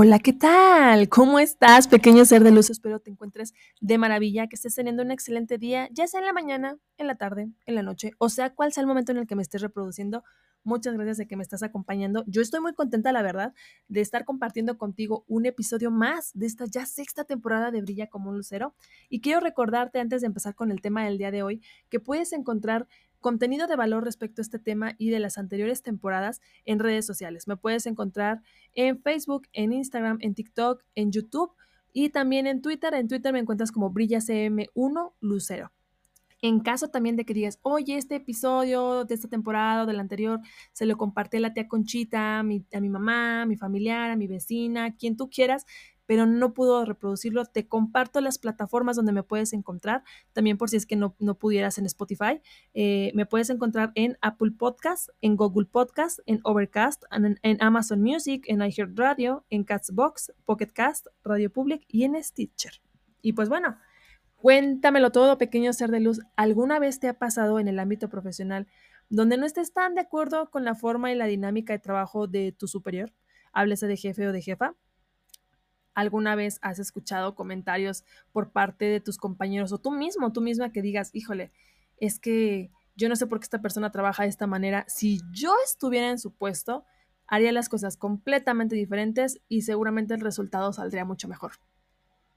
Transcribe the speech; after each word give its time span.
Hola, 0.00 0.20
¿qué 0.20 0.32
tal? 0.32 1.08
¿Cómo 1.08 1.40
estás, 1.40 1.88
pequeño 1.88 2.24
ser 2.24 2.44
de 2.44 2.52
luz? 2.52 2.70
Espero 2.70 3.00
te 3.00 3.10
encuentres 3.10 3.52
de 3.80 3.98
maravilla, 3.98 4.46
que 4.46 4.54
estés 4.54 4.76
teniendo 4.76 5.02
un 5.02 5.10
excelente 5.10 5.58
día, 5.58 5.88
ya 5.90 6.06
sea 6.06 6.20
en 6.20 6.26
la 6.26 6.32
mañana, 6.32 6.78
en 6.98 7.08
la 7.08 7.16
tarde, 7.16 7.50
en 7.66 7.74
la 7.74 7.82
noche, 7.82 8.12
o 8.18 8.28
sea, 8.28 8.54
cual 8.54 8.72
sea 8.72 8.82
el 8.82 8.86
momento 8.86 9.10
en 9.10 9.18
el 9.18 9.26
que 9.26 9.34
me 9.34 9.42
estés 9.42 9.60
reproduciendo. 9.60 10.22
Muchas 10.62 10.94
gracias 10.94 11.16
de 11.16 11.26
que 11.26 11.34
me 11.34 11.42
estás 11.42 11.64
acompañando. 11.64 12.22
Yo 12.28 12.42
estoy 12.42 12.60
muy 12.60 12.74
contenta, 12.74 13.10
la 13.10 13.22
verdad, 13.22 13.54
de 13.88 14.00
estar 14.00 14.24
compartiendo 14.24 14.78
contigo 14.78 15.24
un 15.26 15.46
episodio 15.46 15.90
más 15.90 16.30
de 16.32 16.46
esta 16.46 16.66
ya 16.66 16.86
sexta 16.86 17.24
temporada 17.24 17.72
de 17.72 17.80
Brilla 17.80 18.06
como 18.06 18.30
un 18.30 18.36
lucero. 18.36 18.76
Y 19.08 19.20
quiero 19.20 19.40
recordarte, 19.40 19.98
antes 19.98 20.20
de 20.20 20.28
empezar 20.28 20.54
con 20.54 20.70
el 20.70 20.80
tema 20.80 21.04
del 21.04 21.18
día 21.18 21.32
de 21.32 21.42
hoy, 21.42 21.60
que 21.88 21.98
puedes 21.98 22.32
encontrar 22.32 22.86
contenido 23.20 23.66
de 23.66 23.76
valor 23.76 24.04
respecto 24.04 24.40
a 24.40 24.44
este 24.44 24.58
tema 24.58 24.94
y 24.98 25.10
de 25.10 25.18
las 25.18 25.38
anteriores 25.38 25.82
temporadas 25.82 26.40
en 26.64 26.78
redes 26.78 27.06
sociales. 27.06 27.48
Me 27.48 27.56
puedes 27.56 27.86
encontrar 27.86 28.42
en 28.78 29.02
Facebook, 29.02 29.48
en 29.52 29.72
Instagram, 29.72 30.18
en 30.20 30.34
TikTok, 30.34 30.84
en 30.94 31.10
YouTube 31.10 31.50
y 31.92 32.10
también 32.10 32.46
en 32.46 32.62
Twitter. 32.62 32.94
En 32.94 33.08
Twitter 33.08 33.32
me 33.32 33.40
encuentras 33.40 33.72
como 33.72 33.90
BrillaCM1 33.90 35.12
Lucero. 35.20 35.72
En 36.40 36.60
caso 36.60 36.86
también 36.86 37.16
de 37.16 37.24
que 37.24 37.34
digas, 37.34 37.58
oye, 37.62 37.96
este 37.96 38.14
episodio 38.14 39.04
de 39.04 39.16
esta 39.16 39.26
temporada 39.26 39.82
o 39.82 39.86
del 39.86 39.98
anterior 39.98 40.38
se 40.72 40.86
lo 40.86 40.96
compartí 40.96 41.38
a 41.38 41.40
la 41.40 41.52
tía 41.52 41.66
Conchita, 41.66 42.38
a 42.38 42.42
mi, 42.44 42.62
mamá, 42.88 43.42
a 43.42 43.46
mi 43.46 43.56
familiar, 43.56 44.12
a 44.12 44.16
mi 44.16 44.28
vecina, 44.28 44.94
quien 44.94 45.16
tú 45.16 45.28
quieras, 45.28 45.66
pero 46.08 46.24
no 46.24 46.54
pudo 46.54 46.86
reproducirlo, 46.86 47.44
te 47.44 47.68
comparto 47.68 48.22
las 48.22 48.38
plataformas 48.38 48.96
donde 48.96 49.12
me 49.12 49.22
puedes 49.22 49.52
encontrar, 49.52 50.04
también 50.32 50.56
por 50.56 50.70
si 50.70 50.76
es 50.78 50.86
que 50.86 50.96
no, 50.96 51.14
no 51.18 51.34
pudieras 51.34 51.76
en 51.76 51.84
Spotify, 51.84 52.40
eh, 52.72 53.12
me 53.14 53.26
puedes 53.26 53.50
encontrar 53.50 53.92
en 53.94 54.16
Apple 54.22 54.52
Podcast, 54.52 55.10
en 55.20 55.36
Google 55.36 55.66
Podcast, 55.66 56.20
en 56.24 56.40
Overcast, 56.44 57.04
en, 57.12 57.58
Amazon 57.60 58.00
Music, 58.00 58.42
en 58.48 58.62
iHeartRadio, 58.62 59.44
en 59.50 59.64
Catsbox, 59.64 60.32
Pocket 60.46 60.68
Cast, 60.72 61.08
Radio 61.24 61.52
Public 61.52 61.84
y 61.88 62.04
en 62.04 62.20
Stitcher. 62.24 62.80
Y 63.20 63.34
pues 63.34 63.50
bueno, 63.50 63.76
cuéntamelo 64.36 65.12
todo, 65.12 65.36
pequeño 65.36 65.74
ser 65.74 65.90
de 65.90 66.00
luz, 66.00 66.20
¿alguna 66.36 66.78
vez 66.78 67.00
te 67.00 67.08
ha 67.08 67.18
pasado 67.18 67.60
en 67.60 67.68
el 67.68 67.78
ámbito 67.78 68.08
profesional 68.08 68.66
donde 69.10 69.36
no 69.36 69.44
estés 69.44 69.74
tan 69.74 69.94
de 69.94 70.00
acuerdo 70.00 70.50
con 70.50 70.64
la 70.64 70.74
forma 70.74 71.12
y 71.12 71.16
la 71.16 71.26
dinámica 71.26 71.74
de 71.74 71.80
trabajo 71.80 72.26
de 72.26 72.52
tu 72.52 72.66
superior? 72.66 73.12
Háblese 73.52 73.86
de 73.86 73.98
jefe 73.98 74.26
o 74.26 74.32
de 74.32 74.40
jefa 74.40 74.74
alguna 75.98 76.36
vez 76.36 76.60
has 76.62 76.78
escuchado 76.78 77.34
comentarios 77.34 78.04
por 78.30 78.52
parte 78.52 78.84
de 78.84 79.00
tus 79.00 79.18
compañeros 79.18 79.72
o 79.72 79.78
tú 79.78 79.90
mismo, 79.90 80.32
tú 80.32 80.40
misma 80.40 80.70
que 80.70 80.80
digas, 80.80 81.10
híjole, 81.12 81.50
es 81.96 82.20
que 82.20 82.70
yo 82.94 83.08
no 83.08 83.16
sé 83.16 83.26
por 83.26 83.40
qué 83.40 83.44
esta 83.44 83.60
persona 83.60 83.90
trabaja 83.90 84.22
de 84.22 84.28
esta 84.28 84.46
manera. 84.46 84.84
Si 84.86 85.20
yo 85.32 85.52
estuviera 85.64 86.08
en 86.08 86.20
su 86.20 86.32
puesto, 86.32 86.84
haría 87.26 87.50
las 87.50 87.68
cosas 87.68 87.96
completamente 87.96 88.76
diferentes 88.76 89.40
y 89.48 89.62
seguramente 89.62 90.14
el 90.14 90.20
resultado 90.20 90.72
saldría 90.72 91.04
mucho 91.04 91.26
mejor. 91.26 91.54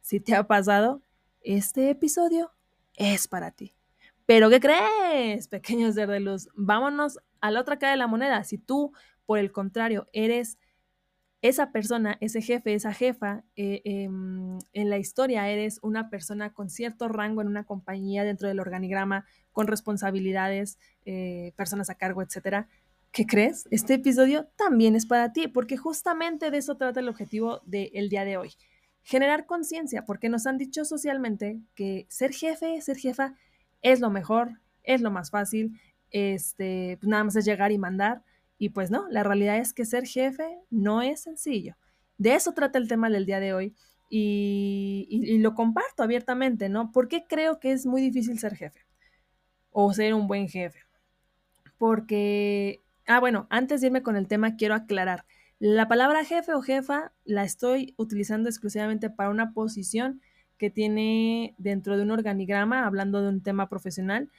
Si 0.02 0.20
te 0.20 0.34
ha 0.34 0.48
pasado, 0.48 1.04
este 1.42 1.92
episodio 1.92 2.52
es 2.96 3.28
para 3.28 3.52
ti. 3.52 3.76
Pero 4.26 4.50
¿qué 4.50 4.60
crees, 4.60 5.48
pequeños 5.48 5.94
ser 5.94 6.10
de 6.10 6.20
luz? 6.20 6.50
Vámonos 6.56 7.20
a 7.42 7.52
la 7.52 7.62
otra 7.62 7.78
cara 7.78 7.92
de 7.92 7.98
la 7.98 8.08
moneda. 8.08 8.44
Si 8.44 8.58
tú, 8.58 8.92
por 9.28 9.38
el 9.38 9.52
contrario, 9.52 10.08
eres 10.14 10.58
esa 11.42 11.72
persona, 11.72 12.18
ese 12.22 12.42
jefe, 12.42 12.74
esa 12.76 12.94
jefa, 12.94 13.44
eh, 13.56 13.82
em, 13.84 14.60
en 14.74 14.90
la 14.90 15.00
historia 15.00 15.50
eres 15.50 15.80
una 15.82 16.10
persona 16.10 16.54
con 16.54 16.70
cierto 16.70 17.08
rango 17.08 17.42
en 17.42 17.48
una 17.48 17.64
compañía 17.64 18.24
dentro 18.24 18.48
del 18.48 18.60
organigrama, 18.60 19.26
con 19.52 19.68
responsabilidades, 19.68 20.78
eh, 21.06 21.54
personas 21.56 21.90
a 21.90 21.96
cargo, 21.96 22.22
etcétera. 22.22 22.68
¿Qué 23.12 23.26
crees? 23.26 23.68
Este 23.72 23.96
episodio 23.96 24.48
también 24.56 24.96
es 24.96 25.06
para 25.06 25.34
ti, 25.34 25.48
porque 25.48 25.78
justamente 25.78 26.52
de 26.52 26.60
eso 26.60 26.78
trata 26.78 27.00
el 27.00 27.10
objetivo 27.10 27.62
del 27.66 28.10
día 28.10 28.24
de 28.24 28.38
hoy. 28.38 28.54
Generar 29.02 29.48
conciencia, 29.48 30.06
porque 30.06 30.30
nos 30.30 30.46
han 30.46 30.58
dicho 30.58 30.86
socialmente 30.86 31.60
que 31.74 32.06
ser 32.08 32.32
jefe, 32.32 32.80
ser 32.82 32.98
jefa, 32.98 33.36
es 33.82 34.00
lo 34.00 34.12
mejor, 34.12 34.62
es 34.84 35.02
lo 35.02 35.10
más 35.10 35.32
fácil, 35.32 35.80
este, 36.12 36.98
pues 37.00 37.10
nada 37.10 37.24
más 37.24 37.36
es 37.36 37.46
llegar 37.46 37.72
y 37.72 37.80
mandar, 37.80 38.24
y 38.62 38.70
pues 38.70 38.92
no, 38.92 39.08
la 39.10 39.24
realidad 39.24 39.58
es 39.58 39.74
que 39.74 39.86
ser 39.86 40.06
jefe 40.06 40.60
no 40.70 41.02
es 41.02 41.22
sencillo. 41.22 41.78
De 42.20 42.36
eso 42.36 42.54
trata 42.54 42.78
el 42.78 42.88
tema 42.88 43.10
del 43.10 43.26
día 43.26 43.40
de 43.40 43.56
hoy 43.56 43.74
y, 44.08 45.40
lo 45.40 45.56
comparto 45.56 46.04
abiertamente, 46.04 46.70
¿no? 46.70 46.92
¿Por 46.92 47.08
qué 47.08 47.26
creo 47.28 47.60
que 47.60 47.72
es 47.72 47.88
muy 47.88 48.02
difícil 48.02 48.38
ser 48.38 48.56
jefe 48.56 48.86
o 49.72 49.92
ser 49.94 50.14
un 50.14 50.28
buen 50.28 50.48
jefe? 50.48 50.78
Porque, 51.80 52.84
ah, 53.08 53.20
bueno, 53.20 53.48
antes 53.50 53.82
de 53.82 53.88
irme 53.88 54.04
con 54.04 54.16
el 54.16 54.28
tema, 54.28 54.56
quiero 54.58 54.76
aclarar. 54.76 55.26
La 55.58 55.88
palabra 55.88 56.24
jefe 56.24 56.54
o 56.54 56.62
jefa 56.62 57.14
la 57.26 57.44
estoy 57.44 57.96
utilizando 57.98 58.48
exclusivamente 58.48 59.10
para 59.10 59.32
una 59.32 59.54
posición 59.54 60.22
que 60.60 60.70
tiene 60.70 61.56
dentro 61.58 61.98
de 61.98 62.04
un 62.04 62.12
organigrama, 62.12 62.86
hablando 62.86 63.24
de 63.24 63.30
un 63.30 63.42
tema 63.42 63.70
profesional, 63.70 64.30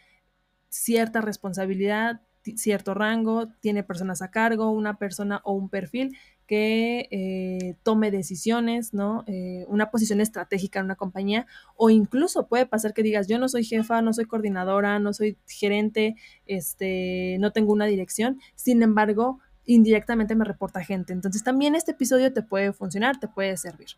cierta 0.69 1.23
responsabilidad, 1.23 2.21
cierto 2.57 2.95
rango, 2.95 3.49
tiene 3.61 3.83
personas 3.83 4.23
a 4.23 4.31
cargo, 4.31 4.71
una 4.71 4.99
persona 4.99 5.41
o 5.45 5.53
un 5.53 5.69
perfil 5.69 6.17
que 6.47 7.09
eh, 7.11 7.77
tome 7.83 8.11
decisiones, 8.11 8.93
¿no? 8.93 9.25
Eh, 9.27 9.65
una 9.69 9.91
posición 9.91 10.21
estratégica 10.21 10.81
en 10.81 10.87
una 10.87 10.97
compañía, 10.97 11.47
o 11.77 11.89
incluso 11.89 12.47
puede 12.47 12.67
pasar 12.67 12.93
que 12.93 13.03
digas, 13.03 13.29
yo 13.29 13.39
no 13.39 13.49
soy 13.49 13.65
jefa, 13.65 14.03
no 14.03 14.13
soy 14.13 14.27
coordinadora, 14.27 14.99
no 14.99 15.13
soy 15.13 15.39
gerente, 15.47 16.17
este, 16.47 17.37
no 17.41 17.53
tengo 17.53 17.73
una 17.73 17.87
dirección, 17.87 18.41
sin 18.55 18.83
embargo, 18.83 19.39
indirectamente 19.65 20.35
me 20.35 20.45
reporta 20.45 20.85
gente. 20.85 21.13
Entonces 21.13 21.45
también 21.45 21.75
este 21.75 21.93
episodio 21.93 22.33
te 22.33 22.43
puede 22.43 22.73
funcionar, 22.73 23.19
te 23.21 23.29
puede 23.29 23.57
servir. 23.57 23.89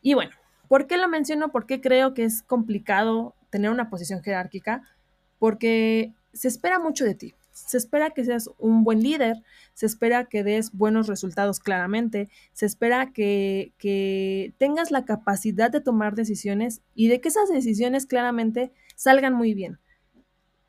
Y 0.00 0.14
bueno, 0.14 0.32
¿por 0.68 0.86
qué 0.86 0.96
lo 0.96 1.08
menciono? 1.08 1.52
¿Por 1.52 1.66
qué 1.66 1.80
creo 1.80 2.14
que 2.14 2.24
es 2.24 2.42
complicado 2.42 3.34
tener 3.50 3.70
una 3.70 3.90
posición 3.90 4.22
jerárquica? 4.22 4.82
Porque 5.38 6.14
se 6.32 6.48
espera 6.48 6.78
mucho 6.78 7.04
de 7.04 7.14
ti 7.14 7.34
se 7.66 7.76
espera 7.76 8.10
que 8.10 8.24
seas 8.24 8.50
un 8.58 8.84
buen 8.84 9.02
líder, 9.02 9.42
se 9.74 9.86
espera 9.86 10.26
que 10.26 10.44
des 10.44 10.72
buenos 10.72 11.06
resultados 11.06 11.60
claramente, 11.60 12.28
se 12.52 12.66
espera 12.66 13.12
que, 13.12 13.72
que, 13.78 14.54
tengas 14.58 14.90
la 14.90 15.04
capacidad 15.04 15.70
de 15.70 15.80
tomar 15.80 16.14
decisiones 16.14 16.82
y 16.94 17.08
de 17.08 17.20
que 17.20 17.28
esas 17.28 17.48
decisiones 17.48 18.06
claramente 18.06 18.72
salgan 18.96 19.34
muy 19.34 19.54
bien. 19.54 19.78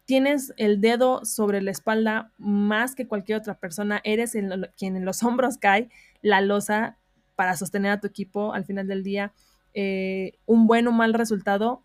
Tienes 0.05 0.53
el 0.57 0.81
dedo 0.81 1.23
sobre 1.23 1.61
la 1.61 1.71
espalda 1.71 2.33
más 2.37 2.95
que 2.95 3.07
cualquier 3.07 3.37
otra 3.37 3.59
persona, 3.59 4.01
eres 4.03 4.33
el, 4.35 4.71
quien 4.77 4.95
en 4.95 5.05
los 5.05 5.23
hombros 5.23 5.57
cae 5.57 5.89
la 6.21 6.41
losa 6.41 6.97
para 7.35 7.55
sostener 7.55 7.91
a 7.91 7.99
tu 7.99 8.07
equipo 8.07 8.53
al 8.53 8.65
final 8.65 8.87
del 8.87 9.03
día. 9.03 9.33
Eh, 9.73 10.33
un 10.45 10.67
buen 10.67 10.87
o 10.87 10.91
mal 10.91 11.13
resultado 11.13 11.83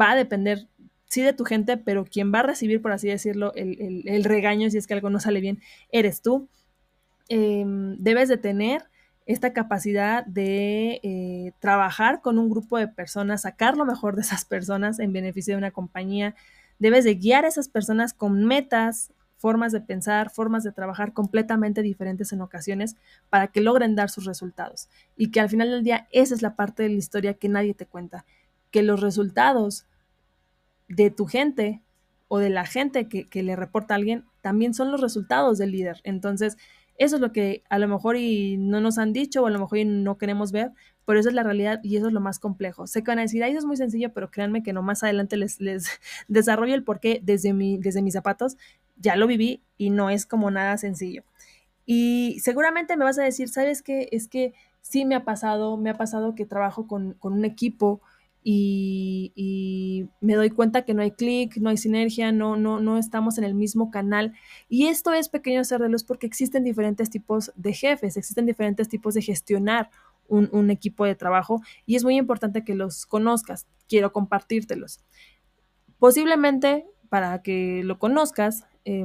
va 0.00 0.12
a 0.12 0.16
depender 0.16 0.68
sí 1.14 1.22
de 1.22 1.32
tu 1.32 1.44
gente, 1.44 1.76
pero 1.76 2.04
quien 2.04 2.34
va 2.34 2.40
a 2.40 2.42
recibir, 2.42 2.82
por 2.82 2.92
así 2.92 3.08
decirlo, 3.08 3.52
el, 3.54 4.24
regaño 4.24 4.68
si 4.68 4.78
es 4.78 4.86
que 4.86 4.94
algo 4.94 5.10
no 5.10 5.20
sale 5.20 5.40
bien, 5.40 5.60
eres 5.92 6.20
tú. 6.20 6.48
Em, 7.28 7.96
debes 7.98 8.28
de 8.28 8.36
tener 8.36 8.82
esta 9.24 9.52
capacidad 9.52 10.26
de 10.26 11.00
eh, 11.02 11.52
trabajar 11.60 12.20
con 12.20 12.38
un 12.38 12.50
grupo 12.50 12.76
de 12.78 12.88
personas, 12.88 13.42
sacar 13.42 13.76
lo 13.76 13.86
mejor 13.86 14.16
de 14.16 14.22
esas 14.22 14.44
personas 14.44 14.98
en 14.98 15.12
beneficio 15.12 15.54
de 15.54 15.58
una 15.58 15.70
compañía. 15.70 16.34
Debes 16.78 17.04
de 17.04 17.14
guiar 17.14 17.44
a 17.44 17.48
esas 17.48 17.68
personas 17.68 18.12
con 18.12 18.44
metas, 18.44 19.12
formas 19.36 19.72
de 19.72 19.80
pensar, 19.80 20.30
formas 20.30 20.64
de 20.64 20.72
trabajar 20.72 21.12
completamente 21.12 21.82
diferentes 21.82 22.32
en 22.32 22.40
ocasiones 22.40 22.96
para 23.30 23.46
que 23.46 23.60
logren 23.60 23.94
dar 23.94 24.10
sus 24.10 24.24
resultados. 24.24 24.88
Y 25.16 25.30
que 25.30 25.40
al 25.40 25.48
final 25.48 25.70
del 25.70 25.84
día 25.84 26.08
esa 26.10 26.34
es 26.34 26.42
la 26.42 26.56
parte 26.56 26.82
de 26.82 26.88
la 26.88 26.96
historia 26.96 27.34
que 27.34 27.48
nadie 27.48 27.72
te 27.72 27.86
cuenta, 27.86 28.26
que 28.72 28.82
los 28.82 29.00
resultados 29.00 29.86
de 30.88 31.10
tu 31.10 31.26
gente 31.26 31.82
o 32.28 32.38
de 32.38 32.50
la 32.50 32.64
gente 32.64 33.08
que, 33.08 33.42
le 33.42 33.56
reporta 33.56 33.94
a 33.94 33.96
alguien, 33.96 34.24
también 34.40 34.74
son 34.74 34.90
los 34.90 35.00
resultados 35.00 35.58
del 35.58 35.72
líder. 35.72 36.00
Entonces, 36.04 36.56
eso 36.96 37.16
es 37.16 37.20
lo 37.20 37.32
que 37.32 37.62
a 37.68 37.78
lo 37.78 37.88
mejor 37.88 38.16
y 38.16 38.56
no 38.56 38.80
nos 38.80 38.98
han 38.98 39.12
dicho 39.12 39.42
o 39.42 39.46
a 39.46 39.50
lo 39.50 39.58
mejor 39.58 39.78
y 39.78 39.84
no 39.84 40.16
queremos 40.16 40.52
ver, 40.52 40.72
pero 41.04 41.20
esa 41.20 41.28
es 41.28 41.34
la 41.34 41.42
realidad 41.42 41.80
y 41.82 41.96
eso 41.96 42.06
es 42.06 42.12
lo 42.12 42.20
más 42.20 42.38
complejo. 42.38 42.86
Sé 42.86 43.02
que 43.02 43.10
van 43.10 43.18
a 43.18 43.22
decir, 43.22 43.42
ahí 43.42 43.50
eso 43.50 43.60
es 43.60 43.64
muy 43.66 43.76
sencillo, 43.76 44.12
pero 44.12 44.30
créanme 44.30 44.62
que 44.62 44.72
no 44.72 44.82
más 44.82 45.02
adelante 45.02 45.36
les, 45.36 45.60
les 45.60 45.86
desarrollo 46.28 46.74
el 46.74 46.84
porqué 46.84 47.20
desde, 47.22 47.52
mi, 47.52 47.78
desde 47.78 48.02
mis 48.02 48.14
zapatos. 48.14 48.56
Ya 48.96 49.16
lo 49.16 49.26
viví 49.26 49.62
y 49.76 49.90
no 49.90 50.10
es 50.10 50.24
como 50.24 50.50
nada 50.50 50.78
sencillo. 50.78 51.24
Y 51.86 52.38
seguramente 52.40 52.96
me 52.96 53.04
vas 53.04 53.18
a 53.18 53.22
decir, 53.22 53.48
¿sabes 53.48 53.82
qué? 53.82 54.08
Es 54.12 54.28
que 54.28 54.54
sí 54.80 55.04
me 55.04 55.14
ha 55.14 55.24
pasado, 55.24 55.76
me 55.76 55.90
ha 55.90 55.96
pasado 55.96 56.34
que 56.34 56.46
trabajo 56.46 56.86
con, 56.86 57.14
con 57.14 57.32
un 57.32 57.44
equipo 57.44 58.00
y, 58.46 60.10
me 60.20 60.34
doy 60.34 60.50
cuenta 60.50 60.84
que 60.84 60.92
no 60.94 61.02
hay 61.02 61.12
clic, 61.12 61.56
no 61.56 61.70
hay 61.70 61.78
sinergia, 61.78 62.30
no, 62.30 62.56
no, 62.56 62.78
no 62.78 62.98
estamos 62.98 63.38
en 63.38 63.44
el 63.44 63.54
mismo 63.54 63.90
canal. 63.90 64.34
Y 64.68 64.86
esto 64.86 65.12
es 65.12 65.28
pequeño 65.28 65.64
ser 65.64 65.80
de 65.80 65.88
luz 65.88 66.04
porque 66.04 66.26
existen 66.26 66.62
diferentes 66.62 67.10
tipos 67.10 67.52
de 67.56 67.72
jefes, 67.72 68.16
existen 68.16 68.46
diferentes 68.46 68.88
tipos 68.88 69.14
de 69.14 69.22
gestionar 69.22 69.90
un, 70.28 70.48
un, 70.52 70.70
equipo 70.70 71.04
de 71.04 71.14
trabajo 71.14 71.60
y 71.86 71.96
es 71.96 72.04
muy 72.04 72.16
importante 72.16 72.64
que 72.64 72.74
los 72.74 73.06
conozcas. 73.06 73.66
Quiero 73.88 74.12
compartírtelos. 74.12 75.00
Posiblemente 75.98 76.86
para 77.08 77.42
que 77.42 77.82
lo 77.84 77.98
conozcas, 77.98 78.66
eh, 78.84 79.04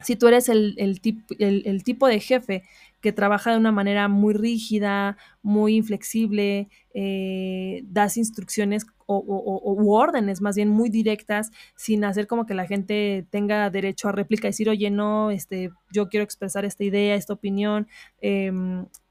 si 0.00 0.16
tú 0.16 0.28
eres 0.28 0.48
el, 0.48 0.74
el, 0.78 1.00
el, 1.38 1.62
el, 1.66 1.84
tipo 1.84 2.06
de 2.06 2.20
jefe 2.20 2.62
que 3.04 3.12
trabaja 3.12 3.50
de 3.50 3.58
una 3.58 3.70
manera 3.70 4.08
muy 4.08 4.32
rígida, 4.32 5.18
muy 5.42 5.76
inflexible, 5.76 6.70
eh, 6.94 7.82
das 7.84 8.16
instrucciones 8.16 8.86
o, 9.04 9.18
o, 9.18 9.94
órdenes 9.94 10.40
más 10.40 10.56
bien 10.56 10.70
muy 10.70 10.88
directas, 10.88 11.50
sin 11.76 12.02
hacer 12.04 12.26
como 12.26 12.46
que 12.46 12.54
la 12.54 12.66
gente 12.66 13.26
tenga 13.28 13.68
derecho 13.68 14.08
a 14.08 14.12
réplica 14.12 14.48
y 14.48 14.52
decir, 14.52 14.70
oye, 14.70 14.90
no, 14.90 15.30
este, 15.30 15.70
yo 15.92 16.08
quiero 16.08 16.24
expresar 16.24 16.64
esta 16.64 16.82
idea, 16.82 17.14
esta 17.14 17.34
opinión. 17.34 17.88
Eh, 18.22 18.50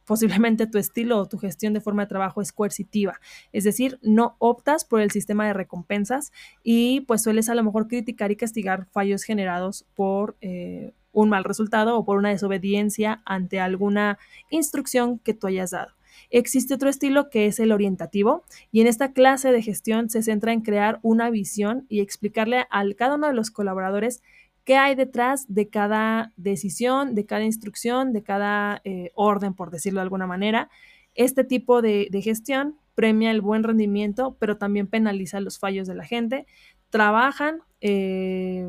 posiblemente 0.05 0.65
tu 0.65 0.79
estilo 0.79 1.19
o 1.19 1.27
tu 1.27 1.37
gestión 1.37 1.75
de 1.75 1.79
forma 1.79 2.01
de 2.01 2.09
trabajo 2.09 2.41
es 2.41 2.51
coercitiva, 2.51 3.19
es 3.51 3.63
decir, 3.63 3.99
no 4.01 4.35
optas 4.39 4.85
por 4.85 5.01
el 5.01 5.11
sistema 5.11 5.45
de 5.45 5.53
recompensas 5.53 6.31
y 6.63 7.01
pues 7.01 7.21
sueles 7.21 7.47
a 7.47 7.55
lo 7.55 7.63
mejor 7.63 7.87
criticar 7.87 8.31
y 8.31 8.35
castigar 8.35 8.87
fallos 8.91 9.23
generados 9.23 9.85
por 9.95 10.35
eh, 10.41 10.93
un 11.13 11.29
mal 11.29 11.45
resultado 11.45 11.97
o 11.97 12.03
por 12.03 12.17
una 12.17 12.29
desobediencia 12.29 13.21
ante 13.25 13.59
alguna 13.59 14.19
instrucción 14.49 15.19
que 15.19 15.33
tú 15.33 15.47
hayas 15.47 15.71
dado. 15.71 15.93
Existe 16.29 16.73
otro 16.73 16.89
estilo 16.89 17.29
que 17.29 17.45
es 17.45 17.59
el 17.59 17.71
orientativo 17.71 18.43
y 18.71 18.81
en 18.81 18.87
esta 18.87 19.13
clase 19.13 19.51
de 19.51 19.61
gestión 19.61 20.09
se 20.09 20.23
centra 20.23 20.51
en 20.51 20.61
crear 20.61 20.99
una 21.03 21.29
visión 21.29 21.85
y 21.89 22.01
explicarle 22.01 22.65
a 22.69 22.83
cada 22.97 23.15
uno 23.15 23.27
de 23.27 23.33
los 23.33 23.51
colaboradores 23.51 24.21
qué 24.63 24.77
hay 24.77 24.95
detrás 24.95 25.45
de 25.47 25.69
cada 25.69 26.31
decisión, 26.37 27.15
de 27.15 27.25
cada 27.25 27.43
instrucción, 27.43 28.13
de 28.13 28.23
cada 28.23 28.81
eh, 28.83 29.11
orden, 29.13 29.53
por 29.53 29.71
decirlo 29.71 29.99
de 29.99 30.03
alguna 30.03 30.27
manera. 30.27 30.69
Este 31.15 31.43
tipo 31.43 31.81
de, 31.81 32.07
de, 32.09 32.21
gestión 32.21 32.77
premia 32.95 33.31
el 33.31 33.41
buen 33.41 33.63
rendimiento, 33.63 34.35
pero 34.39 34.57
también 34.57 34.87
penaliza 34.87 35.39
los 35.39 35.59
fallos 35.59 35.87
de 35.87 35.95
la 35.95 36.05
gente. 36.05 36.47
Trabajan 36.89 37.59
eh, 37.81 38.67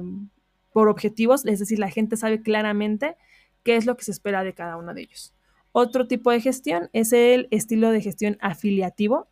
por 0.74 0.88
objetivos, 0.88 1.46
es 1.46 1.60
decir, 1.60 1.78
la 1.78 1.88
gente 1.88 2.16
sabe 2.16 2.42
claramente 2.42 3.16
qué 3.62 3.76
es 3.76 3.86
lo 3.86 3.96
que 3.96 4.02
se 4.02 4.10
espera 4.10 4.42
de 4.42 4.54
cada 4.54 4.76
uno 4.76 4.92
de 4.92 5.02
ellos. 5.02 5.32
Otro 5.70 6.08
tipo 6.08 6.32
de 6.32 6.40
gestión 6.40 6.90
es 6.92 7.12
el 7.12 7.46
estilo 7.52 7.92
de 7.92 8.00
gestión 8.00 8.38
afiliativo, 8.40 9.28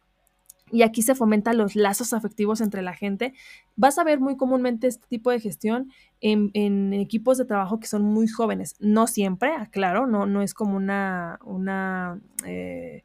y 0.70 0.82
aquí 0.82 1.02
se 1.02 1.16
fomentan 1.16 1.58
los 1.58 1.74
lazos 1.74 2.12
afectivos 2.14 2.60
entre 2.60 2.80
la 2.80 2.94
gente. 2.94 3.34
Vas 3.74 3.98
a 3.98 4.04
ver 4.04 4.20
muy 4.20 4.36
comúnmente 4.36 4.86
este 4.86 5.06
tipo 5.08 5.30
de 5.30 5.40
gestión 5.40 5.90
en, 6.20 6.94
equipos 6.94 7.38
de 7.38 7.44
trabajo 7.44 7.80
que 7.80 7.88
son 7.88 8.02
muy 8.02 8.28
jóvenes. 8.28 8.76
No 8.78 9.06
siempre, 9.06 9.52
aclaro, 9.54 10.06
no, 10.06 10.24
no 10.24 10.42
es 10.42 10.54
como 10.54 10.76
una, 10.76 11.40
una 11.44 12.20
eh, 12.46 13.04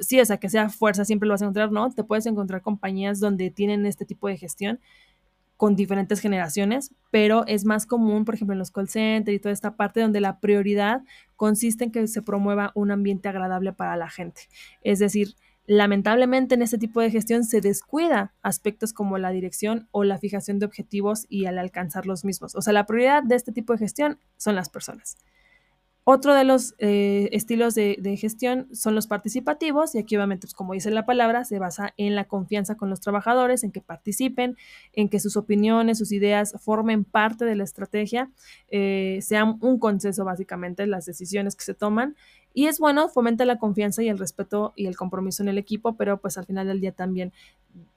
sí, 0.00 0.20
o 0.20 0.24
sea, 0.24 0.36
que 0.36 0.48
sea 0.48 0.68
fuerza, 0.68 1.04
siempre 1.04 1.26
lo 1.26 1.34
vas 1.34 1.42
a 1.42 1.46
encontrar, 1.46 1.72
¿no? 1.72 1.90
Te 1.90 2.04
puedes 2.04 2.26
encontrar 2.26 2.62
compañías 2.62 3.18
donde 3.18 3.50
tienen 3.50 3.86
este 3.86 4.04
tipo 4.04 4.28
de 4.28 4.36
gestión 4.36 4.78
con 5.64 5.76
diferentes 5.76 6.20
generaciones, 6.20 6.90
pero 7.10 7.46
es 7.46 7.64
más 7.64 7.86
común, 7.86 8.26
por 8.26 8.34
ejemplo, 8.34 8.52
en 8.52 8.58
los 8.58 8.70
call 8.70 8.86
centers 8.86 9.34
y 9.34 9.38
toda 9.38 9.54
esta 9.54 9.76
parte 9.76 10.02
donde 10.02 10.20
la 10.20 10.38
prioridad 10.38 11.00
consiste 11.36 11.84
en 11.84 11.90
que 11.90 12.06
se 12.06 12.20
promueva 12.20 12.70
un 12.74 12.90
ambiente 12.90 13.30
agradable 13.30 13.72
para 13.72 13.96
la 13.96 14.10
gente. 14.10 14.42
Es 14.82 14.98
decir, 14.98 15.36
Lamentablemente 15.66 16.56
en 16.56 16.60
este 16.60 16.76
tipo 16.76 17.00
de 17.00 17.10
gestión 17.10 17.42
se 17.42 17.62
descuida 17.62 18.34
aspectos 18.42 18.92
como 18.92 19.16
la 19.16 19.30
dirección 19.30 19.88
o 19.92 20.04
la 20.04 20.18
fijación 20.18 20.58
de 20.58 20.66
objetivos 20.66 21.24
y 21.30 21.46
al 21.46 21.58
alcanzar 21.58 22.04
los 22.04 22.22
mismos. 22.22 22.54
O 22.54 22.60
sea, 22.60 22.74
la 22.74 22.84
prioridad 22.84 23.22
de 23.22 23.34
este 23.34 23.50
tipo 23.50 23.72
de 23.72 23.78
gestión 23.78 24.18
son 24.36 24.56
las 24.56 24.68
personas. 24.68 25.16
Otro 26.06 26.34
de 26.34 26.44
los 26.44 26.74
eh, 26.78 27.30
estilos 27.32 27.74
de, 27.74 28.16
gestión 28.20 28.68
son 28.74 28.94
los 28.94 29.06
participativos 29.06 29.94
y 29.94 29.98
aquí 29.98 30.16
obviamente, 30.16 30.46
pues, 30.46 30.52
como 30.52 30.74
dice 30.74 30.90
la 30.90 31.06
palabra, 31.06 31.44
se 31.44 31.58
basa 31.58 31.94
en 31.96 32.14
la 32.14 32.24
confianza 32.24 32.76
con 32.76 32.90
los 32.90 33.00
trabajadores, 33.00 33.64
en 33.64 33.72
que 33.72 33.80
participen, 33.80 34.56
en 34.92 35.08
que 35.08 35.18
sus 35.18 35.38
opiniones, 35.38 35.96
sus 35.96 36.12
ideas 36.12 36.54
formen 36.60 37.04
parte 37.04 37.46
de 37.46 37.56
la 37.56 37.64
estrategia, 37.64 38.30
eh, 38.68 39.20
sean 39.22 39.56
un 39.62 39.78
consenso 39.78 40.26
básicamente 40.26 40.86
las 40.86 41.06
decisiones 41.06 41.56
que 41.56 41.64
se 41.64 41.72
toman 41.72 42.16
y 42.54 42.66
es 42.66 42.78
bueno, 42.78 43.08
fomenta 43.08 43.44
la 43.44 43.58
confianza 43.58 44.02
y 44.02 44.08
el 44.08 44.16
respeto 44.16 44.72
y 44.76 44.86
el 44.86 44.96
compromiso 44.96 45.42
en 45.42 45.48
el 45.48 45.58
equipo, 45.58 45.96
pero 45.96 46.20
pues 46.20 46.38
al 46.38 46.46
final 46.46 46.68
del 46.68 46.80
día 46.80 46.92
también 46.92 47.32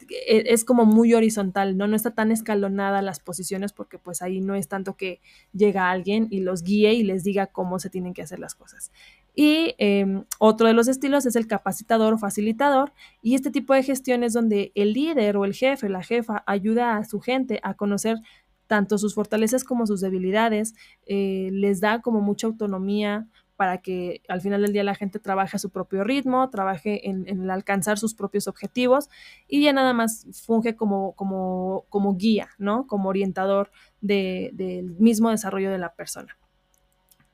e, 0.09 0.45
es 0.47 0.65
como 0.65 0.85
muy 0.85 1.13
horizontal, 1.13 1.77
¿no? 1.77 1.87
No 1.87 1.95
está 1.95 2.15
tan 2.15 2.31
escalonada 2.31 3.03
las 3.03 3.19
posiciones 3.19 3.71
porque 3.71 3.99
pues 3.99 4.23
ahí 4.23 4.41
no 4.41 4.55
es 4.55 4.67
tanto 4.67 4.97
que 4.97 5.21
llega 5.53 5.91
alguien 5.91 6.27
y 6.31 6.39
los 6.39 6.63
guíe 6.63 6.93
y 6.93 7.03
les 7.03 7.23
diga 7.23 7.45
cómo 7.45 7.77
se 7.77 7.91
tienen 7.91 8.15
que 8.15 8.23
hacer 8.23 8.39
las 8.39 8.55
cosas. 8.55 8.91
Y 9.35 9.75
eh, 9.77 10.23
otro 10.39 10.65
de 10.65 10.73
los 10.73 10.87
estilos 10.87 11.27
es 11.27 11.35
el 11.35 11.45
capacitador 11.45 12.15
o 12.15 12.17
facilitador 12.17 12.93
y 13.21 13.35
este 13.35 13.51
tipo 13.51 13.75
de 13.75 13.83
gestión 13.83 14.23
es 14.23 14.33
donde 14.33 14.71
el 14.73 14.93
líder 14.93 15.37
o 15.37 15.45
el 15.45 15.53
jefe, 15.53 15.87
la 15.87 16.01
jefa, 16.01 16.43
ayuda 16.47 16.97
a 16.97 17.03
su 17.03 17.19
gente 17.19 17.59
a 17.61 17.75
conocer 17.75 18.17
tanto 18.65 18.97
sus 18.97 19.15
fortalezas 19.15 19.63
como 19.63 19.87
sus 19.87 20.01
debilidades, 20.01 20.73
eh, 21.05 21.49
les 21.53 21.79
da 21.79 22.01
como 22.01 22.21
mucha 22.21 22.47
autonomía, 22.47 23.27
para 23.57 23.79
que 23.79 24.21
al 24.29 24.39
final 24.39 24.61
del 24.61 24.71
día 24.71 24.83
la 24.83 24.95
gente 24.95 25.19
trabaje 25.19 25.57
a 25.57 25.59
su 25.59 25.71
propio 25.71 26.03
ritmo, 26.03 26.49
trabaje 26.49 27.09
en, 27.09 27.49
alcanzar 27.49 27.97
sus 27.97 28.13
propios 28.13 28.47
objetivos 28.47 29.09
y 29.47 29.63
ya 29.63 29.73
nada 29.73 29.93
más 29.93 30.27
funge 30.45 30.75
como, 30.75 31.13
como, 31.13 31.85
como 31.89 32.15
guía, 32.15 32.49
¿no? 32.59 32.87
Como 32.87 33.09
orientador 33.09 33.71
del 33.99 34.55
de, 34.55 34.81
de 34.81 34.83
mismo 34.99 35.31
desarrollo 35.31 35.71
de 35.71 35.79
la 35.79 35.95
persona. 35.95 36.37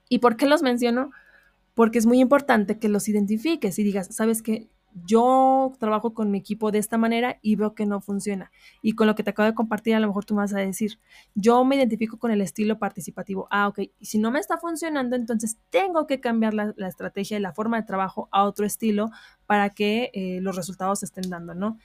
¿Y 0.10 0.20
por 0.20 0.38
qué 0.38 0.46
los 0.48 0.64
menciono? 0.64 1.12
Porque 1.74 2.00
es 2.00 2.06
muy 2.06 2.20
importante 2.20 2.80
que 2.80 2.88
los 2.88 3.10
identifiques 3.10 3.78
y 3.78 3.84
digas, 3.84 4.16
¿sabes 4.16 4.42
qué? 4.42 4.70
Yo 5.06 5.74
trabajo 5.80 6.14
con 6.14 6.32
mi 6.32 6.38
equipo 6.38 6.72
de 6.72 6.80
esta 6.80 6.98
manera 6.98 7.40
y 7.42 7.56
veo 7.56 7.74
que 7.74 7.86
no 7.86 8.02
funciona. 8.02 8.52
Y 8.82 8.94
con 8.94 9.08
lo 9.08 9.16
que 9.16 9.24
te 9.24 9.32
acabo 9.32 9.48
de 9.48 9.56
compartir, 9.56 9.96
a 9.96 10.00
lo 10.00 10.08
mejor 10.08 10.26
tú 10.26 10.36
vas 10.36 10.54
a 10.54 10.60
decir, 10.60 11.00
yo 11.36 11.64
me 11.66 11.76
identifico 11.76 12.18
con 12.18 12.32
el 12.32 12.42
estilo 12.42 12.80
participativo. 12.80 13.48
Ah, 13.50 13.68
ok. 13.68 13.82
Si 14.02 14.20
no 14.20 14.32
me 14.32 14.40
está 14.40 14.58
funcionando, 14.58 15.16
entonces 15.16 15.58
tengo 15.70 16.08
que 16.08 16.20
cambiar 16.20 16.54
la, 16.54 16.74
la 16.78 16.88
estrategia 16.88 17.38
y 17.38 17.42
la 17.42 17.54
forma 17.54 17.78
de 17.78 17.88
trabajo 17.88 18.30
a 18.32 18.44
otro 18.44 18.66
estilo 18.66 19.10
para 19.46 19.72
que 19.72 20.12
eh, 20.14 20.40
los 20.42 20.56
resultados 20.56 21.00
se 21.00 21.06
estén 21.06 21.30
dando, 21.30 21.54
¿no? 21.54 21.78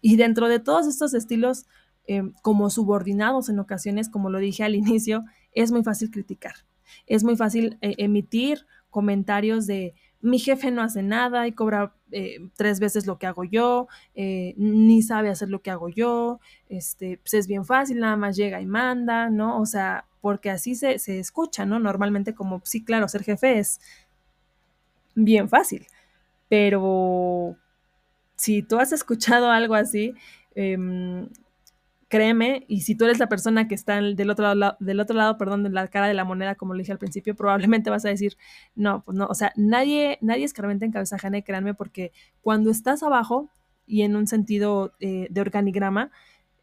Y 0.00 0.16
dentro 0.16 0.48
de 0.48 0.60
todos 0.60 0.86
estos 0.86 1.14
estilos, 1.14 1.66
eh, 2.06 2.22
como 2.42 2.68
subordinados 2.68 3.48
en 3.48 3.58
ocasiones, 3.58 4.10
como 4.10 4.30
lo 4.30 4.38
dije 4.38 4.62
al 4.62 4.74
inicio, 4.74 5.24
es 5.52 5.72
muy 5.72 5.82
fácil 5.82 6.10
criticar. 6.10 6.54
Es 7.06 7.24
muy 7.24 7.36
fácil 7.36 7.78
eh, 7.80 7.94
emitir 7.98 8.66
comentarios 8.90 9.66
de 9.66 9.94
mi 10.20 10.38
jefe 10.38 10.70
no 10.70 10.80
hace 10.80 11.02
nada 11.02 11.46
y 11.46 11.52
cobra 11.52 11.94
eh, 12.14 12.38
tres 12.56 12.80
veces 12.80 13.06
lo 13.06 13.18
que 13.18 13.26
hago 13.26 13.44
yo, 13.44 13.88
eh, 14.14 14.54
ni 14.56 15.02
sabe 15.02 15.30
hacer 15.30 15.48
lo 15.50 15.62
que 15.62 15.70
hago 15.70 15.88
yo, 15.88 16.40
este, 16.68 17.18
pues 17.18 17.34
es 17.34 17.46
bien 17.48 17.64
fácil, 17.64 17.98
nada 18.00 18.16
más 18.16 18.36
llega 18.36 18.60
y 18.60 18.66
manda, 18.66 19.30
¿no? 19.30 19.60
O 19.60 19.66
sea, 19.66 20.06
porque 20.20 20.50
así 20.50 20.74
se, 20.76 20.98
se 20.98 21.18
escucha, 21.18 21.66
¿no? 21.66 21.78
Normalmente 21.80 22.34
como, 22.34 22.60
sí, 22.64 22.84
claro, 22.84 23.08
ser 23.08 23.24
jefe 23.24 23.58
es 23.58 23.80
bien 25.14 25.48
fácil, 25.48 25.86
pero 26.48 27.56
si 28.36 28.62
tú 28.62 28.78
has 28.78 28.92
escuchado 28.92 29.50
algo 29.50 29.74
así, 29.74 30.14
eh, 30.54 30.78
créeme, 32.14 32.64
y 32.68 32.82
si 32.82 32.94
tú 32.94 33.06
eres 33.06 33.18
la 33.18 33.28
persona 33.28 33.66
que 33.66 33.74
está 33.74 34.00
del 34.00 34.30
otro 34.30 34.54
lado, 34.54 34.76
del 34.78 35.00
otro 35.00 35.16
lado, 35.16 35.36
perdón, 35.36 35.64
de 35.64 35.70
la 35.70 35.88
cara 35.88 36.06
de 36.06 36.14
la 36.14 36.24
moneda, 36.24 36.54
como 36.54 36.72
lo 36.72 36.78
dije 36.78 36.92
al 36.92 36.98
principio, 36.98 37.34
probablemente 37.34 37.90
vas 37.90 38.04
a 38.04 38.08
decir, 38.08 38.36
no, 38.76 39.02
pues 39.02 39.18
no, 39.18 39.26
o 39.26 39.34
sea, 39.34 39.52
nadie, 39.56 40.18
nadie 40.20 40.44
escarmenta 40.44 40.84
en 40.84 40.92
cabeza 40.92 41.16
ajena 41.16 41.42
créanme, 41.42 41.74
porque 41.74 42.12
cuando 42.40 42.70
estás 42.70 43.02
abajo, 43.02 43.50
y 43.84 44.02
en 44.02 44.14
un 44.14 44.28
sentido 44.28 44.94
eh, 45.00 45.26
de 45.28 45.40
organigrama, 45.40 46.12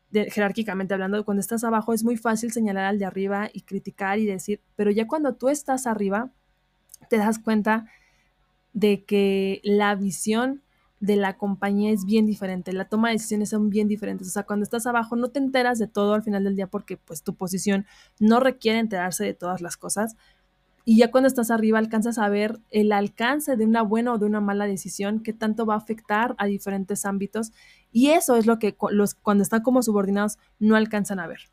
de, 0.09 0.31
jerárquicamente 0.31 0.93
hablando, 0.93 1.25
cuando 1.25 1.41
estás 1.41 1.65
abajo 1.65 1.91
es 1.91 2.05
muy 2.05 2.15
fácil 2.15 2.53
señalar 2.53 2.85
al 2.85 2.97
de 2.97 3.03
arriba 3.03 3.49
y 3.51 3.63
criticar 3.63 4.19
y 4.19 4.25
decir, 4.25 4.61
pero 4.77 4.89
ya 4.89 5.05
cuando 5.05 5.35
tú 5.35 5.49
estás 5.49 5.85
arriba, 5.85 6.31
te 7.09 7.17
das 7.17 7.39
cuenta 7.39 7.87
de 8.71 9.03
que 9.03 9.59
la 9.65 9.95
visión 9.95 10.61
de 11.01 11.15
la 11.15 11.35
compañía 11.35 11.91
es 11.91 12.05
bien 12.05 12.27
diferente, 12.27 12.71
la 12.71 12.85
toma 12.85 13.09
de 13.09 13.15
decisiones 13.15 13.49
son 13.49 13.69
bien 13.69 13.87
diferentes, 13.87 14.27
o 14.27 14.31
sea, 14.31 14.43
cuando 14.43 14.63
estás 14.63 14.85
abajo 14.85 15.15
no 15.15 15.29
te 15.29 15.39
enteras 15.39 15.79
de 15.79 15.87
todo 15.87 16.13
al 16.13 16.21
final 16.21 16.43
del 16.43 16.55
día 16.55 16.67
porque 16.67 16.95
pues 16.95 17.23
tu 17.23 17.35
posición 17.35 17.85
no 18.19 18.39
requiere 18.39 18.77
enterarse 18.79 19.25
de 19.25 19.33
todas 19.33 19.61
las 19.61 19.77
cosas 19.77 20.15
y 20.85 20.97
ya 20.97 21.11
cuando 21.11 21.27
estás 21.27 21.49
arriba 21.49 21.79
alcanzas 21.79 22.19
a 22.19 22.29
ver 22.29 22.59
el 22.69 22.91
alcance 22.91 23.55
de 23.55 23.65
una 23.65 23.81
buena 23.81 24.13
o 24.13 24.17
de 24.19 24.25
una 24.25 24.41
mala 24.41 24.67
decisión, 24.67 25.21
qué 25.21 25.33
tanto 25.33 25.65
va 25.65 25.73
a 25.73 25.77
afectar 25.77 26.35
a 26.37 26.45
diferentes 26.45 27.05
ámbitos 27.05 27.51
y 27.91 28.11
eso 28.11 28.35
es 28.35 28.45
lo 28.45 28.59
que 28.59 28.75
los 28.91 29.15
cuando 29.15 29.43
están 29.43 29.63
como 29.63 29.81
subordinados 29.81 30.37
no 30.59 30.75
alcanzan 30.75 31.19
a 31.19 31.27
ver. 31.27 31.49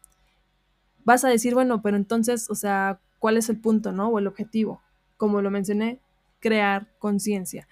Vas 1.04 1.24
a 1.24 1.28
decir, 1.28 1.54
bueno, 1.54 1.80
pero 1.80 1.96
entonces, 1.96 2.50
o 2.50 2.54
sea, 2.54 3.00
¿cuál 3.18 3.38
es 3.38 3.48
el 3.48 3.58
punto, 3.58 3.92
no? 3.92 4.08
O 4.08 4.18
el 4.18 4.26
objetivo. 4.26 4.82
Como 5.16 5.40
lo 5.40 5.50
mencioné, 5.50 6.00
crear 6.38 6.88
conciencia 6.98 7.66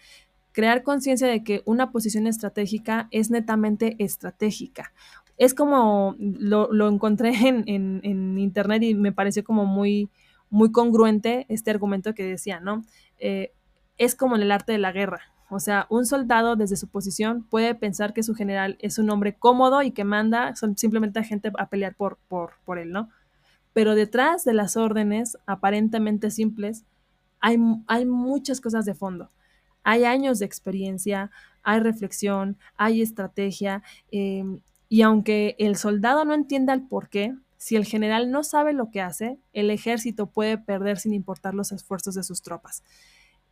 crear 0.57 0.83
conciencia 0.83 1.29
de 1.29 1.45
que 1.45 1.61
una 1.67 1.93
posición 1.93 2.27
estratégica 2.27 3.09
es 3.11 3.31
netamente 3.31 3.95
estratégica. 3.99 4.91
Es 5.37 5.53
como 5.53 6.17
lo, 6.19 6.89
encontré 6.89 7.35
en, 7.67 8.39
internet 8.39 8.83
y 8.83 8.95
me 8.95 9.13
pareció 9.13 9.45
como 9.45 9.67
muy, 9.67 10.09
muy 10.49 10.73
congruente 10.73 11.45
este 11.51 11.71
argumento 11.71 12.15
que 12.15 12.25
decía, 12.25 12.59
¿no? 12.59 12.87
Eh, 13.19 13.53
es 13.99 14.15
como 14.15 14.35
en 14.35 14.41
el 14.41 14.51
arte 14.51 14.73
de 14.73 14.79
la 14.79 14.93
guerra. 14.93 15.21
O 15.51 15.61
sea, 15.61 15.87
un 15.91 16.07
soldado 16.07 16.57
desde 16.57 16.77
su 16.77 16.89
posición 16.89 17.43
puede 17.43 17.75
pensar 17.75 18.15
que 18.15 18.23
su 18.23 18.35
general 18.35 18.79
es 18.81 18.99
un 18.99 19.11
hombre 19.11 19.35
cómodo 19.35 19.83
y 19.83 19.91
que 19.91 20.05
manda 20.05 20.55
simplemente 20.77 21.19
a 21.19 21.23
gente 21.23 21.53
a 21.59 21.69
pelear 21.69 21.95
por, 21.95 22.17
por, 22.29 22.53
por 22.65 22.79
él, 22.79 22.93
¿no? 22.93 23.11
Pero 23.75 23.95
detrás 23.95 24.47
de 24.47 24.55
las 24.55 24.79
órdenes 24.79 25.37
aparentemente 25.45 26.31
simples 26.31 26.87
hay, 27.41 27.59
hay 27.89 28.07
muchas 28.07 28.63
cosas 28.63 28.87
de 28.87 28.95
fondo. 28.95 29.31
Hay 29.88 30.02
años 30.02 30.40
de 30.40 30.47
experiencia, 30.47 31.31
hay 31.62 31.78
reflexión, 31.78 32.59
hay 32.76 33.02
estrategia, 33.02 33.85
eh, 34.11 34.43
y 34.88 35.02
aunque 35.02 35.55
el 35.61 35.76
soldado 35.76 36.25
no 36.25 36.35
entienda 36.35 36.73
el 36.73 36.83
por 36.83 37.09
qué, 37.09 37.37
si 37.57 37.76
el 37.76 37.85
general 37.85 38.33
no 38.33 38.43
sabe 38.43 38.73
lo 38.73 38.90
que 38.90 39.00
hace, 39.00 39.38
el 39.52 39.71
ejército 39.71 40.26
puede 40.26 40.59
perder 40.59 40.99
sin 40.99 41.14
importar 41.14 41.55
los 41.55 41.71
esfuerzos 41.71 42.16
de 42.16 42.25
sus 42.25 42.43
tropas. 42.43 42.83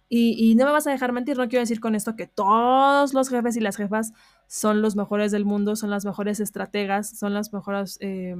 Y, 0.08 0.56
no 0.56 0.66
me 0.66 0.72
vas 0.72 0.88
a 0.88 0.90
dejar 0.90 1.12
mentir, 1.12 1.36
no 1.36 1.48
quiero 1.48 1.62
decir 1.62 1.80
con 1.80 1.94
esto 1.94 2.16
que 2.16 2.26
todos 2.26 3.14
los 3.14 3.28
jefes 3.28 3.56
y 3.56 3.60
las 3.60 3.76
jefas 3.76 4.12
son 4.48 4.82
los 4.82 4.96
mejores 4.96 5.30
del 5.30 5.44
mundo, 5.44 5.76
son 5.76 5.90
las 5.90 6.04
mejores 6.04 6.40
estrategas, 6.40 7.16
son 7.16 7.32
las 7.32 7.52
mejores, 7.52 7.98
eh, 8.00 8.36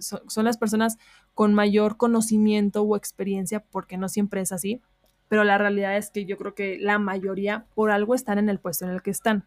son, 0.00 0.44
las 0.44 0.58
personas 0.58 0.98
con 1.34 1.54
mayor 1.54 1.96
conocimiento 1.96 2.82
o 2.82 2.94
experiencia, 2.94 3.60
porque 3.60 3.96
no 3.96 4.10
siempre 4.10 4.42
es 4.42 4.52
así, 4.52 4.82
pero 5.28 5.44
la 5.44 5.58
realidad 5.58 5.96
es 5.96 6.10
que 6.10 6.24
yo 6.24 6.36
creo 6.36 6.54
que 6.54 6.78
la 6.78 6.98
mayoría 6.98 7.66
por 7.74 7.90
algo 7.90 8.14
están 8.14 8.38
en 8.38 8.48
el 8.48 8.58
puesto 8.58 8.84
en 8.84 8.92
el 8.92 9.02
que 9.02 9.10
están. 9.10 9.46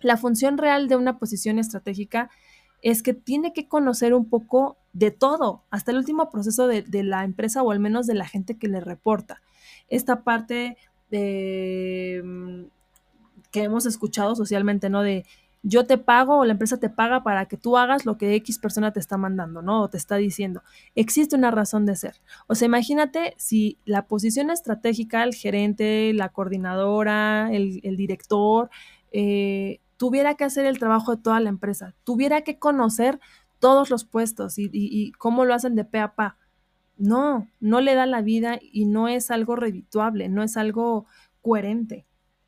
La 0.00 0.16
función 0.16 0.58
real 0.58 0.88
de 0.88 0.96
una 0.96 1.18
posición 1.18 1.58
estratégica 1.58 2.30
es 2.82 3.02
que 3.02 3.14
tiene 3.14 3.52
que 3.52 3.66
conocer 3.68 4.14
un 4.14 4.28
poco 4.28 4.78
de 4.92 5.10
todo, 5.10 5.64
hasta 5.70 5.90
el 5.90 5.98
último 5.98 6.30
proceso 6.30 6.68
de, 6.68 6.82
de 6.82 7.02
la 7.02 7.24
empresa 7.24 7.62
o 7.62 7.72
al 7.72 7.80
menos 7.80 8.06
de 8.06 8.14
la 8.14 8.26
gente 8.26 8.56
que 8.56 8.68
le 8.68 8.80
reporta. 8.80 9.42
Esta 9.88 10.22
parte 10.22 10.76
de, 11.10 12.22
mm, 12.24 12.64
que 13.50 13.64
hemos 13.64 13.86
escuchado 13.86 14.36
socialmente, 14.36 14.90
¿no? 14.90 15.02
De 15.02 15.24
yo 15.62 15.86
te 15.86 15.98
pago 15.98 16.38
o 16.38 16.44
la 16.44 16.52
empresa 16.52 16.78
te 16.78 16.88
paga 16.88 17.22
para 17.22 17.46
que 17.46 17.56
tú 17.56 17.76
hagas 17.76 18.06
lo 18.06 18.16
que 18.16 18.34
X 18.36 18.58
persona 18.58 18.92
te 18.92 19.00
está 19.00 19.16
mandando, 19.16 19.62
¿no? 19.62 19.82
O 19.82 19.90
te 19.90 19.96
está 19.96 20.16
diciendo. 20.16 20.62
Existe 20.94 21.36
una 21.36 21.50
razón 21.50 21.84
de 21.86 21.96
ser. 21.96 22.14
O 22.46 22.54
sea, 22.54 22.66
imagínate 22.66 23.34
si 23.38 23.78
la 23.84 24.06
posición 24.06 24.50
estratégica, 24.50 25.24
el 25.24 25.34
gerente, 25.34 26.12
la 26.14 26.28
coordinadora, 26.30 27.50
el, 27.52 27.96
director, 27.96 28.70
eh, 29.12 29.80
tuviera 29.96 30.34
que 30.34 30.44
hacer 30.44 30.66
el 30.66 30.78
trabajo 30.78 31.16
de 31.16 31.22
toda 31.22 31.40
la 31.40 31.48
empresa, 31.48 31.94
tuviera 32.04 32.42
que 32.42 32.58
conocer 32.58 33.18
todos 33.58 33.90
los 33.90 34.04
puestos 34.04 34.54
y 34.56 35.12
cómo 35.18 35.44
lo 35.44 35.54
hacen 35.54 35.74
de 35.74 35.84
pe 35.84 35.98
a 35.98 36.14
pa. 36.14 36.38
No, 36.96 37.48
no 37.60 37.80
le 37.80 37.94
da 37.94 38.06
la 38.06 38.22
vida 38.22 38.58
y 38.60 38.84
no 38.84 39.08
es 39.08 39.30
algo 39.30 39.54
redituable, 39.56 40.28
no 40.28 40.42
es 40.42 40.56
algo 40.56 41.06
coherente. 41.42 42.06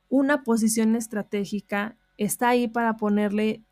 Una 0.09 0.43
posición 0.43 0.97
estratégica 0.97 1.97
está 2.21 2.51
ahí 2.51 2.69
para 2.69 2.97
ponerle 2.97 3.63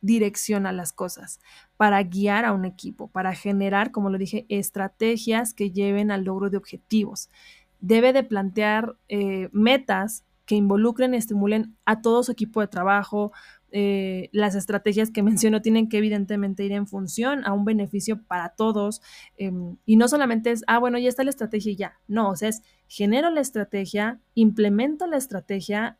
dirección 0.00 0.64
a 0.64 0.72
las 0.72 0.92
cosas, 0.92 1.40
para 1.76 2.02
guiar 2.04 2.44
a 2.44 2.52
un 2.52 2.64
equipo, 2.64 3.08
para 3.08 3.34
generar, 3.34 3.90
como 3.90 4.08
lo 4.10 4.16
dije, 4.16 4.46
estrategias 4.48 5.52
que 5.52 5.72
lleven 5.72 6.10
al 6.10 6.24
logro 6.24 6.50
de 6.50 6.56
objetivos. 6.56 7.28
Debe 7.80 8.12
de 8.12 8.22
plantear 8.22 8.96
eh, 9.08 9.48
metas 9.52 10.24
que 10.46 10.54
involucren 10.54 11.14
y 11.14 11.16
estimulen 11.16 11.76
a 11.84 12.00
todo 12.00 12.22
su 12.22 12.32
equipo 12.32 12.60
de 12.60 12.68
trabajo. 12.68 13.32
Eh, 13.72 14.30
las 14.32 14.54
estrategias 14.54 15.10
que 15.10 15.22
menciono 15.22 15.60
tienen 15.60 15.88
que 15.88 15.98
evidentemente 15.98 16.64
ir 16.64 16.72
en 16.72 16.86
función 16.86 17.44
a 17.44 17.52
un 17.52 17.64
beneficio 17.64 18.22
para 18.22 18.50
todos. 18.50 19.02
Eh, 19.36 19.52
y 19.84 19.96
no 19.96 20.08
solamente 20.08 20.52
es, 20.52 20.62
ah, 20.68 20.78
bueno, 20.78 20.96
ya 20.98 21.08
está 21.08 21.24
la 21.24 21.30
estrategia 21.30 21.72
y 21.72 21.76
ya. 21.76 22.00
No, 22.06 22.30
o 22.30 22.36
sea, 22.36 22.50
es 22.50 22.62
genero 22.86 23.30
la 23.30 23.40
estrategia, 23.40 24.20
implemento 24.34 25.06
la 25.06 25.16
estrategia, 25.16 25.98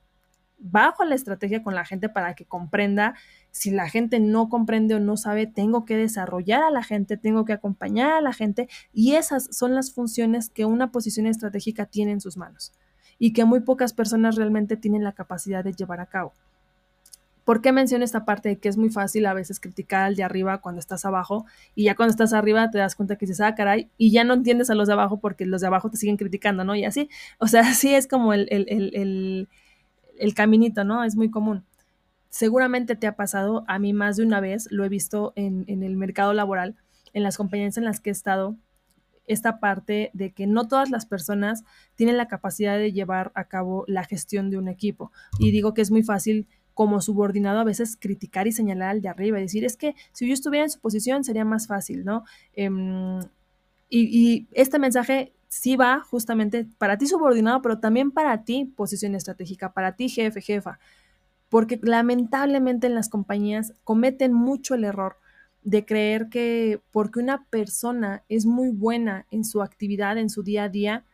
bajo 0.60 1.04
la 1.04 1.14
estrategia 1.14 1.62
con 1.62 1.74
la 1.74 1.84
gente 1.84 2.08
para 2.08 2.34
que 2.34 2.44
comprenda. 2.44 3.14
Si 3.50 3.70
la 3.70 3.88
gente 3.88 4.20
no 4.20 4.48
comprende 4.48 4.94
o 4.94 5.00
no 5.00 5.16
sabe, 5.16 5.46
tengo 5.46 5.84
que 5.84 5.96
desarrollar 5.96 6.62
a 6.62 6.70
la 6.70 6.82
gente, 6.82 7.16
tengo 7.16 7.44
que 7.44 7.52
acompañar 7.52 8.12
a 8.12 8.20
la 8.20 8.32
gente 8.32 8.68
y 8.92 9.14
esas 9.14 9.48
son 9.56 9.74
las 9.74 9.92
funciones 9.92 10.50
que 10.50 10.64
una 10.64 10.92
posición 10.92 11.26
estratégica 11.26 11.86
tiene 11.86 12.12
en 12.12 12.20
sus 12.20 12.36
manos 12.36 12.72
y 13.18 13.32
que 13.32 13.44
muy 13.44 13.60
pocas 13.60 13.92
personas 13.92 14.36
realmente 14.36 14.76
tienen 14.76 15.02
la 15.02 15.12
capacidad 15.12 15.64
de 15.64 15.72
llevar 15.72 16.00
a 16.00 16.06
cabo. 16.06 16.32
¿Por 17.44 17.62
qué 17.62 17.72
menciono 17.72 18.04
esta 18.04 18.24
parte 18.24 18.48
de 18.48 18.58
que 18.58 18.68
es 18.68 18.76
muy 18.76 18.90
fácil 18.90 19.26
a 19.26 19.34
veces 19.34 19.58
criticar 19.58 20.04
al 20.04 20.14
de 20.14 20.22
arriba 20.22 20.60
cuando 20.60 20.78
estás 20.78 21.04
abajo 21.04 21.46
y 21.74 21.84
ya 21.84 21.96
cuando 21.96 22.12
estás 22.12 22.32
arriba 22.32 22.70
te 22.70 22.78
das 22.78 22.94
cuenta 22.94 23.16
que 23.16 23.26
dices, 23.26 23.40
ah, 23.40 23.54
caray, 23.54 23.90
y 23.98 24.12
ya 24.12 24.24
no 24.24 24.34
entiendes 24.34 24.70
a 24.70 24.74
los 24.74 24.86
de 24.86 24.92
abajo 24.92 25.18
porque 25.18 25.46
los 25.46 25.60
de 25.60 25.66
abajo 25.66 25.90
te 25.90 25.96
siguen 25.96 26.16
criticando, 26.16 26.64
¿no? 26.64 26.76
Y 26.76 26.84
así, 26.84 27.08
o 27.38 27.48
sea, 27.48 27.62
así 27.70 27.94
es 27.94 28.06
como 28.06 28.32
el, 28.34 28.46
el, 28.50 28.66
el, 28.68 29.48
el 30.20 30.34
caminito, 30.34 30.84
¿no? 30.84 31.02
Es 31.02 31.16
muy 31.16 31.30
común. 31.30 31.64
Seguramente 32.28 32.94
te 32.94 33.06
ha 33.06 33.16
pasado, 33.16 33.64
a 33.66 33.78
mí 33.78 33.92
más 33.92 34.16
de 34.16 34.24
una 34.24 34.40
vez, 34.40 34.68
lo 34.70 34.84
he 34.84 34.88
visto 34.88 35.32
en, 35.34 35.64
en, 35.66 35.82
el 35.82 35.96
mercado 35.96 36.32
laboral, 36.32 36.76
en 37.12 37.24
las 37.24 37.36
compañías 37.36 37.76
en 37.76 37.84
las 37.84 38.00
que 38.00 38.10
he 38.10 38.12
estado, 38.12 38.56
esta 39.26 39.60
parte 39.60 40.10
de 40.12 40.32
que 40.32 40.46
no 40.46 40.68
todas 40.68 40.90
las 40.90 41.06
personas 41.06 41.64
tienen 41.94 42.16
la 42.16 42.28
capacidad 42.28 42.78
de 42.78 42.92
llevar 42.92 43.32
a 43.34 43.44
cabo 43.44 43.84
la 43.88 44.04
gestión 44.04 44.50
de 44.50 44.58
un 44.58 44.68
equipo. 44.68 45.12
Y 45.38 45.50
digo 45.50 45.74
que 45.74 45.82
es 45.82 45.90
muy 45.90 46.02
fácil 46.02 46.46
como 46.74 47.00
subordinado 47.00 47.60
a 47.60 47.64
veces 47.64 47.96
criticar 47.96 48.46
y 48.46 48.52
señalar 48.52 48.90
al 48.90 49.02
de 49.02 49.08
arriba 49.08 49.38
y 49.38 49.42
decir, 49.42 49.64
es 49.64 49.76
que 49.76 49.94
si 50.12 50.26
yo 50.26 50.34
estuviera 50.34 50.64
en 50.64 50.70
su 50.70 50.80
posición 50.80 51.24
sería 51.24 51.44
más 51.44 51.66
fácil, 51.66 52.04
¿no? 52.04 52.24
Eh, 52.54 52.70
y, 53.88 54.00
y, 54.00 54.48
este 54.52 54.78
mensaje 54.78 55.32
sí 55.50 55.76
va 55.76 56.00
justamente 56.00 56.66
para 56.78 56.96
ti 56.96 57.06
subordinado, 57.06 57.60
pero 57.60 57.80
también 57.80 58.12
para 58.12 58.44
ti 58.44 58.72
posición 58.76 59.14
estratégica, 59.14 59.72
para 59.72 59.96
ti 59.96 60.08
jefe, 60.08 60.40
jefa, 60.40 60.78
porque 61.48 61.78
lamentablemente 61.82 62.86
en 62.86 62.94
las 62.94 63.08
compañías 63.08 63.74
cometen 63.84 64.32
mucho 64.32 64.74
el 64.74 64.84
error 64.84 65.16
de 65.62 65.84
creer 65.84 66.28
que 66.28 66.80
porque 66.92 67.18
una 67.18 67.44
persona 67.46 68.22
es 68.28 68.46
muy 68.46 68.70
buena 68.70 69.26
en 69.30 69.44
su 69.44 69.60
actividad, 69.60 70.16
en 70.16 70.30
su 70.30 70.44
día 70.44 70.64
a 70.64 70.68
día, 70.68 71.04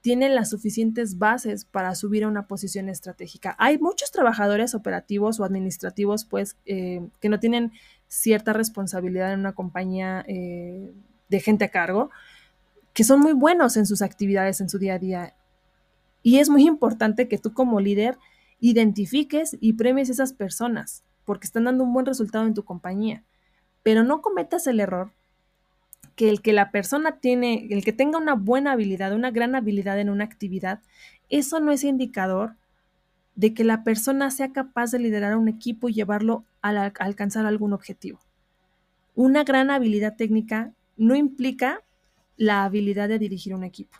tiene 0.00 0.28
las 0.30 0.50
suficientes 0.50 1.18
bases 1.18 1.66
para 1.66 1.94
subir 1.94 2.24
a 2.24 2.28
una 2.28 2.46
posición 2.46 2.88
estratégica. 2.88 3.54
Hay 3.58 3.78
muchos 3.78 4.10
trabajadores 4.10 4.74
operativos 4.74 5.38
o 5.38 5.44
administrativos, 5.44 6.24
pues, 6.24 6.56
eh, 6.66 7.06
que 7.20 7.28
no 7.28 7.40
tienen 7.40 7.72
cierta 8.08 8.52
responsabilidad 8.54 9.32
en 9.32 9.40
una 9.40 9.52
compañía 9.52 10.24
eh, 10.28 10.92
de 11.28 11.40
gente 11.40 11.64
a 11.64 11.70
cargo, 11.70 12.10
que 12.94 13.04
son 13.04 13.20
muy 13.20 13.32
buenos 13.32 13.76
en 13.76 13.86
sus 13.86 14.00
actividades, 14.00 14.60
en 14.60 14.70
su 14.70 14.78
día 14.78 14.94
a 14.94 14.98
día. 14.98 15.34
Y 16.22 16.38
es 16.38 16.48
muy 16.48 16.66
importante 16.66 17.28
que 17.28 17.38
tú 17.38 17.52
como 17.52 17.80
líder 17.80 18.16
identifiques 18.60 19.58
y 19.60 19.74
premies 19.74 20.08
a 20.08 20.12
esas 20.12 20.32
personas, 20.32 21.02
porque 21.26 21.46
están 21.46 21.64
dando 21.64 21.84
un 21.84 21.92
buen 21.92 22.06
resultado 22.06 22.46
en 22.46 22.54
tu 22.54 22.64
compañía. 22.64 23.24
Pero 23.82 24.04
no 24.04 24.22
cometas 24.22 24.66
el 24.66 24.80
error 24.80 25.12
que 26.14 26.30
el 26.30 26.40
que 26.40 26.52
la 26.52 26.70
persona 26.70 27.18
tiene, 27.18 27.66
el 27.70 27.84
que 27.84 27.92
tenga 27.92 28.18
una 28.18 28.34
buena 28.34 28.72
habilidad, 28.72 29.12
una 29.12 29.32
gran 29.32 29.56
habilidad 29.56 29.98
en 29.98 30.08
una 30.08 30.24
actividad, 30.24 30.80
eso 31.28 31.58
no 31.58 31.72
es 31.72 31.82
indicador 31.82 32.54
de 33.34 33.52
que 33.52 33.64
la 33.64 33.82
persona 33.82 34.30
sea 34.30 34.52
capaz 34.52 34.92
de 34.92 35.00
liderar 35.00 35.36
un 35.36 35.48
equipo 35.48 35.88
y 35.88 35.94
llevarlo 35.94 36.44
a, 36.62 36.70
a 36.70 36.92
alcanzar 37.00 37.46
algún 37.46 37.72
objetivo. 37.72 38.20
Una 39.16 39.42
gran 39.42 39.70
habilidad 39.70 40.14
técnica 40.16 40.72
no 40.96 41.16
implica 41.16 41.82
la 42.36 42.64
habilidad 42.64 43.08
de 43.08 43.18
dirigir 43.18 43.54
un 43.54 43.64
equipo. 43.64 43.98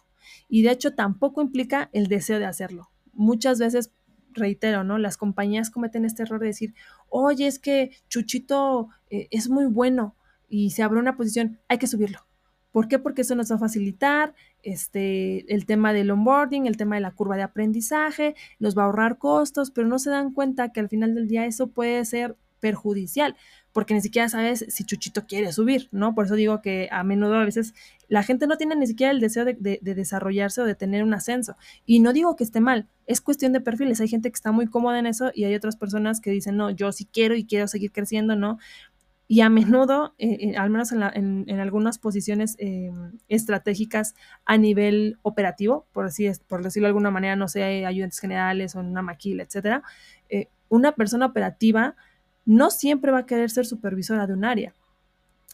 Y 0.49 0.63
de 0.63 0.71
hecho 0.71 0.95
tampoco 0.95 1.43
implica 1.43 1.91
el 1.93 2.07
deseo 2.07 2.39
de 2.39 2.47
hacerlo. 2.47 2.91
Muchas 3.13 3.59
veces, 3.59 3.93
reitero, 4.33 4.85
¿no? 4.85 4.99
Las 4.99 5.17
compañías 5.17 5.71
cometen 5.71 6.05
este 6.05 6.23
error 6.23 6.41
de 6.41 6.47
decir, 6.47 6.75
oye, 7.09 7.47
es 7.47 7.59
que 7.59 7.91
Chuchito 8.09 8.89
eh, 9.11 9.29
es 9.31 9.49
muy 9.49 9.67
bueno 9.67 10.17
y 10.49 10.71
se 10.71 10.83
abre 10.83 10.99
una 10.99 11.17
posición, 11.17 11.61
hay 11.69 11.79
que 11.79 11.87
subirlo. 11.87 12.27
¿Por 12.73 12.89
qué? 12.89 12.99
Porque 12.99 13.23
eso 13.23 13.37
nos 13.37 13.53
va 13.53 13.57
a 13.57 13.61
facilitar 13.61 14.35
este, 14.65 15.53
el 15.55 15.65
tema 15.65 15.93
del 15.93 16.11
onboarding, 16.11 16.67
el 16.67 16.77
tema 16.77 16.97
de 16.97 17.03
la 17.03 17.13
curva 17.13 17.37
de 17.37 17.45
aprendizaje, 17.45 18.35
nos 18.59 18.77
va 18.77 18.83
a 18.83 18.87
ahorrar 18.87 19.19
costos, 19.19 19.71
pero 19.71 19.87
no 19.87 20.01
se 20.01 20.11
dan 20.11 20.33
cuenta 20.33 20.73
que 20.73 20.81
al 20.81 20.89
final 20.89 21.15
del 21.15 21.29
día 21.29 21.47
eso 21.47 21.69
puede 21.69 22.05
ser 22.05 22.37
perjudicial 22.59 23.37
porque 23.75 23.93
ni 23.93 24.01
siquiera 24.01 24.31
sabes 24.31 24.65
si 24.69 24.85
Chuchito 24.85 25.27
quiere 25.27 25.53
subir, 25.53 25.89
¿no? 25.93 26.15
Por 26.15 26.25
eso 26.25 26.35
digo 26.35 26.63
que 26.63 26.89
a 26.91 27.05
menudo 27.05 27.35
a 27.35 27.45
veces 27.45 27.75
la 28.09 28.23
gente 28.23 28.47
no 28.47 28.57
tiene 28.57 28.77
ni 28.77 28.87
siquiera 28.87 29.11
el 29.11 29.21
deseo 29.21 29.45
de, 29.45 29.55
de, 29.61 29.79
de, 29.83 29.95
desarrollarse 29.95 30.63
o 30.63 30.65
de 30.65 30.75
tener 30.75 31.03
un 31.03 31.13
ascenso. 31.13 31.57
Y 31.85 32.01
no 32.01 32.15
digo 32.15 32.37
que 32.37 32.45
esté 32.45 32.61
mal, 32.61 32.89
es 33.07 33.21
cuestión 33.21 33.53
de 33.53 33.61
perfiles. 33.61 34.01
Hay 34.01 34.09
gente 34.09 34.31
que 34.31 34.37
está 34.37 34.53
muy 34.53 34.67
cómoda 34.67 34.99
en 34.99 35.07
eso 35.07 35.31
y 35.35 35.45
hay 35.45 35.55
otras 35.55 35.77
personas 35.77 36.23
que 36.23 36.31
dicen, 36.31 36.57
no, 36.57 36.71
yo 36.71 36.91
sí 36.93 37.07
quiero 37.13 37.35
y 37.35 37.45
quiero 37.45 37.69
seguir 37.69 37.93
creciendo, 37.93 38.37
¿no? 38.37 38.59
y 39.27 39.41
a 39.41 39.49
menudo, 39.49 40.15
eh, 40.19 40.37
eh, 40.41 40.57
al 40.57 40.71
menos 40.71 40.93
en, 40.93 41.61
algunas 41.61 41.99
posiciones 41.99 42.57
eh, 42.59 42.93
estratégicas 43.29 44.15
a 44.45 44.59
nivel 44.59 45.19
operativo, 45.23 45.87
por, 45.93 46.07
así, 46.07 46.25
decirlo 46.25 46.87
de 46.87 46.87
alguna 46.87 47.11
manera, 47.11 47.35
no 47.35 47.49
sé, 47.49 47.87
ayudantes 47.87 48.21
generales 48.21 48.75
o 48.75 48.81
en 48.81 48.87
una 48.87 49.03
maquila, 49.03 49.43
etcétera, 49.43 49.83
eh, 50.29 50.49
una 50.69 50.93
persona 50.93 51.27
operativa 51.27 51.97
no 52.45 52.71
siempre 52.71 53.13
va 53.13 53.21
a 53.21 53.27
querer 53.27 53.51
ser 53.51 53.67
supervisora 53.67 54.27
de 54.27 54.35
un 54.35 54.45
área. 54.45 54.75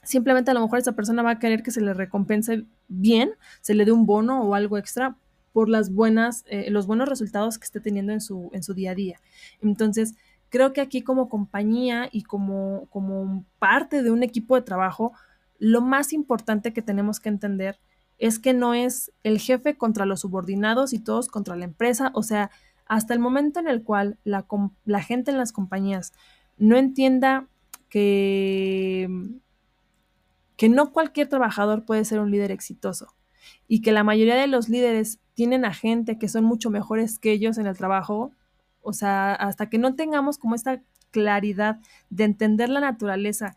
Simplemente 0.03 0.51
a 0.51 0.55
lo 0.55 0.61
mejor 0.61 0.79
esa 0.79 0.93
persona 0.93 1.23
va 1.23 1.33
a 1.33 1.39
querer 1.39 1.63
que 1.63 1.71
se 1.71 1.81
le 1.81 1.95
recompense 1.95 2.65
bien, 2.89 3.33
se 3.61 3.75
le 3.75 3.85
dé 3.85 3.93
un 3.93 4.07
bono 4.07 4.43
o 4.43 4.55
algo 4.55 4.79
extra 4.79 5.17
por 5.53 5.69
las 5.69 5.93
buenas, 5.93 6.45
eh, 6.47 6.71
los 6.71 6.87
buenos 6.87 7.09
resultados 7.09 7.59
que 7.59 7.65
esté 7.65 7.81
teniendo 7.81 8.13
en 8.13 8.21
su, 8.21 8.51
en 8.53 8.63
su 8.63 8.73
día 8.73 8.93
a 8.93 8.95
día. 8.95 9.21
Entonces, 9.61 10.15
creo 10.49 10.73
que 10.73 10.81
aquí 10.81 11.03
como 11.03 11.29
compañía 11.29 12.09
y 12.11 12.23
como, 12.23 12.87
como 12.91 13.45
parte 13.59 14.03
de 14.03 14.11
un 14.11 14.23
equipo 14.23 14.55
de 14.57 14.63
trabajo, 14.63 15.13
lo 15.59 15.83
más 15.83 16.13
importante 16.13 16.73
que 16.73 16.83
tenemos 16.83 17.21
que 17.21 17.29
entender 17.29 17.79
es 18.19 18.39
que 18.39 18.53
no 18.53 18.75
es 18.75 19.13
el 19.23 19.39
jefe 19.39 19.77
contra 19.77 20.07
los 20.07 20.21
subordinados 20.21 20.93
y 20.93 20.99
todos 20.99 21.29
contra 21.29 21.57
la 21.57 21.65
empresa. 21.65 22.11
O 22.15 22.23
sea, 22.23 22.51
hasta 22.87 23.15
el 23.15 23.21
momento 23.21 23.61
en 23.61 23.69
el 23.69 23.83
cual 23.83 24.19
la, 24.25 24.47
la 24.85 25.03
gente 25.03 25.31
en 25.31 25.39
las 25.39 25.53
compañías 25.53 26.13
no 26.61 26.77
entienda 26.77 27.49
que, 27.89 29.09
que 30.57 30.69
no 30.69 30.93
cualquier 30.93 31.29
trabajador 31.29 31.85
puede 31.85 32.05
ser 32.05 32.21
un 32.21 32.31
líder 32.31 32.53
exitoso 32.53 33.15
y 33.67 33.81
que 33.81 33.93
la 33.93 34.05
mayoría 34.05 34.37
de 34.37 34.47
los 34.47 34.69
líderes 34.69 35.19
tienen 35.35 35.65
a 35.65 35.73
gente 35.73 36.19
que 36.19 36.29
son 36.29 36.45
mucho 36.45 36.71
mejores 36.71 37.19
que 37.19 37.33
ellos 37.33 37.57
en 37.57 37.67
el 37.67 37.77
trabajo, 37.77 38.33
o 38.83 38.93
sea, 38.93 39.33
hasta 39.33 39.71
que 39.71 39.79
no 39.79 39.97
tengamos 39.97 40.39
como 40.39 40.55
esta 40.55 40.83
claridad 41.11 41.81
de 42.11 42.25
entender 42.25 42.69
la 42.69 42.81
naturaleza 42.81 43.57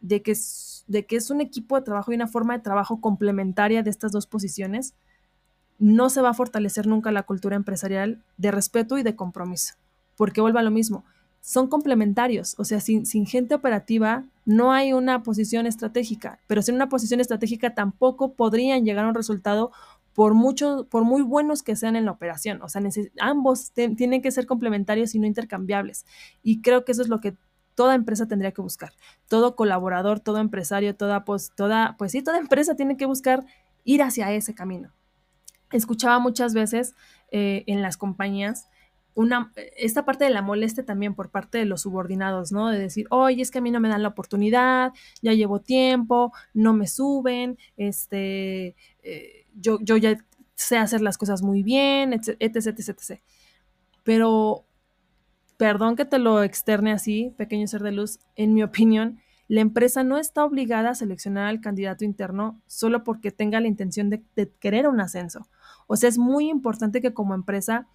de 0.00 0.22
que, 0.22 0.32
es, 0.32 0.84
de 0.86 1.06
que 1.06 1.16
es 1.16 1.30
un 1.30 1.40
equipo 1.40 1.76
de 1.76 1.82
trabajo 1.82 2.12
y 2.12 2.16
una 2.16 2.28
forma 2.28 2.56
de 2.56 2.62
trabajo 2.62 3.00
complementaria 3.00 3.82
de 3.82 3.90
estas 3.90 4.12
dos 4.12 4.26
posiciones, 4.26 4.94
no 5.78 6.10
se 6.10 6.20
va 6.20 6.30
a 6.30 6.34
fortalecer 6.34 6.86
nunca 6.86 7.10
la 7.12 7.22
cultura 7.22 7.56
empresarial 7.56 8.22
de 8.36 8.50
respeto 8.50 8.98
y 8.98 9.02
de 9.02 9.16
compromiso, 9.16 9.74
porque 10.16 10.42
vuelva 10.42 10.60
a 10.60 10.64
lo 10.64 10.70
mismo, 10.70 11.04
son 11.42 11.66
complementarios, 11.66 12.54
o 12.56 12.64
sea, 12.64 12.80
sin, 12.80 13.04
sin, 13.04 13.26
gente 13.26 13.56
operativa 13.56 14.24
no 14.46 14.72
hay 14.72 14.92
una 14.92 15.24
posición 15.24 15.66
estratégica, 15.66 16.38
pero 16.46 16.62
sin 16.62 16.76
una 16.76 16.88
posición 16.88 17.18
estratégica 17.18 17.74
tampoco 17.74 18.34
podrían 18.34 18.84
llegar 18.84 19.04
a 19.04 19.08
un 19.08 19.14
resultado 19.14 19.72
por 20.14 20.34
mucho, 20.34 20.86
por 20.88 21.04
muy 21.04 21.22
buenos 21.22 21.62
que 21.62 21.74
sean 21.74 21.96
en 21.96 22.04
la 22.04 22.12
operación. 22.12 22.62
O 22.62 22.68
sea, 22.68 22.80
ambos 23.18 23.72
tienen 23.72 24.22
que 24.22 24.30
ser 24.30 24.46
complementarios 24.46 25.14
y 25.14 25.18
no 25.18 25.26
intercambiables. 25.26 26.06
Y 26.42 26.60
creo 26.60 26.84
que 26.84 26.92
eso 26.92 27.02
es 27.02 27.08
lo 27.08 27.20
que 27.20 27.36
toda 27.74 27.94
empresa 27.94 28.28
tendría 28.28 28.52
que 28.52 28.62
buscar. 28.62 28.92
Todo 29.28 29.56
colaborador, 29.56 30.20
todo 30.20 30.38
empresario, 30.38 30.94
toda, 30.94 31.24
pues, 31.24 31.52
toda, 31.56 31.96
pues 31.98 32.12
sí, 32.12 32.22
toda 32.22 32.38
empresa 32.38 32.76
tiene 32.76 32.96
que 32.96 33.06
buscar 33.06 33.44
ir 33.84 34.02
hacia 34.02 34.30
ese 34.32 34.54
camino. 34.54 34.92
Escuchaba 35.72 36.18
muchas 36.18 36.54
veces 36.54 36.94
eh, 37.30 37.64
en 37.66 37.82
las 37.82 37.96
compañías 37.96 38.68
una, 39.14 39.52
esta 39.76 40.04
parte 40.04 40.24
de 40.24 40.30
la 40.30 40.42
molestia 40.42 40.84
también 40.84 41.14
por 41.14 41.30
parte 41.30 41.58
de 41.58 41.66
los 41.66 41.82
subordinados, 41.82 42.52
¿no? 42.52 42.68
De 42.68 42.78
decir, 42.78 43.06
oye, 43.10 43.42
es 43.42 43.50
que 43.50 43.58
a 43.58 43.60
mí 43.60 43.70
no 43.70 43.80
me 43.80 43.88
dan 43.88 44.02
la 44.02 44.08
oportunidad, 44.08 44.92
ya 45.20 45.32
llevo 45.32 45.60
tiempo, 45.60 46.32
no 46.54 46.72
me 46.72 46.86
suben, 46.86 47.58
este, 47.76 48.74
eh, 49.02 49.46
yo, 49.54 49.78
yo 49.80 49.96
ya 49.96 50.16
sé 50.54 50.78
hacer 50.78 51.00
las 51.00 51.18
cosas 51.18 51.42
muy 51.42 51.62
bien, 51.62 52.12
etc, 52.12 52.36
etc, 52.38 52.66
etc. 52.78 53.20
Pero, 54.02 54.64
perdón 55.56 55.96
que 55.96 56.04
te 56.04 56.18
lo 56.18 56.42
externe 56.42 56.92
así, 56.92 57.34
pequeño 57.36 57.66
ser 57.66 57.82
de 57.82 57.92
luz, 57.92 58.18
en 58.36 58.54
mi 58.54 58.62
opinión, 58.62 59.20
la 59.48 59.60
empresa 59.60 60.02
no 60.02 60.16
está 60.16 60.44
obligada 60.44 60.90
a 60.90 60.94
seleccionar 60.94 61.46
al 61.46 61.60
candidato 61.60 62.06
interno 62.06 62.62
solo 62.66 63.04
porque 63.04 63.30
tenga 63.30 63.60
la 63.60 63.68
intención 63.68 64.08
de, 64.08 64.22
de 64.34 64.50
querer 64.60 64.88
un 64.88 65.00
ascenso. 65.00 65.48
O 65.86 65.96
sea, 65.96 66.08
es 66.08 66.16
muy 66.16 66.48
importante 66.48 67.02
que 67.02 67.12
como 67.12 67.34
empresa 67.34 67.86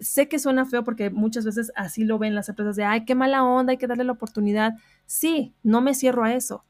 sé 0.00 0.28
que 0.28 0.38
suena 0.38 0.64
feo 0.64 0.82
porque 0.84 1.10
muchas 1.10 1.44
veces 1.44 1.72
así 1.76 2.04
lo 2.04 2.18
ven 2.18 2.34
las 2.34 2.48
empresas 2.48 2.76
de, 2.76 2.84
ay, 2.84 3.04
qué 3.04 3.14
mala 3.14 3.44
onda, 3.44 3.72
hay 3.72 3.76
que 3.76 3.86
darle 3.86 4.04
la 4.04 4.12
oportunidad. 4.12 4.74
Sí, 5.06 5.54
no 5.62 5.80
me 5.80 5.94
cierro 5.94 6.24
a 6.24 6.34
eso. 6.34 6.64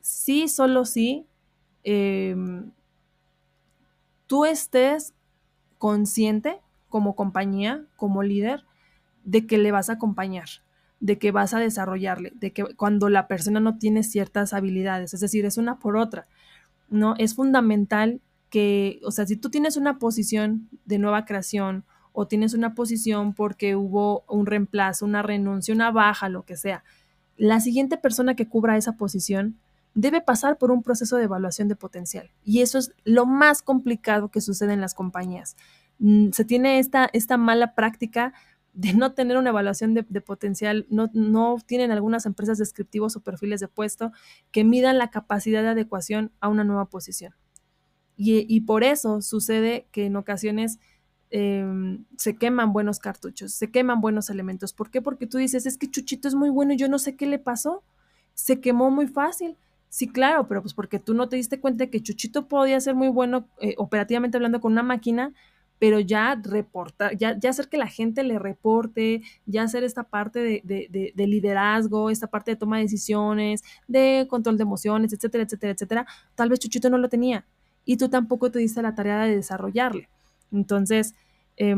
Sí, 0.00 0.46
solo 0.48 0.84
sí, 0.84 1.26
eh, 1.84 2.36
tú 4.26 4.44
estés 4.44 5.14
consciente 5.78 6.60
como 6.88 7.16
compañía, 7.16 7.84
como 7.96 8.22
líder, 8.22 8.64
de 9.24 9.46
que 9.46 9.58
le 9.58 9.72
vas 9.72 9.90
a 9.90 9.94
acompañar, 9.94 10.48
de 11.00 11.18
que 11.18 11.32
vas 11.32 11.54
a 11.54 11.58
desarrollarle, 11.58 12.32
de 12.36 12.52
que 12.52 12.64
cuando 12.76 13.08
la 13.08 13.26
persona 13.26 13.60
no 13.60 13.78
tiene 13.78 14.02
ciertas 14.02 14.52
habilidades, 14.52 15.12
es 15.14 15.20
decir, 15.20 15.44
es 15.44 15.58
una 15.58 15.78
por 15.78 15.96
otra, 15.96 16.28
¿no? 16.88 17.14
Es 17.18 17.34
fundamental 17.34 18.20
que, 18.50 19.00
o 19.04 19.10
sea, 19.10 19.26
si 19.26 19.36
tú 19.36 19.50
tienes 19.50 19.76
una 19.76 19.98
posición 19.98 20.68
de 20.84 20.98
nueva 20.98 21.24
creación, 21.24 21.84
o 22.18 22.26
tienes 22.26 22.54
una 22.54 22.74
posición 22.74 23.34
porque 23.34 23.76
hubo 23.76 24.24
un 24.26 24.46
reemplazo, 24.46 25.04
una 25.04 25.20
renuncia, 25.20 25.74
una 25.74 25.90
baja, 25.90 26.30
lo 26.30 26.44
que 26.44 26.56
sea. 26.56 26.82
La 27.36 27.60
siguiente 27.60 27.98
persona 27.98 28.34
que 28.34 28.48
cubra 28.48 28.78
esa 28.78 28.92
posición 28.96 29.58
debe 29.92 30.22
pasar 30.22 30.56
por 30.56 30.70
un 30.70 30.82
proceso 30.82 31.18
de 31.18 31.24
evaluación 31.24 31.68
de 31.68 31.76
potencial. 31.76 32.30
Y 32.42 32.62
eso 32.62 32.78
es 32.78 32.94
lo 33.04 33.26
más 33.26 33.60
complicado 33.60 34.30
que 34.30 34.40
sucede 34.40 34.72
en 34.72 34.80
las 34.80 34.94
compañías. 34.94 35.56
Mm, 35.98 36.30
se 36.30 36.46
tiene 36.46 36.78
esta, 36.78 37.10
esta 37.12 37.36
mala 37.36 37.74
práctica 37.74 38.32
de 38.72 38.94
no 38.94 39.12
tener 39.12 39.36
una 39.36 39.50
evaluación 39.50 39.92
de, 39.92 40.02
potencial, 40.22 40.86
no, 40.88 41.10
no, 41.12 41.58
tienen 41.66 41.90
algunas 41.90 42.24
empresas 42.24 42.56
descriptivos 42.56 43.14
o 43.16 43.20
perfiles 43.20 43.60
de 43.60 43.68
puesto 43.68 44.12
que 44.52 44.64
midan 44.64 44.96
la 44.96 45.10
capacidad 45.10 45.62
de 45.62 45.68
adecuación 45.68 46.32
a 46.40 46.48
una 46.48 46.64
nueva 46.64 46.86
posición. 46.86 47.34
Y 48.18 48.62
por 48.62 48.84
eso 48.84 49.20
sucede 49.20 49.88
que 49.92 50.06
en 50.06 50.16
ocasiones 50.16 50.78
eh, 51.30 51.98
se 52.16 52.36
queman 52.36 52.72
buenos 52.72 52.98
cartuchos, 52.98 53.52
se 53.52 53.70
queman 53.70 54.00
buenos 54.00 54.30
elementos. 54.30 54.72
¿Por 54.72 54.90
qué? 54.90 55.02
Porque 55.02 55.26
tú 55.26 55.38
dices, 55.38 55.66
es 55.66 55.78
que 55.78 55.90
Chuchito 55.90 56.28
es 56.28 56.34
muy 56.34 56.50
bueno 56.50 56.72
y 56.72 56.76
yo 56.76 56.88
no 56.88 56.98
sé 56.98 57.16
qué 57.16 57.26
le 57.26 57.38
pasó. 57.38 57.82
Se 58.34 58.60
quemó 58.60 58.90
muy 58.90 59.06
fácil. 59.08 59.56
Sí, 59.88 60.08
claro, 60.08 60.46
pero 60.46 60.62
pues 60.62 60.74
porque 60.74 60.98
tú 60.98 61.14
no 61.14 61.28
te 61.28 61.36
diste 61.36 61.60
cuenta 61.60 61.84
de 61.84 61.90
que 61.90 62.02
Chuchito 62.02 62.48
podía 62.48 62.80
ser 62.80 62.94
muy 62.94 63.08
bueno 63.08 63.48
eh, 63.60 63.74
operativamente 63.78 64.36
hablando 64.36 64.60
con 64.60 64.72
una 64.72 64.82
máquina, 64.82 65.32
pero 65.78 66.00
ya 66.00 66.40
reportar, 66.42 67.16
ya, 67.16 67.38
hacer 67.48 67.68
que 67.68 67.78
la 67.78 67.86
gente 67.86 68.22
le 68.24 68.38
reporte, 68.38 69.22
ya 69.46 69.62
hacer 69.62 69.84
esta 69.84 70.04
parte 70.04 70.40
de, 70.40 70.60
de, 70.64 70.88
de, 70.90 71.12
de, 71.14 71.26
liderazgo, 71.26 72.10
esta 72.10 72.26
parte 72.26 72.52
de 72.52 72.56
toma 72.56 72.76
de 72.76 72.84
decisiones, 72.84 73.62
de 73.86 74.26
control 74.28 74.56
de 74.56 74.62
emociones, 74.62 75.12
etcétera, 75.12 75.44
etcétera, 75.44 75.72
etcétera, 75.72 76.06
tal 76.34 76.48
vez 76.48 76.58
Chuchito 76.60 76.90
no 76.90 76.98
lo 76.98 77.08
tenía 77.08 77.46
y 77.84 77.96
tú 77.96 78.08
tampoco 78.08 78.50
te 78.50 78.58
diste 78.58 78.82
la 78.82 78.94
tarea 78.94 79.20
de 79.20 79.36
desarrollarle. 79.36 80.08
Entonces, 80.56 81.14
eh, 81.56 81.74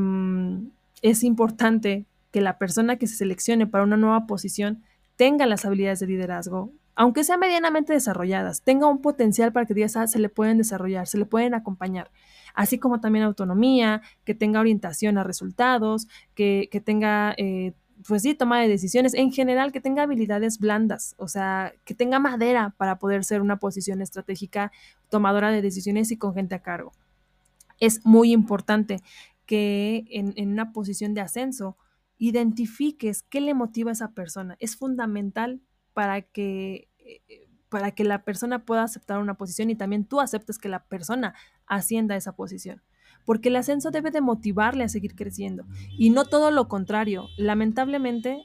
es 1.02 1.24
importante 1.24 2.06
que 2.30 2.40
la 2.40 2.58
persona 2.58 2.96
que 2.96 3.06
se 3.06 3.16
seleccione 3.16 3.66
para 3.66 3.84
una 3.84 3.96
nueva 3.96 4.26
posición 4.26 4.82
tenga 5.16 5.46
las 5.46 5.64
habilidades 5.64 6.00
de 6.00 6.06
liderazgo, 6.06 6.72
aunque 6.94 7.24
sean 7.24 7.40
medianamente 7.40 7.92
desarrolladas, 7.92 8.62
tenga 8.62 8.86
un 8.86 9.00
potencial 9.00 9.52
para 9.52 9.66
que 9.66 9.74
digas, 9.74 9.96
ah, 9.96 10.06
se 10.06 10.18
le 10.18 10.28
pueden 10.28 10.58
desarrollar, 10.58 11.06
se 11.06 11.18
le 11.18 11.26
pueden 11.26 11.54
acompañar, 11.54 12.10
así 12.54 12.78
como 12.78 13.00
también 13.00 13.24
autonomía, 13.24 14.02
que 14.24 14.34
tenga 14.34 14.60
orientación 14.60 15.18
a 15.18 15.24
resultados, 15.24 16.08
que, 16.34 16.68
que 16.70 16.80
tenga, 16.80 17.34
eh, 17.36 17.72
pues 18.06 18.22
sí, 18.22 18.34
toma 18.34 18.60
de 18.60 18.68
decisiones, 18.68 19.14
en 19.14 19.32
general, 19.32 19.72
que 19.72 19.80
tenga 19.80 20.02
habilidades 20.02 20.58
blandas, 20.58 21.14
o 21.18 21.28
sea, 21.28 21.72
que 21.84 21.94
tenga 21.94 22.18
madera 22.18 22.74
para 22.76 22.98
poder 22.98 23.24
ser 23.24 23.42
una 23.42 23.58
posición 23.58 24.02
estratégica, 24.02 24.72
tomadora 25.08 25.50
de 25.50 25.62
decisiones 25.62 26.10
y 26.10 26.16
con 26.16 26.34
gente 26.34 26.54
a 26.56 26.62
cargo 26.62 26.92
es 27.80 28.04
muy 28.04 28.32
importante 28.32 29.00
que 29.46 30.04
en, 30.10 30.34
en, 30.36 30.50
una 30.50 30.72
posición 30.72 31.14
de 31.14 31.22
ascenso 31.22 31.76
identifiques 32.18 33.22
qué 33.22 33.40
le 33.40 33.54
motiva 33.54 33.90
a 33.90 33.92
esa 33.92 34.12
persona. 34.12 34.56
Es 34.58 34.76
fundamental 34.76 35.62
para 35.94 36.22
que, 36.22 36.88
para 37.68 37.92
que 37.92 38.04
la 38.04 38.24
persona 38.24 38.64
pueda 38.64 38.82
aceptar 38.82 39.18
una 39.18 39.34
posición 39.34 39.70
y 39.70 39.76
también 39.76 40.04
tú 40.04 40.20
aceptes 40.20 40.58
que 40.58 40.68
la 40.68 40.84
persona 40.84 41.34
ascienda 41.66 42.14
a 42.14 42.18
esa 42.18 42.36
posición. 42.36 42.82
Porque 43.24 43.48
el 43.48 43.56
ascenso 43.56 43.90
debe 43.90 44.10
de 44.10 44.20
motivarle 44.20 44.84
a 44.84 44.88
seguir 44.88 45.14
creciendo 45.14 45.66
y 45.90 46.10
no 46.10 46.24
todo 46.24 46.50
lo 46.50 46.68
contrario. 46.68 47.28
Lamentablemente, 47.36 48.42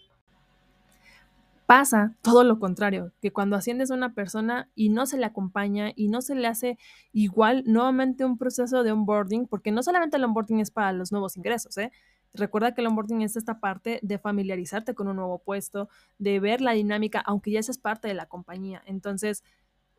pasa 1.65 2.15
todo 2.21 2.43
lo 2.43 2.60
contrario, 2.60 3.12
que 3.21 3.32
cuando 3.32 3.56
asciendes 3.56 3.91
a 3.91 3.95
una 3.95 4.13
persona 4.13 4.69
y 4.76 4.89
no 4.89 5.06
se 5.06 5.17
le 5.17 5.26
acompaña 5.26 5.91
y 5.95 6.08
no 6.08 6.21
se 6.21 6.36
le 6.36 6.47
hace 6.47 6.78
igual 7.12 7.63
nuevamente 7.65 8.26
un 8.26 8.38
proceso 8.38 8.84
de 8.84 8.91
onboarding, 8.91 9.47
porque 9.47 9.71
no 9.71 9.84
solamente 9.84 10.17
el 10.17 10.23
onboarding 10.23 10.60
es 10.60 10.71
para 10.71 10.91
los 10.93 11.12
nuevos 11.12 11.38
ingresos, 11.38 11.78
¿eh? 11.78 11.91
Recuerda 12.36 12.73
que 12.73 12.82
el 12.82 12.88
onboarding 12.88 13.21
es 13.21 13.36
esta 13.36 13.60
parte 13.60 13.99
de 14.02 14.17
familiarizarte 14.17 14.95
con 14.95 15.08
un 15.08 15.17
nuevo 15.17 15.39
puesto, 15.39 15.88
de 16.17 16.39
ver 16.39 16.62
la 16.62 16.71
dinámica, 16.71 17.19
aunque 17.19 17.52
ya 17.52 17.62
seas 17.62 17.78
parte 17.78 18.08
de 18.08 18.15
la 18.15 18.26
compañía. 18.26 18.82
Entonces, 18.88 19.43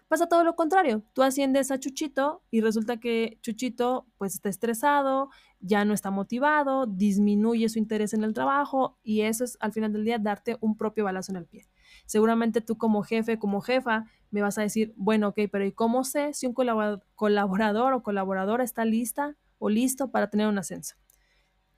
Pasa 0.08 0.28
todo 0.28 0.44
lo 0.44 0.54
contrario. 0.54 1.02
Tú 1.14 1.22
asciendes 1.22 1.70
a 1.70 1.78
Chuchito 1.78 2.42
y 2.50 2.60
resulta 2.60 2.98
que 2.98 3.38
Chuchito 3.40 4.06
pues 4.18 4.34
está 4.34 4.48
estresado, 4.48 5.30
ya 5.60 5.84
no 5.84 5.94
está 5.94 6.10
motivado, 6.10 6.86
disminuye 6.86 7.68
su 7.68 7.78
interés 7.78 8.12
en 8.12 8.22
el 8.22 8.34
trabajo 8.34 8.98
y 9.02 9.22
eso 9.22 9.44
es 9.44 9.56
al 9.60 9.72
final 9.72 9.92
del 9.92 10.04
día 10.04 10.18
darte 10.18 10.58
un 10.60 10.76
propio 10.76 11.04
balazo 11.04 11.32
en 11.32 11.36
el 11.36 11.46
pie. 11.46 11.66
Seguramente 12.06 12.60
tú 12.60 12.76
como 12.76 13.02
jefe, 13.02 13.38
como 13.38 13.62
jefa, 13.62 14.04
me 14.30 14.42
vas 14.42 14.58
a 14.58 14.62
decir, 14.62 14.92
bueno, 14.96 15.28
ok, 15.28 15.40
pero 15.50 15.64
¿y 15.64 15.72
cómo 15.72 16.04
sé 16.04 16.34
si 16.34 16.46
un 16.46 16.54
colaborador 16.54 17.92
o 17.94 18.02
colaboradora 18.02 18.62
está 18.62 18.84
lista 18.84 19.36
o 19.58 19.70
listo 19.70 20.10
para 20.10 20.28
tener 20.28 20.48
un 20.48 20.58
ascenso? 20.58 20.96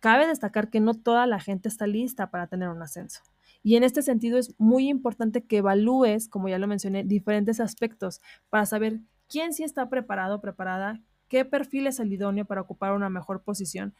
Cabe 0.01 0.27
destacar 0.27 0.69
que 0.69 0.81
no 0.81 0.95
toda 0.95 1.27
la 1.27 1.39
gente 1.39 1.69
está 1.69 1.87
lista 1.87 2.31
para 2.31 2.49
tener 2.49 2.69
un 2.69 2.83
ascenso. 2.83 3.23
Y 3.67 3.75
en 3.75 3.83
este 3.83 4.01
sentido 4.03 4.39
es 4.39 4.55
muy 4.59 4.89
importante 4.89 5.43
que 5.43 5.57
evalúes, 5.57 6.29
como 6.29 6.49
ya 6.49 6.57
lo 6.57 6.69
mencioné, 6.69 7.03
diferentes 7.03 7.59
aspectos 7.59 8.21
para 8.49 8.65
saber 8.65 9.01
quién 9.29 9.53
sí 9.53 9.65
está 9.65 9.89
preparado, 9.89 10.41
preparada, 10.41 11.03
qué 11.27 11.45
perfil 11.45 11.89
es 11.89 11.99
el 11.99 12.13
idóneo 12.13 12.45
para 12.45 12.61
ocupar 12.61 12.93
una 12.93 13.11
mejor 13.11 13.43
posición 13.43 13.93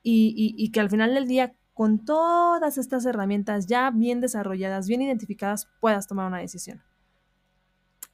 y, 0.00 0.54
y 0.56 0.70
que 0.70 0.78
al 0.78 0.90
final 0.90 1.12
del 1.12 1.26
día, 1.26 1.56
con 1.72 2.04
todas 2.04 2.78
estas 2.78 3.04
herramientas 3.04 3.66
ya 3.66 3.90
bien 3.90 4.20
desarrolladas, 4.20 4.86
bien 4.86 5.02
identificadas, 5.02 5.68
puedas 5.80 6.06
tomar 6.06 6.28
una 6.28 6.38
decisión. 6.38 6.80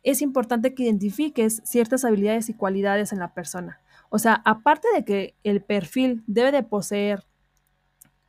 Es 0.02 0.22
importante 0.22 0.74
que 0.74 0.84
identifiques 0.84 1.60
ciertas 1.66 2.06
habilidades 2.06 2.48
y 2.48 2.54
cualidades 2.54 3.12
en 3.12 3.18
la 3.18 3.34
persona. 3.34 3.82
O 4.08 4.18
sea, 4.18 4.40
aparte 4.46 4.88
de 4.94 5.04
que 5.04 5.34
el 5.44 5.62
perfil 5.62 6.24
debe 6.26 6.52
de 6.52 6.62
poseer 6.62 7.26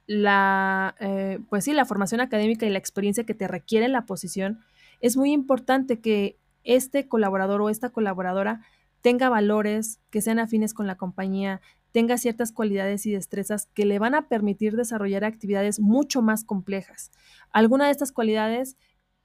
la, 0.08 0.96
eh, 1.00 1.40
pues 1.50 1.66
sí, 1.66 1.74
la 1.74 1.86
formación 1.86 2.22
académica 2.22 2.66
y 2.66 2.70
la 2.70 2.80
experiencia 2.80 3.26
que 3.26 3.34
te 3.34 3.48
requiere 3.48 3.88
la 3.88 4.06
posición, 4.06 4.60
es 5.00 5.18
muy 5.18 5.32
importante 5.32 6.00
que 6.00 6.38
este 6.64 7.08
colaborador 7.08 7.62
o 7.62 7.70
esta 7.70 7.90
colaboradora 7.90 8.62
tenga 9.02 9.30
valores 9.30 10.00
que 10.12 10.22
sean 10.22 10.40
afines 10.40 10.74
con 10.74 10.88
la 10.88 10.96
compañía, 10.96 11.62
tenga 11.92 12.18
ciertas 12.18 12.52
cualidades 12.52 13.06
y 13.06 13.12
destrezas 13.12 13.68
que 13.74 13.86
le 13.86 14.00
van 14.00 14.16
a 14.16 14.28
permitir 14.28 14.76
desarrollar 14.76 15.26
actividades 15.26 15.80
mucho 15.80 16.22
más 16.22 16.44
complejas. 16.44 17.12
Algunas 17.52 17.88
de 17.88 17.92
estas 17.92 18.12
cualidades 18.12 18.78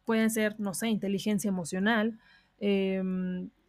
pueden 0.04 0.30
ser, 0.30 0.58
no 0.58 0.72
sé, 0.72 0.88
inteligencia 0.88 1.48
emocional, 1.48 2.18
eh, 2.58 3.02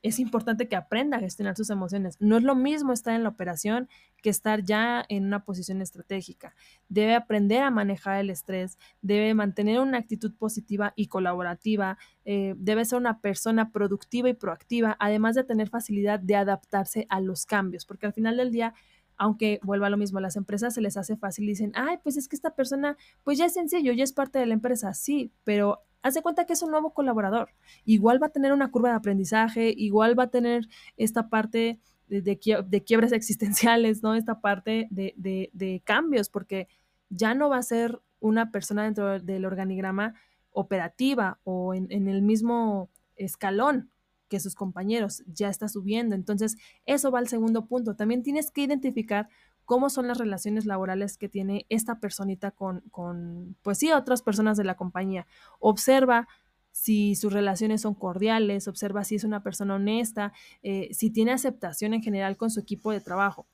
es 0.08 0.20
importante 0.20 0.68
que 0.68 0.76
aprenda 0.76 1.18
a 1.18 1.20
gestionar 1.20 1.56
sus 1.56 1.70
emociones. 1.70 2.18
No 2.20 2.38
es 2.38 2.44
lo 2.44 2.56
mismo 2.56 2.94
estar 2.94 3.14
en 3.14 3.24
la 3.24 3.30
operación 3.30 3.90
que 4.22 4.30
estar 4.30 4.64
ya 4.64 5.06
en 5.10 5.26
una 5.26 5.44
posición 5.44 5.82
estratégica. 5.82 6.56
Debe 6.90 7.16
aprender 7.16 7.62
a 7.62 7.72
manejar 7.72 8.20
el 8.20 8.30
estrés, 8.30 8.78
debe 9.02 9.34
mantener 9.34 9.80
una 9.80 9.98
actitud 9.98 10.34
positiva 10.34 10.94
y 10.96 11.08
colaborativa, 11.08 11.98
eh, 12.26 12.56
debe 12.58 12.86
ser 12.86 13.00
una 13.00 13.20
persona 13.20 13.72
productiva 13.72 14.30
y 14.30 14.34
proactiva, 14.34 14.96
además 15.00 15.36
de 15.36 15.44
tener 15.44 15.70
facilidad 15.70 16.20
de 16.20 16.36
adaptarse 16.36 17.06
a 17.10 17.20
los 17.20 17.46
cambios, 17.46 17.86
porque 17.86 18.06
al 18.06 18.14
final 18.14 18.38
del 18.38 18.52
día 18.52 18.74
aunque 19.20 19.60
vuelva 19.64 19.88
a 19.88 19.90
lo 19.90 19.98
mismo, 19.98 20.20
a 20.20 20.22
las 20.22 20.36
empresas 20.36 20.76
se 20.76 20.82
les 20.82 20.96
hace 20.96 21.18
fácil 21.18 21.46
y 21.46 21.48
dicen, 21.50 21.72
ay, 21.74 21.98
pues 22.04 22.18
es 22.18 22.28
que 22.28 22.36
esta 22.36 22.54
persona, 22.54 22.98
pues 23.24 23.40
ya 23.40 23.46
es 23.46 23.54
sencillo, 23.54 23.92
ya 23.92 24.04
es 24.04 24.14
parte 24.14 24.38
de 24.38 24.46
la 24.46 24.54
empresa, 24.54 24.94
sí, 24.94 25.32
pero 25.44 25.87
haz 26.02 26.20
cuenta 26.22 26.46
que 26.46 26.54
es 26.54 26.62
un 26.62 26.72
nuevo 26.72 26.94
colaborador. 26.94 27.50
Igual 27.86 28.22
va 28.22 28.28
a 28.28 28.32
tener 28.32 28.54
una 28.54 28.72
curva 28.72 28.90
de 28.90 28.96
aprendizaje, 28.96 29.74
igual 29.76 30.18
va 30.18 30.24
a 30.24 30.30
tener 30.30 30.68
esta 30.96 31.30
parte 31.30 31.80
de, 32.08 32.22
de, 32.22 32.84
quiebres 32.84 33.12
existenciales, 33.14 34.04
¿no? 34.04 34.16
Esta 34.16 34.42
parte 34.42 34.88
de, 34.92 35.14
de, 35.54 35.82
cambios, 35.84 36.30
porque 36.30 36.68
ya 37.10 37.34
no 37.34 37.50
va 37.50 37.58
a 37.58 37.64
ser 37.64 38.00
una 38.20 38.52
persona 38.52 38.84
dentro 38.84 39.20
del 39.20 39.46
organigrama 39.46 40.16
operativa 40.52 41.40
o 41.44 41.74
en 41.74 42.08
el 42.08 42.22
mismo 42.24 42.90
escalón 43.16 43.92
que 44.28 44.40
sus 44.40 44.56
compañeros, 44.56 45.24
ya 45.28 45.50
está 45.50 45.68
subiendo. 45.68 46.16
Entonces, 46.16 46.58
eso 46.86 47.12
va 47.12 47.20
al 47.20 47.28
segundo 47.28 47.66
punto. 47.66 47.96
También 47.96 48.24
tienes 48.24 48.52
que 48.52 48.62
identificar 48.62 49.30
cómo 49.68 49.90
son 49.90 50.08
las 50.08 50.18
relaciones 50.18 50.66
laborales 50.66 51.18
que 51.18 51.28
tiene 51.28 51.66
esta 51.68 52.00
personita 52.00 52.52
con, 52.52 52.80
con, 52.90 53.58
pues 53.62 53.78
sí, 53.80 53.92
otras 53.92 54.22
personas 54.22 54.56
de 54.56 54.64
la 54.64 54.78
compañía. 54.78 55.28
Observa 55.60 56.30
si 56.72 57.16
sus 57.16 57.34
relaciones 57.34 57.82
son 57.82 57.94
cordiales, 57.94 58.70
observa 58.70 59.04
si 59.04 59.16
es 59.16 59.26
una 59.26 59.44
persona 59.44 59.76
honesta, 59.76 60.32
eh, 60.64 60.88
si 60.94 61.10
tiene 61.10 61.34
aceptación 61.34 61.94
en 61.94 62.02
general 62.02 62.38
con 62.38 62.50
su 62.50 62.62
equipo 62.62 62.94
de 62.94 63.02
trabajo. 63.02 63.46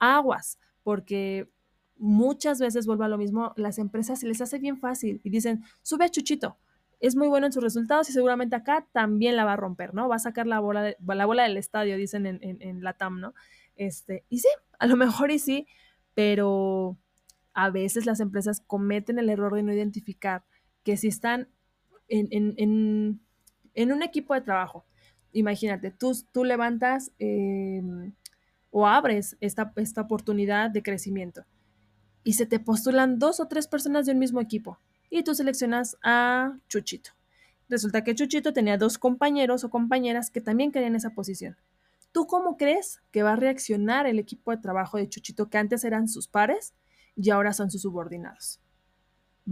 Aguas, 0.00 0.58
porque 0.82 1.48
muchas 1.96 2.58
veces 2.58 2.84
vuelvo 2.84 3.04
a 3.04 3.08
lo 3.08 3.16
mismo, 3.16 3.52
las 3.54 3.78
empresas 3.78 4.18
se 4.18 4.26
les 4.26 4.40
hace 4.40 4.58
bien 4.58 4.78
fácil 4.78 5.20
y 5.22 5.30
dicen, 5.30 5.62
sube 5.80 6.06
a 6.06 6.08
Chuchito, 6.08 6.58
es 6.98 7.14
muy 7.14 7.28
bueno 7.28 7.46
en 7.46 7.52
sus 7.52 7.62
resultados 7.62 8.10
y 8.10 8.12
seguramente 8.12 8.56
acá 8.56 8.88
también 8.90 9.36
la 9.36 9.44
va 9.44 9.52
a 9.52 9.56
romper, 9.56 9.94
¿no? 9.94 10.08
Va 10.08 10.16
a 10.16 10.18
sacar 10.18 10.48
la 10.48 10.58
bola, 10.58 10.96
la 11.06 11.26
bola 11.26 11.44
del 11.44 11.56
estadio, 11.56 11.96
dicen 11.96 12.26
en, 12.26 12.40
en, 12.42 12.60
en 12.62 12.82
la 12.82 12.94
TAM, 12.94 13.20
¿no? 13.20 13.32
Este, 13.76 14.24
y 14.28 14.38
sí, 14.40 14.48
a 14.82 14.86
lo 14.88 14.96
mejor 14.96 15.30
y 15.30 15.38
sí, 15.38 15.68
pero 16.12 16.98
a 17.54 17.70
veces 17.70 18.04
las 18.04 18.18
empresas 18.18 18.60
cometen 18.66 19.20
el 19.20 19.28
error 19.28 19.54
de 19.54 19.62
no 19.62 19.72
identificar 19.72 20.42
que 20.82 20.96
si 20.96 21.06
están 21.06 21.48
en, 22.08 23.20
un 23.76 24.02
equipo 24.02 24.34
de 24.34 24.40
trabajo, 24.40 24.84
imagínate, 25.32 25.92
tú, 25.92 26.12
tú 26.32 26.42
levantas 26.42 27.12
em, 27.20 28.12
o 28.72 28.88
abres 28.88 29.36
esta, 29.40 29.72
esta 29.76 30.00
oportunidad 30.00 30.68
de 30.70 30.82
crecimiento 30.82 31.44
y 32.24 32.32
se 32.32 32.46
te 32.46 32.58
postulan 32.58 33.20
dos 33.20 33.38
o 33.38 33.46
tres 33.46 33.68
personas 33.68 34.04
de 34.04 34.12
un 34.14 34.18
mismo 34.18 34.40
equipo 34.40 34.80
y 35.10 35.22
tú 35.22 35.36
seleccionas 35.36 35.96
a 36.02 36.58
Chuchito. 36.68 37.12
Resulta 37.68 38.02
que 38.02 38.16
Chuchito 38.16 38.52
tenía 38.52 38.78
dos 38.78 38.98
compañeros 38.98 39.62
o 39.62 39.70
compañeras 39.70 40.28
que 40.32 40.40
también 40.40 40.72
querían 40.72 40.96
esa 40.96 41.10
posición. 41.10 41.56
¿Tú 42.12 42.26
cómo 42.26 42.58
crees 42.58 43.00
que 43.10 43.22
va 43.22 43.32
a 43.32 43.36
reaccionar 43.36 44.06
el 44.06 44.18
equipo 44.18 44.50
de 44.50 44.58
trabajo 44.58 44.98
de 44.98 45.08
Chuchito 45.08 45.48
que 45.48 45.56
antes 45.56 45.82
eran 45.82 46.08
sus 46.08 46.28
pares 46.28 46.74
y 47.16 47.30
ahora 47.30 47.54
son 47.54 47.70
sus 47.70 47.82
subordinados? 47.82 48.60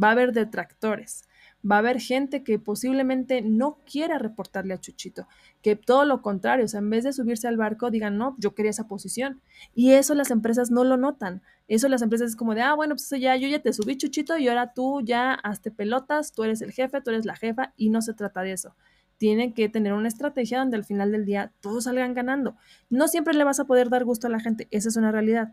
Va 0.00 0.08
a 0.08 0.12
haber 0.12 0.32
detractores, 0.32 1.22
va 1.68 1.76
a 1.76 1.78
haber 1.78 2.00
gente 2.00 2.44
que 2.44 2.58
posiblemente 2.58 3.40
no 3.40 3.78
quiera 3.90 4.18
reportarle 4.18 4.74
a 4.74 4.78
Chuchito, 4.78 5.26
que 5.62 5.74
todo 5.74 6.04
lo 6.04 6.20
contrario, 6.20 6.66
o 6.66 6.68
sea, 6.68 6.80
en 6.80 6.90
vez 6.90 7.02
de 7.02 7.14
subirse 7.14 7.48
al 7.48 7.56
barco, 7.56 7.90
digan, 7.90 8.18
no, 8.18 8.36
yo 8.38 8.54
quería 8.54 8.70
esa 8.70 8.86
posición. 8.86 9.40
Y 9.74 9.92
eso 9.92 10.14
las 10.14 10.30
empresas 10.30 10.70
no 10.70 10.84
lo 10.84 10.98
notan. 10.98 11.42
Eso 11.66 11.88
las 11.88 12.02
empresas 12.02 12.30
es 12.30 12.36
como 12.36 12.54
de, 12.54 12.60
ah, 12.60 12.74
bueno, 12.74 12.94
pues 12.94 13.08
ya, 13.20 13.36
yo 13.36 13.48
ya 13.48 13.60
te 13.60 13.72
subí, 13.72 13.96
Chuchito, 13.96 14.36
y 14.36 14.48
ahora 14.48 14.74
tú 14.74 15.00
ya 15.00 15.32
hazte 15.32 15.70
pelotas, 15.70 16.32
tú 16.32 16.44
eres 16.44 16.60
el 16.60 16.72
jefe, 16.72 17.00
tú 17.00 17.10
eres 17.10 17.24
la 17.24 17.36
jefa, 17.36 17.72
y 17.76 17.88
no 17.88 18.02
se 18.02 18.12
trata 18.12 18.42
de 18.42 18.52
eso 18.52 18.76
tienen 19.20 19.52
que 19.52 19.68
tener 19.68 19.92
una 19.92 20.08
estrategia 20.08 20.60
donde 20.60 20.78
al 20.78 20.84
final 20.84 21.12
del 21.12 21.26
día 21.26 21.52
todos 21.60 21.84
salgan 21.84 22.14
ganando. 22.14 22.56
No 22.88 23.06
siempre 23.06 23.34
le 23.34 23.44
vas 23.44 23.60
a 23.60 23.66
poder 23.66 23.90
dar 23.90 24.06
gusto 24.06 24.26
a 24.26 24.30
la 24.30 24.40
gente, 24.40 24.66
esa 24.70 24.88
es 24.88 24.96
una 24.96 25.12
realidad. 25.12 25.52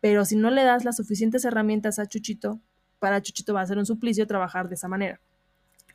Pero 0.00 0.24
si 0.24 0.36
no 0.36 0.50
le 0.50 0.64
das 0.64 0.86
las 0.86 0.96
suficientes 0.96 1.44
herramientas 1.44 1.98
a 1.98 2.06
Chuchito, 2.06 2.60
para 3.00 3.20
Chuchito 3.20 3.52
va 3.52 3.60
a 3.60 3.66
ser 3.66 3.76
un 3.76 3.84
suplicio 3.84 4.26
trabajar 4.26 4.70
de 4.70 4.76
esa 4.76 4.88
manera. 4.88 5.20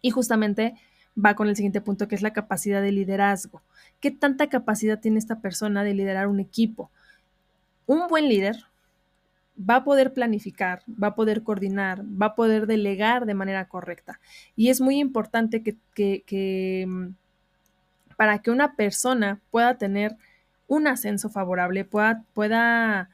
Y 0.04 0.12
justamente 0.12 0.76
va 1.18 1.34
con 1.34 1.50
el 1.50 1.56
siguiente 1.56 1.82
punto, 1.82 2.08
que 2.08 2.14
es 2.14 2.22
la 2.22 2.32
capacidad 2.32 2.80
de 2.80 2.92
liderazgo. 2.92 3.64
¿Qué 4.00 4.12
tanta 4.12 4.48
capacidad 4.48 5.00
tiene 5.00 5.18
esta 5.18 5.42
persona 5.42 5.84
de 5.84 5.96
liderar 5.96 6.28
un 6.28 6.40
equipo? 6.40 6.92
Un 7.88 8.08
buen 8.08 8.30
líder 8.30 8.66
va 9.60 9.78
a 9.78 9.84
poder 9.84 10.14
planificar, 10.14 10.84
va 10.88 11.08
a 11.08 11.16
poder 11.16 11.44
coordinar, 11.44 12.04
va 12.04 12.28
a 12.28 12.36
poder 12.36 12.66
delegar 12.66 13.26
de 13.26 13.34
manera 13.34 13.68
correcta. 13.68 14.20
Y 14.56 14.70
es 14.70 14.82
muy 14.82 15.00
importante 15.00 15.62
que, 15.64 16.86
mm, 16.88 17.16
para 18.16 18.40
que 18.40 18.52
una 18.52 18.76
persona 18.76 19.42
pueda 19.52 19.78
tener 19.78 20.16
un 20.68 20.88
ascenso 20.88 21.30
favorable, 21.30 21.84
pueda, 21.86 22.26
pueda 22.34 23.10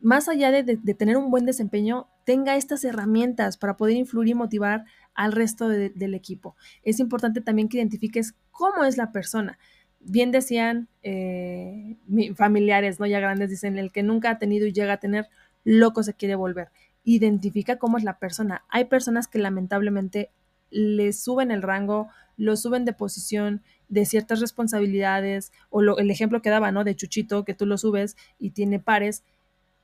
más 0.00 0.28
allá 0.28 0.50
de, 0.50 0.76
tener 0.94 1.16
un 1.16 1.30
buen 1.30 1.46
desempeño, 1.46 2.08
tenga 2.24 2.56
estas 2.56 2.84
herramientas 2.84 3.56
para 3.56 3.76
poder 3.76 3.96
influir 3.96 4.28
y 4.28 4.34
motivar 4.34 4.84
al 5.14 5.32
resto 5.32 5.68
del 5.68 6.14
equipo. 6.14 6.56
Es 6.82 7.00
importante 7.00 7.40
también 7.40 7.68
que 7.68 7.78
identifiques 7.78 8.34
cómo 8.50 8.84
es 8.84 8.96
la 8.96 9.12
persona. 9.12 9.58
Bien 10.00 10.30
decían 10.30 10.88
eh, 11.02 11.96
familiares, 12.34 13.00
¿no? 13.00 13.06
Ya 13.06 13.20
grandes, 13.20 13.50
dicen, 13.50 13.78
el 13.78 13.90
que 13.92 14.02
nunca 14.02 14.30
ha 14.30 14.38
tenido 14.38 14.66
y 14.66 14.72
llega 14.72 14.94
a 14.94 15.00
tener 15.00 15.28
loco 15.66 16.02
se 16.02 16.14
quiere 16.14 16.36
volver. 16.36 16.70
Identifica 17.04 17.76
cómo 17.76 17.98
es 17.98 18.04
la 18.04 18.18
persona. 18.18 18.64
Hay 18.68 18.86
personas 18.86 19.26
que 19.26 19.38
lamentablemente 19.38 20.30
le 20.70 21.12
suben 21.12 21.50
el 21.50 21.62
rango, 21.62 22.08
lo 22.36 22.56
suben 22.56 22.84
de 22.84 22.92
posición, 22.92 23.62
de 23.88 24.04
ciertas 24.06 24.40
responsabilidades, 24.40 25.52
o 25.70 25.80
el 25.80 26.10
ejemplo 26.10 26.40
que 26.40 26.50
daba, 26.50 26.70
¿no? 26.70 26.84
De 26.84 26.94
Chuchito, 26.94 27.44
que 27.44 27.54
tú 27.54 27.66
lo 27.66 27.78
subes 27.78 28.16
y 28.38 28.50
tiene 28.50 28.78
pares. 28.78 29.24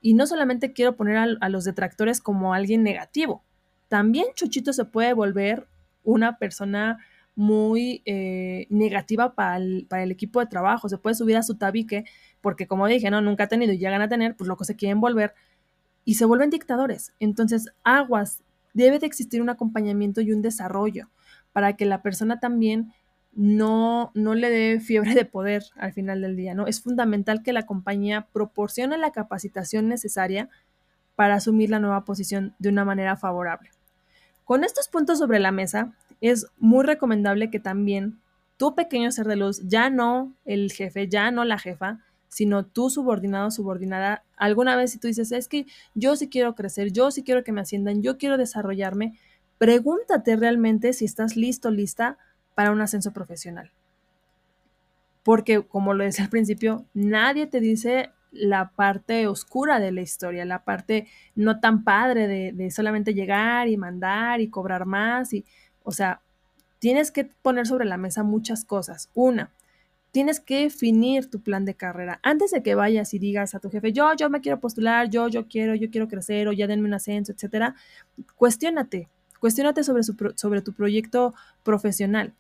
Y 0.01 0.15
no 0.15 0.27
solamente 0.27 0.73
quiero 0.73 0.97
poner 0.97 1.37
a, 1.41 1.49
los 1.49 1.65
detractores 1.65 2.21
como 2.21 2.55
alguien 2.55 2.83
negativo, 2.83 3.43
también 3.89 4.27
Chuchito 4.35 4.73
se 4.73 4.85
puede 4.85 5.13
volver 5.13 5.67
una 6.03 6.39
persona 6.39 6.99
muy 7.35 8.03
eh, 8.05 8.67
negativa 8.71 9.35
para 9.35 9.57
el, 9.57 10.11
equipo 10.11 10.41
de 10.41 10.47
trabajo, 10.47 10.89
se 10.89 10.99
puede 10.99 11.15
subir 11.15 11.37
a 11.37 11.43
su 11.43 11.57
tabique, 11.57 12.05
porque 12.41 12.67
como 12.67 12.87
dije, 12.87 13.11
no, 13.11 13.21
nunca 13.21 13.45
ha 13.45 13.49
tenido 13.49 13.73
y 13.73 13.79
llegan 13.79 14.03
a 14.03 14.09
tener, 14.09 14.37
pues 14.37 14.49
lo 14.49 14.57
que 14.57 14.65
se 14.65 14.77
quieren 14.77 15.01
volver, 15.01 15.35
y 16.05 16.15
se 16.15 16.25
vuelven 16.25 16.51
dictadores. 16.51 17.13
Entonces, 17.21 17.73
aguas, 17.85 18.43
debe 18.75 18.99
de 18.99 19.07
existir 19.07 19.43
un 19.43 19.51
acompañamiento 19.51 20.21
y 20.21 20.33
un 20.33 20.43
desarrollo 20.43 21.09
para 21.53 21.75
que 21.75 21.87
la 21.87 22.03
persona 22.03 22.41
también 22.41 22.93
no, 23.35 24.11
no 24.15 24.35
le 24.35 24.51
dé 24.51 24.81
fiebre 24.81 25.15
de 25.15 25.25
poder 25.25 25.65
al 25.77 25.93
final 25.93 26.21
del 26.21 26.37
día, 26.37 26.55
¿no? 26.55 26.67
Es 26.67 26.83
fundamental 26.83 27.43
que 27.43 27.53
la 27.53 27.67
compañía 27.67 28.27
proporcione 28.33 28.99
la 28.99 29.13
capacitación 29.13 29.89
necesaria 29.89 30.49
para 31.17 31.37
asumir 31.37 31.71
la 31.71 31.79
nueva 31.79 32.05
posición 32.05 32.55
de 32.59 32.69
una 32.69 32.85
manera 32.85 33.17
favorable. 33.17 33.71
Con 34.45 34.65
estos 34.65 34.89
puntos 34.89 35.19
sobre 35.19 35.39
la 35.39 35.53
mesa, 35.53 35.93
es 36.21 36.47
muy 36.59 36.85
recomendable 36.85 37.51
que 37.51 37.61
también 37.61 38.19
tu 38.57 38.75
pequeño 38.75 39.11
ser 39.13 39.27
de 39.27 39.37
luz, 39.37 39.61
ya 39.67 39.91
no 39.91 40.35
el 40.45 40.71
jefe, 40.73 41.09
ya 41.09 41.31
no 41.31 41.45
la 41.45 41.59
jefa, 41.59 42.01
sino 42.33 42.65
tú 42.65 42.89
subordinado, 42.89 43.51
subordinada, 43.51 44.25
alguna 44.39 44.75
vez 44.75 44.93
si 44.93 44.99
tú 44.99 45.07
dices, 45.07 45.33
es 45.33 45.49
que 45.49 45.67
yo 45.95 46.17
sí 46.17 46.31
quiero 46.31 46.55
crecer, 46.55 46.91
yo 46.91 47.11
sí 47.11 47.23
quiero 47.23 47.45
que 47.45 47.53
me 47.53 47.61
asciendan, 47.61 48.01
yo 48.01 48.17
quiero 48.17 48.39
desarrollarme, 48.39 49.19
pregúntate 49.59 50.35
realmente 50.37 50.95
si 50.95 51.05
estás 51.05 51.37
listo, 51.37 51.71
lista 51.71 52.17
para 52.55 52.71
un 52.71 52.81
ascenso 52.81 53.13
profesional. 53.13 53.71
Porque, 55.23 55.61
como 55.61 55.93
lo 55.93 56.05
decía 56.05 56.25
al 56.25 56.31
principio, 56.31 56.87
nadie 56.95 57.47
te 57.47 57.61
dice 57.61 58.13
la 58.31 58.71
parte 58.71 59.27
oscura 59.27 59.79
de 59.79 59.93
la 59.93 60.01
historia, 60.01 60.47
la 60.47 60.65
parte 60.65 61.09
no 61.35 61.61
tan 61.61 61.85
padre 61.85 62.29
de, 62.29 62.53
de, 62.53 62.71
solamente 62.71 63.13
llegar 63.13 63.69
y 63.69 63.77
mandar 63.77 64.41
y 64.41 64.49
cobrar 64.49 64.87
más. 64.87 65.35
Y, 65.35 65.45
o 65.83 65.93
sea, 65.93 66.23
tienes 66.79 67.11
que 67.11 67.27
poner 67.27 67.67
sobre 67.67 67.85
la 67.85 67.99
mesa 67.99 68.23
muchas 68.23 68.65
cosas. 68.65 69.11
Una, 69.13 69.51
tienes 70.13 70.41
que 70.41 70.65
definir 70.65 71.29
tu 71.29 71.41
plan 71.41 71.65
de 71.65 71.75
carrera. 71.75 72.21
Antes 72.23 72.53
de 72.53 72.63
que 72.63 72.75
vayas 72.75 73.13
y 73.15 73.19
digas 73.19 73.55
a 73.55 73.61
tu 73.61 73.71
jefe, 73.71 73.93
yo, 73.93 74.15
yo 74.15 74.31
me 74.31 74.41
quiero 74.41 74.61
postular, 74.61 75.09
yo, 75.09 75.29
yo 75.29 75.49
quiero, 75.49 75.75
yo 75.75 75.91
quiero 75.91 76.07
crecer 76.07 76.47
o 76.49 76.53
ya 76.53 76.67
denme 76.67 76.87
un 76.87 76.95
ascenso, 76.95 77.33
etcétera, 77.33 77.75
cuestiónate, 78.37 79.09
cuestiónate 79.41 79.83
sobre, 79.83 80.03
sobre 80.03 80.61
tu 80.61 80.75
proyecto 80.75 81.35
profesional. 81.65 82.35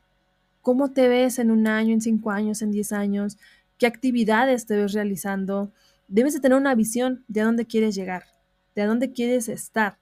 ¿Cómo 0.60 0.92
te 0.92 1.08
ves 1.08 1.38
en 1.38 1.50
un 1.50 1.66
año, 1.66 1.94
en 1.94 2.02
cinco 2.02 2.30
años, 2.30 2.62
en 2.62 2.70
diez 2.70 2.92
años? 2.92 3.38
¿Qué 3.78 3.86
actividades 3.86 4.66
te 4.66 4.76
ves 4.76 4.92
realizando? 4.92 5.72
Debes 6.08 6.34
de 6.34 6.40
tener 6.40 6.58
una 6.58 6.74
visión 6.74 7.24
de 7.26 7.40
a 7.40 7.44
dónde 7.44 7.64
quieres 7.64 7.94
llegar, 7.94 8.24
de 8.76 8.82
a 8.82 8.86
dónde 8.86 9.12
quieres 9.12 9.48
estar. 9.48 9.96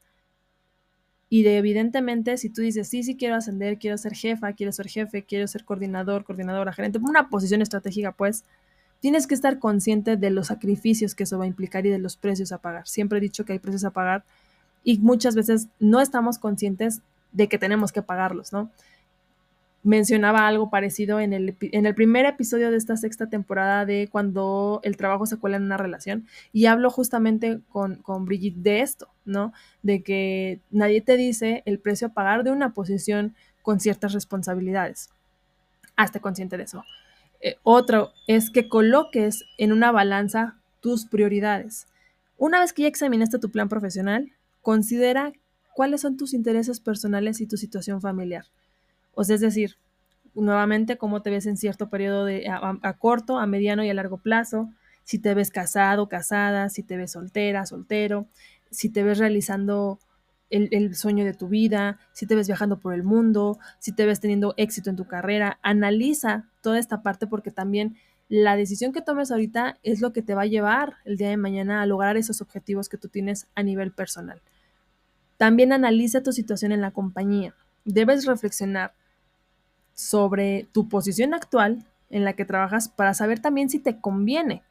Y 1.32 1.44
de 1.44 1.56
evidentemente, 1.56 2.36
si 2.36 2.50
tú 2.50 2.60
dices, 2.60 2.88
sí, 2.88 3.04
sí 3.04 3.16
quiero 3.16 3.36
ascender, 3.36 3.78
quiero 3.78 3.96
ser 3.96 4.14
jefa, 4.14 4.52
quiero 4.52 4.72
ser 4.72 4.88
jefe, 4.88 5.22
quiero 5.22 5.46
ser 5.46 5.64
coordinador, 5.64 6.24
coordinadora, 6.24 6.72
gerente, 6.72 6.98
una 6.98 7.30
posición 7.30 7.62
estratégica, 7.62 8.10
pues, 8.10 8.44
tienes 8.98 9.28
que 9.28 9.34
estar 9.34 9.60
consciente 9.60 10.16
de 10.16 10.30
los 10.30 10.48
sacrificios 10.48 11.14
que 11.14 11.22
eso 11.22 11.38
va 11.38 11.44
a 11.44 11.46
implicar 11.46 11.86
y 11.86 11.90
de 11.90 11.98
los 11.98 12.16
precios 12.16 12.50
a 12.50 12.58
pagar. 12.58 12.88
Siempre 12.88 13.18
he 13.18 13.20
dicho 13.20 13.44
que 13.44 13.52
hay 13.52 13.60
precios 13.60 13.84
a 13.84 13.90
pagar 13.90 14.24
y 14.82 14.98
muchas 14.98 15.36
veces 15.36 15.68
no 15.78 16.00
estamos 16.00 16.38
conscientes 16.38 17.00
de 17.32 17.48
que 17.48 17.58
tenemos 17.58 17.92
que 17.92 18.02
pagarlos, 18.02 18.52
¿no? 18.52 18.70
Mencionaba 19.82 20.46
algo 20.46 20.68
parecido 20.68 21.20
en 21.20 21.32
el, 21.32 21.56
en 21.60 21.86
el 21.86 21.94
primer 21.94 22.26
episodio 22.26 22.70
de 22.70 22.76
esta 22.76 22.96
sexta 22.96 23.28
temporada 23.28 23.86
de 23.86 24.08
cuando 24.10 24.80
el 24.82 24.96
trabajo 24.96 25.26
se 25.26 25.38
cuela 25.38 25.56
en 25.56 25.62
una 25.62 25.78
relación 25.78 26.26
y 26.52 26.66
hablo 26.66 26.90
justamente 26.90 27.60
con, 27.70 27.96
con 27.96 28.26
Brigitte 28.26 28.62
de 28.62 28.80
esto, 28.80 29.08
¿no? 29.24 29.52
De 29.82 30.02
que 30.02 30.60
nadie 30.70 31.00
te 31.00 31.16
dice 31.16 31.62
el 31.64 31.78
precio 31.78 32.08
a 32.08 32.12
pagar 32.12 32.44
de 32.44 32.50
una 32.50 32.74
posición 32.74 33.34
con 33.62 33.80
ciertas 33.80 34.12
responsabilidades. 34.12 35.10
Hazte 35.96 36.20
consciente 36.20 36.56
de 36.56 36.64
eso. 36.64 36.84
Eh, 37.40 37.56
otro 37.62 38.12
es 38.26 38.50
que 38.50 38.68
coloques 38.68 39.44
en 39.56 39.72
una 39.72 39.92
balanza 39.92 40.58
tus 40.80 41.06
prioridades. 41.06 41.86
Una 42.36 42.60
vez 42.60 42.72
que 42.72 42.82
ya 42.82 42.88
examinaste 42.88 43.38
tu 43.38 43.50
plan 43.50 43.68
profesional, 43.68 44.32
considera 44.60 45.32
cuáles 45.74 46.02
son 46.02 46.16
tus 46.16 46.34
intereses 46.34 46.80
personales 46.80 47.40
y 47.40 47.46
tu 47.46 47.56
situación 47.56 48.00
familiar. 48.00 48.44
O 49.20 49.24
sea, 49.24 49.34
es 49.34 49.42
decir, 49.42 49.76
nuevamente 50.34 50.96
cómo 50.96 51.20
te 51.20 51.28
ves 51.28 51.44
en 51.44 51.58
cierto 51.58 51.90
periodo 51.90 52.24
de, 52.24 52.48
a, 52.48 52.92
corto, 52.94 53.36
a 53.36 53.44
mediano 53.44 53.84
y 53.84 53.90
a 53.90 53.92
largo 53.92 54.16
plazo, 54.16 54.70
si 55.04 55.18
te 55.18 55.34
ves 55.34 55.50
casado, 55.50 56.08
casada, 56.08 56.70
si 56.70 56.82
te 56.82 56.96
ves 56.96 57.12
soltera, 57.12 57.66
soltero, 57.66 58.28
si 58.70 58.88
te 58.88 59.02
ves 59.02 59.18
realizando 59.18 59.98
el, 60.48 60.70
el, 60.72 60.94
sueño 60.94 61.26
de 61.26 61.34
tu 61.34 61.48
vida, 61.48 61.98
si 62.14 62.24
te 62.24 62.34
ves 62.34 62.46
viajando 62.46 62.80
por 62.80 62.94
el 62.94 63.02
mundo, 63.02 63.58
si 63.78 63.92
te 63.92 64.06
ves 64.06 64.20
teniendo 64.20 64.54
éxito 64.56 64.88
en 64.88 64.96
tu 64.96 65.06
carrera. 65.06 65.58
Analiza 65.60 66.48
toda 66.62 66.78
esta 66.78 67.02
parte 67.02 67.26
porque 67.26 67.50
también 67.50 67.98
la 68.30 68.56
decisión 68.56 68.90
que 68.90 69.02
tomes 69.02 69.30
ahorita 69.30 69.80
es 69.82 70.00
lo 70.00 70.14
que 70.14 70.22
te 70.22 70.34
va 70.34 70.44
a 70.44 70.46
llevar 70.46 70.94
el 71.04 71.18
día 71.18 71.28
de 71.28 71.36
mañana 71.36 71.82
a 71.82 71.86
lograr 71.86 72.16
esos 72.16 72.40
objetivos 72.40 72.88
que 72.88 72.96
tú 72.96 73.08
tienes 73.08 73.48
a 73.54 73.62
nivel 73.62 73.92
personal. 73.92 74.40
También 75.36 75.74
analiza 75.74 76.22
tu 76.22 76.32
situación 76.32 76.72
en 76.72 76.80
la 76.80 76.92
compañía. 76.92 77.54
Debes 77.84 78.24
reflexionar 78.24 78.94
sobre 80.00 80.66
tu 80.72 80.88
posición 80.88 81.34
actual 81.34 81.84
en 82.08 82.24
la 82.24 82.32
que 82.32 82.44
trabajas 82.44 82.88
para 82.88 83.14
saber 83.14 83.40
también 83.40 83.70
si 83.70 83.78
te 83.78 84.00
conviene, 84.00 84.62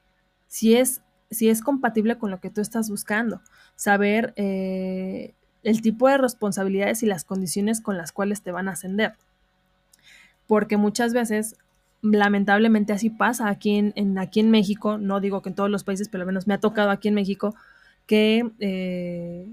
si 0.47 0.75
es, 0.75 1.01
si 1.29 1.49
es 1.49 1.61
compatible 1.61 2.17
con 2.17 2.31
lo 2.31 2.39
que 2.39 2.49
tú 2.49 2.61
estás 2.61 2.89
buscando, 2.89 3.41
saber 3.75 4.33
eh, 4.35 5.33
el 5.63 5.81
tipo 5.81 6.07
de 6.07 6.17
responsabilidades 6.17 7.03
y 7.03 7.05
las 7.05 7.23
condiciones 7.23 7.81
con 7.81 7.97
las 7.97 8.11
cuales 8.11 8.41
te 8.41 8.51
van 8.51 8.67
a 8.67 8.71
ascender. 8.71 9.13
Porque 10.47 10.77
muchas 10.77 11.13
veces, 11.13 11.55
lamentablemente 12.01 12.91
así 12.91 13.09
pasa 13.09 13.49
aquí 13.49 13.91
en, 13.95 14.17
aquí 14.17 14.39
en 14.39 14.49
México, 14.49 14.97
no 14.97 15.19
digo 15.19 15.41
que 15.41 15.49
en 15.49 15.55
todos 15.55 15.69
los 15.69 15.83
países, 15.83 16.09
pero 16.09 16.23
al 16.23 16.27
menos 16.27 16.47
me 16.47 16.55
ha 16.55 16.59
tocado 16.59 16.89
aquí 16.89 17.07
en 17.07 17.13
México, 17.13 17.55
que 18.07 18.49
eh, 18.59 19.47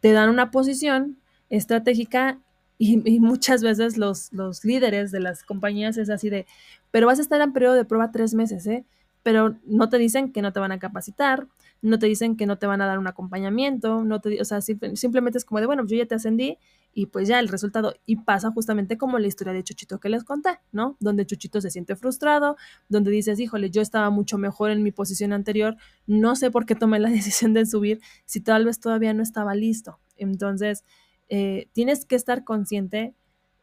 te 0.00 0.12
dan 0.12 0.30
una 0.30 0.50
posición 0.50 1.18
estratégica 1.50 2.38
y, 2.78 3.18
muchas 3.20 3.62
veces 3.62 3.98
los, 3.98 4.32
los, 4.32 4.64
líderes 4.64 5.10
de 5.10 5.20
las 5.20 5.42
compañías 5.42 5.96
es 5.98 6.10
así 6.10 6.30
de, 6.30 6.46
pero 6.90 7.06
vas 7.06 7.18
a 7.18 7.22
estar 7.22 7.40
en 7.40 7.52
periodo 7.52 7.74
de 7.74 7.84
prueba 7.84 8.12
tres 8.12 8.34
meses, 8.34 8.66
¿eh? 8.66 8.84
Pero 9.24 9.56
no 9.66 9.88
te 9.88 9.98
dicen 9.98 10.32
que 10.32 10.42
no 10.42 10.52
te 10.52 10.60
van 10.60 10.70
a 10.70 10.78
capacitar, 10.78 11.48
no 11.82 11.98
te 11.98 12.06
dicen 12.06 12.36
que 12.36 12.46
no 12.46 12.56
te 12.56 12.66
van 12.66 12.80
a 12.80 12.86
dar 12.86 12.98
un 12.98 13.08
acompañamiento, 13.08 14.04
no 14.04 14.20
te, 14.20 14.40
o 14.40 14.44
sea, 14.44 14.60
simplemente 14.60 15.38
es 15.38 15.44
como 15.44 15.60
de, 15.60 15.66
bueno, 15.66 15.84
yo 15.86 15.96
ya 15.96 16.06
te 16.06 16.14
ascendí 16.14 16.58
y 16.94 17.06
pues 17.06 17.28
ya 17.28 17.38
el 17.40 17.48
resultado, 17.48 17.94
y 18.06 18.16
pasa 18.16 18.50
justamente 18.50 18.96
como 18.96 19.18
la 19.18 19.26
historia 19.26 19.52
de 19.52 19.62
Chuchito 19.62 19.98
que 20.00 20.08
les 20.08 20.24
conté, 20.24 20.58
¿no? 20.72 20.96
Donde 21.00 21.26
Chuchito 21.26 21.60
se 21.60 21.70
siente 21.70 21.96
frustrado, 21.96 22.56
donde 22.88 23.10
dices, 23.10 23.38
híjole, 23.40 23.70
yo 23.70 23.82
estaba 23.82 24.10
mucho 24.10 24.38
mejor 24.38 24.70
en 24.70 24.82
mi 24.82 24.92
posición 24.92 25.32
anterior, 25.32 25.76
no 26.06 26.36
sé 26.36 26.50
por 26.50 26.64
qué 26.64 26.74
tomé 26.74 27.00
la 27.00 27.10
decisión 27.10 27.54
de 27.54 27.66
subir 27.66 28.00
si 28.24 28.40
tal 28.40 28.64
vez 28.64 28.80
todavía 28.80 29.12
no 29.14 29.22
estaba 29.22 29.54
listo. 29.54 29.98
Entonces, 30.16 30.84
eh, 31.28 31.68
tienes 31.72 32.04
que 32.04 32.16
estar 32.16 32.44
consciente 32.44 33.14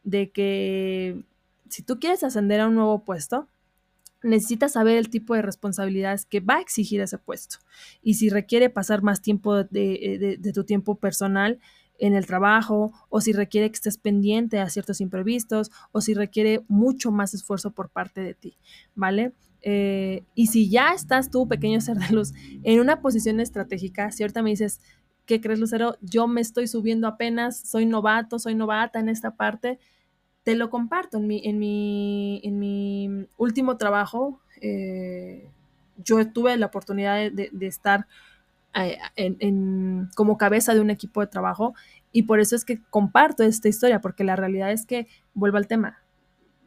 de 0.02 0.30
que 0.30 1.24
si 1.68 1.82
tú 1.82 1.98
quieres 1.98 2.22
ascender 2.22 2.60
a 2.60 2.68
un 2.68 2.74
nuevo 2.74 3.04
puesto, 3.04 3.48
necesitas 4.22 4.72
saber 4.72 4.96
el 4.96 5.10
tipo 5.10 5.34
de 5.34 5.42
responsabilidades 5.42 6.26
que 6.26 6.40
va 6.40 6.56
a 6.56 6.60
exigir 6.60 7.00
ese 7.00 7.18
puesto. 7.18 7.58
Y 8.02 8.14
si 8.14 8.28
requiere 8.28 8.70
pasar 8.70 9.02
más 9.02 9.22
tiempo 9.22 9.54
de, 9.64 10.38
de, 10.40 10.52
tu 10.52 10.64
tiempo 10.64 10.96
personal 10.96 11.60
en 11.98 12.14
el 12.14 12.26
trabajo, 12.26 12.92
o 13.08 13.20
si 13.20 13.32
requiere 13.32 13.70
que 13.70 13.76
estés 13.76 13.98
pendiente 13.98 14.58
a 14.58 14.68
ciertos 14.68 15.00
imprevistos, 15.00 15.70
o 15.92 16.00
si 16.00 16.14
requiere 16.14 16.64
mucho 16.68 17.10
más 17.10 17.34
esfuerzo 17.34 17.70
por 17.70 17.88
parte 17.88 18.20
de 18.20 18.34
ti, 18.34 18.58
¿vale? 18.94 19.32
Eh, 19.62 20.24
y 20.34 20.48
si 20.48 20.68
ya 20.68 20.92
estás 20.92 21.30
tú, 21.30 21.48
pequeño 21.48 21.80
ser 21.80 21.96
de 21.96 22.14
luz, 22.14 22.32
en 22.62 22.80
una 22.80 23.00
posición 23.00 23.40
estratégica, 23.40 24.10
si 24.12 24.22
ahorita 24.22 24.42
me 24.42 24.50
dices, 24.50 24.80
¿qué 25.26 25.40
crees, 25.40 25.58
Lucero? 25.58 25.96
Yo 26.00 26.26
me 26.28 26.40
estoy 26.40 26.68
subiendo 26.68 27.06
apenas, 27.08 27.58
soy 27.58 27.84
novato, 27.84 28.38
soy 28.38 28.54
novata 28.54 28.98
en 28.98 29.08
esta 29.08 29.32
parte. 29.32 29.78
Te 30.44 30.54
lo 30.54 30.70
comparto. 30.70 31.18
En 31.18 31.26
mi, 31.26 31.42
en 31.44 31.58
mi, 31.58 32.40
en 32.44 32.58
mi 32.58 33.26
último 33.36 33.76
trabajo, 33.76 34.40
eh, 34.60 35.50
yo 35.96 36.26
tuve 36.32 36.56
la 36.56 36.66
oportunidad 36.66 37.30
de, 37.30 37.50
estar 37.66 38.06
eh, 38.74 38.98
en, 39.16 40.08
como 40.14 40.38
cabeza 40.38 40.74
de 40.74 40.80
un 40.80 40.90
equipo 40.90 41.20
de 41.20 41.26
trabajo 41.26 41.74
y 42.12 42.22
por 42.22 42.40
eso 42.40 42.56
es 42.56 42.64
que 42.64 42.80
comparto 42.90 43.42
esta 43.42 43.68
historia, 43.68 44.00
porque 44.00 44.24
la 44.24 44.36
realidad 44.36 44.70
es 44.70 44.86
que, 44.86 45.06
vuelvo 45.34 45.58
al 45.58 45.66
tema, 45.66 45.98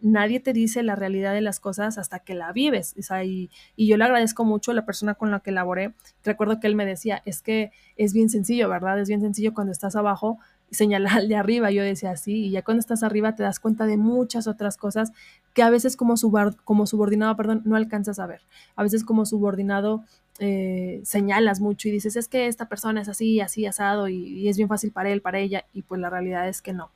nadie 0.02 0.40
te 0.40 0.54
dice 0.54 0.84
la 0.84 0.96
realidad 0.96 1.34
de 1.34 1.42
las 1.42 1.60
cosas 1.60 1.98
hasta 1.98 2.20
que 2.20 2.34
la 2.34 2.52
vives. 2.52 2.96
y, 3.24 3.50
yo 3.78 3.98
le 3.98 4.04
agradezco 4.04 4.46
mucho 4.46 4.72
a 4.72 4.74
la 4.74 4.86
persona 4.86 5.16
con 5.16 5.32
la 5.32 5.40
que 5.40 5.52
laboré. 5.52 5.94
Recuerdo 6.24 6.60
que 6.60 6.68
él 6.68 6.76
me 6.76 6.86
decía, 6.86 7.22
es 7.26 7.42
que 7.42 7.72
es 7.98 8.14
bien 8.14 8.30
sencillo, 8.30 8.70
¿verdad? 8.70 9.00
Es 9.00 9.08
bien 9.08 9.22
sencillo 9.22 9.54
cuando 9.54 9.72
estás 9.72 9.96
abajo 9.96 10.40
señalar 10.72 11.20
al 11.20 11.28
de 11.28 11.36
arriba. 11.36 11.72
Yo 11.72 11.84
decía, 11.84 12.16
sí, 12.16 12.46
y 12.46 12.52
ya 12.52 12.62
cuando 12.62 12.80
estás 12.80 13.04
arriba 13.04 13.36
te 13.36 13.44
das 13.44 13.60
cuenta 13.60 13.86
de 13.86 13.98
muchas 13.98 14.48
otras 14.48 14.78
cosas 14.78 15.12
que 15.54 15.64
a 15.64 15.70
veces 15.70 15.98
como, 15.98 16.16
como 16.64 16.86
subordinado, 16.86 17.36
perdón, 17.36 17.62
no 17.66 17.76
alcanzas 17.76 18.20
a 18.20 18.28
ver. 18.28 18.42
A 18.76 18.84
veces 18.84 19.04
como 19.04 19.26
subordinado 19.26 20.04
eh, 20.40 21.02
señalas 21.04 21.60
mucho 21.60 21.88
y 21.88 21.92
dices, 21.92 22.16
es 22.16 22.28
que 22.28 22.48
esta 22.48 22.70
persona 22.70 23.02
es 23.02 23.10
así, 23.10 23.42
así, 23.42 23.66
asado, 23.66 24.08
y, 24.08 24.16
y 24.16 24.48
es 24.50 24.58
bien 24.58 24.70
fácil 24.70 24.92
para 24.92 25.10
él, 25.10 25.22
para 25.22 25.40
ella, 25.40 25.66
y 25.74 25.82
pues 25.82 26.00
la 26.00 26.10
realidad 26.10 26.48
es 26.48 26.62
que 26.62 26.74
no. 26.74 26.92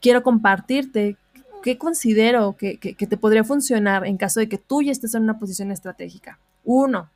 Quiero 0.00 0.22
compartirte 0.22 1.16
¿qué 1.64 1.78
considero 1.78 2.58
que, 2.58 2.76
te 2.76 3.16
podría 3.16 3.42
funcionar 3.42 4.06
en 4.06 4.18
caso 4.18 4.38
de 4.38 4.50
que 4.50 4.58
tú 4.58 4.82
ya 4.82 4.92
estés 4.92 5.14
en 5.14 5.22
una 5.22 5.38
posición 5.38 5.70
estratégica? 5.70 6.38
Uno, 6.62 7.08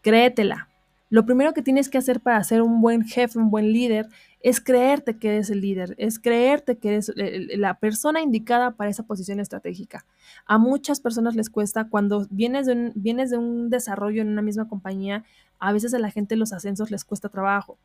créetela. 0.00 0.70
Lo 1.10 1.26
primero 1.26 1.52
que 1.52 1.60
tienes 1.60 1.90
que 1.90 1.98
hacer 1.98 2.20
para 2.20 2.42
ser 2.42 2.62
un 2.62 2.80
buen 2.80 3.04
jefe, 3.04 3.38
un 3.38 3.50
buen 3.50 3.74
líder, 3.74 4.08
es 4.40 4.62
creerte 4.62 5.18
que 5.18 5.28
eres 5.28 5.50
el 5.50 5.60
líder, 5.60 5.94
es 5.98 6.18
creerte 6.18 6.78
que 6.78 6.88
eres 6.88 7.12
la 7.14 7.74
persona 7.74 8.22
indicada 8.22 8.70
para 8.70 8.88
esa 8.88 9.02
posición 9.02 9.40
estratégica. 9.40 10.06
A 10.46 10.56
muchas 10.56 10.98
personas 11.00 11.36
les 11.36 11.50
cuesta 11.50 11.90
cuando 11.90 12.26
vienes 12.30 12.64
de 12.64 12.72
un, 12.72 12.92
vienes 12.94 13.28
de 13.28 13.36
un 13.36 13.68
desarrollo 13.68 14.22
en 14.22 14.28
una 14.28 14.40
misma 14.40 14.68
compañía, 14.68 15.22
a 15.58 15.74
veces 15.74 15.92
a 15.92 15.98
la 15.98 16.10
gente 16.10 16.36
los 16.36 16.54
ascensos 16.54 16.90
les 16.90 17.04
cuesta 17.04 17.28
trabajo. 17.28 17.76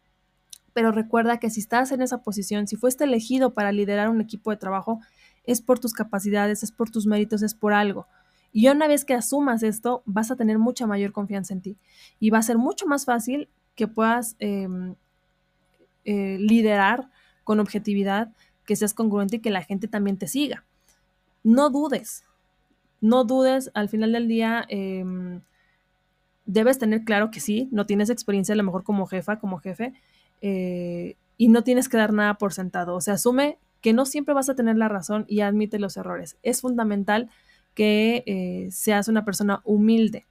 Pero 0.71 0.93
recuerda 0.93 1.37
que 1.37 1.49
si 1.49 1.59
estás 1.59 1.91
en 1.91 2.01
esa 2.01 2.19
posición, 2.23 2.65
si 2.65 2.77
fuiste 2.77 3.03
elegido 3.03 3.53
para 3.53 3.73
liderar 3.73 4.07
un 4.07 4.21
equipo 4.21 4.51
de 4.51 4.57
trabajo, 4.57 5.01
es 5.45 5.61
por 5.61 5.79
tus 5.79 5.93
capacidades, 5.93 6.63
es 6.63 6.71
por 6.71 6.89
tus 6.89 7.05
méritos, 7.05 7.41
es 7.41 7.53
por 7.53 7.73
algo. 7.73 8.07
Y 8.53 8.67
una 8.67 8.87
vez 8.87 9.05
que 9.05 9.13
asumas 9.13 9.63
esto, 9.63 10.03
vas 10.05 10.29
a 10.31 10.35
tener 10.35 10.59
mucha 10.59 10.85
mayor 10.85 11.11
confianza 11.11 11.53
en 11.53 11.61
ti 11.61 11.77
y 12.19 12.29
va 12.29 12.39
a 12.39 12.43
ser 12.43 12.57
mucho 12.57 12.85
más 12.85 13.05
fácil 13.05 13.49
que 13.75 13.87
puedas 13.87 14.35
eh, 14.39 14.67
eh, 16.03 16.37
liderar 16.39 17.09
con 17.43 17.59
objetividad, 17.59 18.33
que 18.65 18.75
seas 18.75 18.93
congruente 18.93 19.37
y 19.37 19.39
que 19.39 19.51
la 19.51 19.63
gente 19.63 19.87
también 19.87 20.17
te 20.17 20.27
siga. 20.27 20.65
No 21.43 21.69
dudes, 21.69 22.23
no 22.99 23.23
dudes, 23.23 23.71
al 23.73 23.89
final 23.89 24.11
del 24.11 24.27
día 24.27 24.65
eh, 24.69 25.03
debes 26.45 26.77
tener 26.77 27.03
claro 27.03 27.31
que 27.31 27.39
sí, 27.39 27.69
no 27.71 27.85
tienes 27.85 28.09
experiencia 28.09 28.53
a 28.53 28.55
lo 28.57 28.63
mejor 28.63 28.83
como 28.83 29.05
jefa, 29.07 29.39
como 29.39 29.59
jefe, 29.59 29.93
eh, 30.41 31.15
y 31.37 31.47
no 31.47 31.63
tienes 31.63 31.89
que 31.89 31.97
dar 31.97 32.13
nada 32.13 32.35
por 32.35 32.53
sentado. 32.53 32.95
O 32.95 33.01
sea, 33.01 33.15
asume 33.15 33.57
que 33.81 33.93
no 33.93 34.05
siempre 34.05 34.33
vas 34.33 34.49
a 34.49 34.55
tener 34.55 34.77
la 34.77 34.87
razón 34.87 35.25
y 35.27 35.41
admite 35.41 35.79
los 35.79 35.97
errores. 35.97 36.37
Es 36.43 36.61
fundamental 36.61 37.29
que 37.73 38.23
eh, 38.25 38.69
seas 38.71 39.07
una 39.07 39.25
persona 39.25 39.61
humilde, 39.63 40.25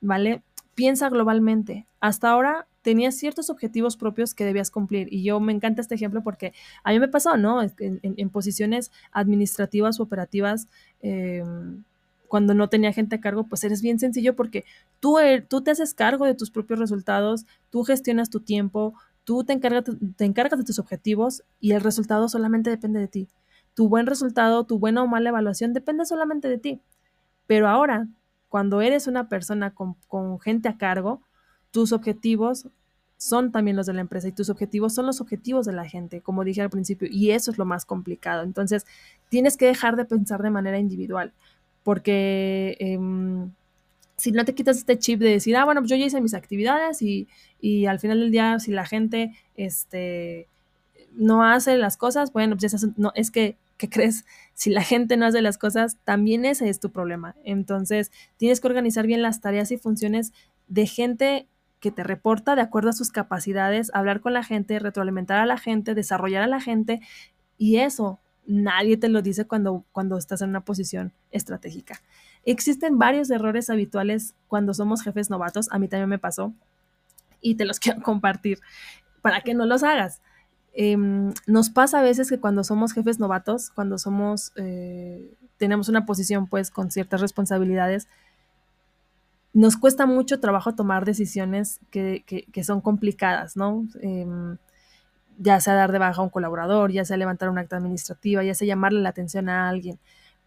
¿vale? 0.00 0.42
Piensa 0.74 1.08
globalmente. 1.08 1.86
Hasta 2.00 2.30
ahora 2.30 2.66
tenías 2.82 3.16
ciertos 3.16 3.50
objetivos 3.50 3.96
propios 3.96 4.34
que 4.34 4.44
debías 4.44 4.70
cumplir 4.70 5.12
y 5.12 5.22
yo 5.22 5.40
me 5.40 5.52
encanta 5.52 5.80
este 5.80 5.94
ejemplo 5.94 6.22
porque 6.22 6.52
a 6.84 6.92
mí 6.92 7.00
me 7.00 7.08
pasó, 7.08 7.36
¿no? 7.36 7.60
En, 7.62 8.30
posiciones 8.30 8.92
administrativas 9.12 9.98
o 9.98 10.04
operativas, 10.04 10.68
eh, 11.02 11.42
cuando 12.28 12.54
no 12.54 12.68
tenía 12.68 12.92
gente 12.92 13.16
a 13.16 13.20
cargo, 13.20 13.44
pues 13.44 13.64
eres 13.64 13.82
bien 13.82 13.98
sencillo 13.98 14.36
porque 14.36 14.64
tú, 15.00 15.18
er, 15.18 15.46
tú 15.46 15.62
te 15.62 15.70
haces 15.70 15.94
cargo 15.94 16.26
de 16.26 16.34
tus 16.34 16.50
propios 16.50 16.78
resultados, 16.78 17.46
tú 17.70 17.82
gestionas 17.84 18.30
tu 18.30 18.40
tiempo, 18.40 18.94
tú 19.26 19.42
te 19.42 19.52
encargas, 19.52 19.84
de 20.58 20.64
tus 20.64 20.78
objetivos 20.78 21.42
y 21.60 21.72
el 21.72 21.80
resultado 21.80 22.28
solamente 22.28 22.70
depende 22.70 23.00
de 23.00 23.08
ti. 23.08 23.28
Tu 23.74 23.88
buen 23.88 24.06
resultado, 24.06 24.62
tu 24.64 24.78
buena 24.78 25.02
o 25.02 25.08
mala 25.08 25.30
evaluación 25.30 25.72
depende 25.72 26.06
solamente 26.06 26.48
de 26.48 26.58
ti. 26.58 26.80
Pero 27.48 27.68
ahora, 27.68 28.06
cuando 28.48 28.80
eres 28.80 29.08
una 29.08 29.28
persona 29.28 29.74
con, 29.74 29.96
gente 30.38 30.68
a 30.68 30.78
cargo, 30.78 31.22
tus 31.72 31.92
objetivos 31.92 32.68
son 33.16 33.50
también 33.50 33.76
los 33.76 33.86
de 33.86 33.94
la 33.94 34.00
empresa 34.02 34.28
y 34.28 34.32
tus 34.32 34.48
objetivos 34.48 34.94
son 34.94 35.06
los 35.06 35.20
objetivos 35.20 35.66
de 35.66 35.72
la 35.72 35.88
gente, 35.88 36.20
como 36.20 36.44
dije 36.44 36.62
al 36.62 36.70
principio, 36.70 37.08
y 37.10 37.32
eso 37.32 37.50
es 37.50 37.58
lo 37.58 37.64
más 37.64 37.84
complicado. 37.84 38.44
Entonces, 38.44 38.86
tienes 39.28 39.56
que 39.56 39.66
dejar 39.66 39.96
de 39.96 40.04
pensar 40.04 40.40
de 40.40 40.50
manera 40.50 40.78
individual, 40.78 41.32
porque 41.82 42.76
eh, 42.78 42.96
si 44.16 44.32
no 44.32 44.44
te 44.44 44.54
quitas 44.54 44.78
este 44.78 44.98
chip 44.98 45.20
de 45.20 45.30
decir, 45.30 45.56
ah, 45.56 45.64
bueno, 45.64 45.80
pues 45.80 45.90
yo 45.90 45.96
ya 45.96 46.06
hice 46.06 46.20
mis 46.20 46.34
actividades 46.34 47.02
y, 47.02 47.28
y 47.60 47.86
al 47.86 48.00
final 48.00 48.20
del 48.20 48.30
día, 48.30 48.58
si 48.58 48.72
la 48.72 48.86
gente 48.86 49.32
este, 49.56 50.48
no 51.16 51.44
hace 51.44 51.76
las 51.76 51.96
cosas, 51.96 52.32
bueno, 52.32 52.56
pues 52.56 52.72
eso, 52.72 52.88
no, 52.96 53.12
es 53.14 53.30
que, 53.30 53.56
¿qué 53.76 53.88
crees? 53.88 54.24
Si 54.54 54.70
la 54.70 54.82
gente 54.82 55.18
no 55.18 55.26
hace 55.26 55.42
las 55.42 55.58
cosas, 55.58 55.98
también 56.04 56.46
ese 56.46 56.70
es 56.70 56.80
tu 56.80 56.90
problema. 56.90 57.34
Entonces, 57.44 58.10
tienes 58.38 58.58
que 58.58 58.68
organizar 58.68 59.06
bien 59.06 59.20
las 59.20 59.42
tareas 59.42 59.70
y 59.70 59.76
funciones 59.76 60.32
de 60.66 60.86
gente 60.86 61.46
que 61.78 61.90
te 61.90 62.02
reporta 62.02 62.56
de 62.56 62.62
acuerdo 62.62 62.88
a 62.88 62.94
sus 62.94 63.10
capacidades, 63.10 63.90
hablar 63.92 64.22
con 64.22 64.32
la 64.32 64.42
gente, 64.42 64.78
retroalimentar 64.78 65.40
a 65.40 65.44
la 65.44 65.58
gente, 65.58 65.94
desarrollar 65.94 66.42
a 66.42 66.46
la 66.46 66.58
gente, 66.58 67.02
y 67.58 67.76
eso 67.76 68.18
nadie 68.46 68.96
te 68.96 69.10
lo 69.10 69.20
dice 69.20 69.46
cuando, 69.46 69.84
cuando 69.92 70.16
estás 70.16 70.40
en 70.40 70.48
una 70.48 70.64
posición 70.64 71.12
estratégica. 71.30 72.00
Existen 72.46 72.98
varios 72.98 73.28
errores 73.30 73.68
habituales 73.68 74.34
cuando 74.48 74.72
somos 74.72 75.02
jefes 75.02 75.28
novatos, 75.28 75.68
a 75.72 75.78
mí 75.78 75.88
también 75.88 76.08
me 76.08 76.18
pasó, 76.18 76.54
y 77.40 77.56
te 77.56 77.66
los 77.66 77.78
quiero 77.80 78.00
compartir 78.02 78.60
para 79.20 79.42
que 79.42 79.52
no 79.52 79.66
los 79.66 79.82
hagas. 79.82 80.22
Eh, 80.72 80.96
nos 81.46 81.70
pasa 81.70 82.00
a 82.00 82.02
veces 82.02 82.28
que 82.28 82.38
cuando 82.38 82.62
somos 82.62 82.92
jefes 82.92 83.18
novatos, 83.18 83.70
cuando 83.70 83.98
somos, 83.98 84.52
eh, 84.56 85.34
tenemos 85.56 85.88
una 85.88 86.06
posición 86.06 86.46
pues 86.46 86.70
con 86.70 86.90
ciertas 86.90 87.20
responsabilidades, 87.20 88.08
nos 89.52 89.76
cuesta 89.76 90.04
mucho 90.06 90.38
trabajo 90.38 90.74
tomar 90.74 91.06
decisiones 91.06 91.80
que, 91.90 92.24
que, 92.26 92.44
que 92.52 92.62
son 92.62 92.82
complicadas, 92.82 93.56
¿no? 93.56 93.86
Eh, 94.02 94.26
ya 95.38 95.60
sea 95.60 95.74
dar 95.74 95.92
de 95.92 95.98
baja 95.98 96.20
a 96.20 96.24
un 96.24 96.30
colaborador, 96.30 96.92
ya 96.92 97.04
sea 97.04 97.16
levantar 97.16 97.48
un 97.48 97.58
acta 97.58 97.76
administrativa, 97.76 98.42
ya 98.42 98.54
sea 98.54 98.66
llamarle 98.66 99.00
la 99.00 99.10
atención 99.10 99.48
a 99.48 99.68
alguien. 99.68 99.98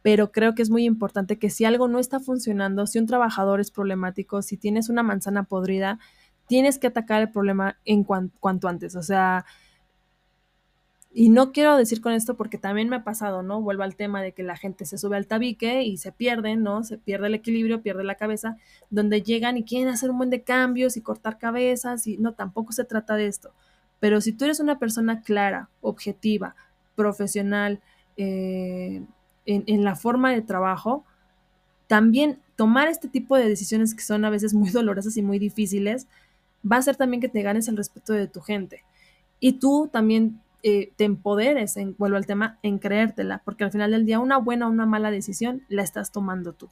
Pero 0.02 0.32
creo 0.32 0.56
que 0.56 0.62
es 0.62 0.70
muy 0.70 0.86
importante 0.86 1.38
que 1.38 1.50
si 1.50 1.66
algo 1.66 1.88
no 1.88 2.00
está 2.00 2.20
funcionando, 2.20 2.88
si 2.88 3.00
un 3.00 3.06
trabajador 3.06 3.60
es 3.60 3.72
problemático, 3.72 4.42
si 4.42 4.58
tienes 4.58 4.90
una 4.90 5.04
manzana 5.04 5.44
podrida, 5.44 6.00
tienes 6.48 6.80
que 6.80 6.88
atacar 6.88 7.22
el 7.22 7.32
problema 7.32 7.78
en 7.86 8.04
cuan, 8.04 8.32
cuanto 8.40 8.68
antes. 8.68 8.96
O 8.96 9.04
sea, 9.04 9.46
y 11.12 11.30
no 11.30 11.52
quiero 11.52 11.76
decir 11.76 12.02
con 12.02 12.14
esto 12.14 12.38
porque 12.38 12.58
también 12.58 12.88
me 12.88 12.98
ha 12.98 13.04
pasado, 13.04 13.42
¿no? 13.42 13.62
Vuelvo 13.62 13.84
al 13.84 13.96
tema 13.96 14.22
de 14.22 14.32
que 14.32 14.44
la 14.44 14.56
gente 14.56 14.86
se 14.86 14.98
sube 14.98 15.18
al 15.18 15.26
tabique 15.26 15.84
y 15.84 15.98
se 15.98 16.12
pierde, 16.12 16.56
¿no? 16.56 16.84
Se 16.84 16.98
pierde 16.98 17.28
el 17.28 17.36
equilibrio, 17.36 17.82
pierde 17.82 18.04
la 18.04 18.16
cabeza, 18.16 18.58
donde 18.92 19.24
llegan 19.24 19.58
y 19.58 19.64
quieren 19.64 19.90
hacer 19.90 20.12
un 20.12 20.18
buen 20.18 20.30
de 20.30 20.44
cambios 20.44 20.98
y 20.98 21.02
cortar 21.02 21.40
cabezas 21.40 22.06
y 22.06 22.18
no, 22.18 22.34
tampoco 22.34 22.74
se 22.74 22.84
trata 22.84 23.16
de 23.16 23.26
esto. 23.28 23.52
Pero 24.00 24.22
si 24.22 24.34
tú 24.34 24.46
eres 24.46 24.60
una 24.60 24.78
persona 24.80 25.22
clara, 25.22 25.70
objetiva, 25.82 26.56
profesional, 26.96 27.82
eh, 28.18 29.04
en, 29.50 29.84
la 29.84 29.96
forma 29.96 30.32
de 30.32 30.42
trabajo, 30.42 31.04
también 31.88 32.40
tomar 32.56 32.88
este 32.88 33.08
tipo 33.08 33.36
de 33.36 33.48
decisiones 33.48 33.96
que 33.96 34.04
son 34.04 34.24
a 34.26 34.30
veces 34.30 34.54
muy 34.54 34.70
dolorosas 34.70 35.18
y 35.18 35.22
muy 35.22 35.40
difíciles, 35.40 36.08
va 36.70 36.76
a 36.76 36.80
hacer 36.80 36.96
también 36.96 37.22
que 37.22 37.30
te 37.30 37.42
ganes 37.42 37.68
el 37.68 37.78
respeto 37.78 38.14
de 38.14 38.28
tu 38.28 38.42
gente. 38.42 38.84
Y 39.40 39.54
tú 39.54 39.90
también 39.92 40.42
eh, 40.62 40.92
te 40.98 41.06
empoderes, 41.06 41.76
vuelvo 41.98 42.18
al 42.18 42.26
tema, 42.26 42.60
en 42.64 42.80
creértela, 42.80 43.42
porque 43.46 43.64
al 43.64 43.72
final 43.72 43.92
del 43.92 44.06
día 44.06 44.20
una 44.20 44.38
buena 44.38 44.68
o 44.68 44.70
una 44.70 44.86
mala 44.86 45.10
decisión 45.10 45.64
la 45.70 45.84
estás 45.84 46.12
tomando 46.12 46.52
tú, 46.54 46.70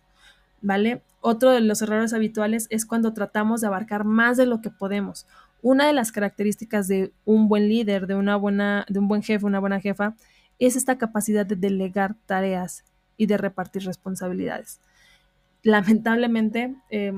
¿vale? 0.62 1.02
Otro 1.22 1.52
de 1.52 1.62
los 1.62 1.82
errores 1.82 2.14
habituales 2.14 2.68
es 2.70 2.86
cuando 2.86 3.14
tratamos 3.14 3.62
de 3.62 3.68
abarcar 3.68 4.04
más 4.04 4.38
de 4.38 4.46
lo 4.46 4.62
que 4.62 4.70
podemos. 4.70 5.26
Una 5.62 5.88
de 5.88 5.94
las 5.94 6.12
características 6.12 6.88
de 6.88 7.12
un 7.26 7.48
buen 7.48 7.70
líder, 7.70 8.08
de, 8.08 8.16
una 8.16 8.36
buena, 8.36 8.86
de 8.90 9.00
un 9.00 9.08
buen 9.08 9.24
jefe, 9.24 9.46
una 9.46 9.60
buena 9.60 9.80
jefa, 9.80 10.16
es 10.60 10.76
esta 10.76 10.98
capacidad 10.98 11.46
de 11.46 11.56
delegar 11.56 12.16
tareas 12.26 12.84
y 13.18 13.26
de 13.26 13.38
repartir 13.38 13.84
responsabilidades. 13.84 14.80
Lamentablemente, 15.64 16.76
eh, 16.90 17.12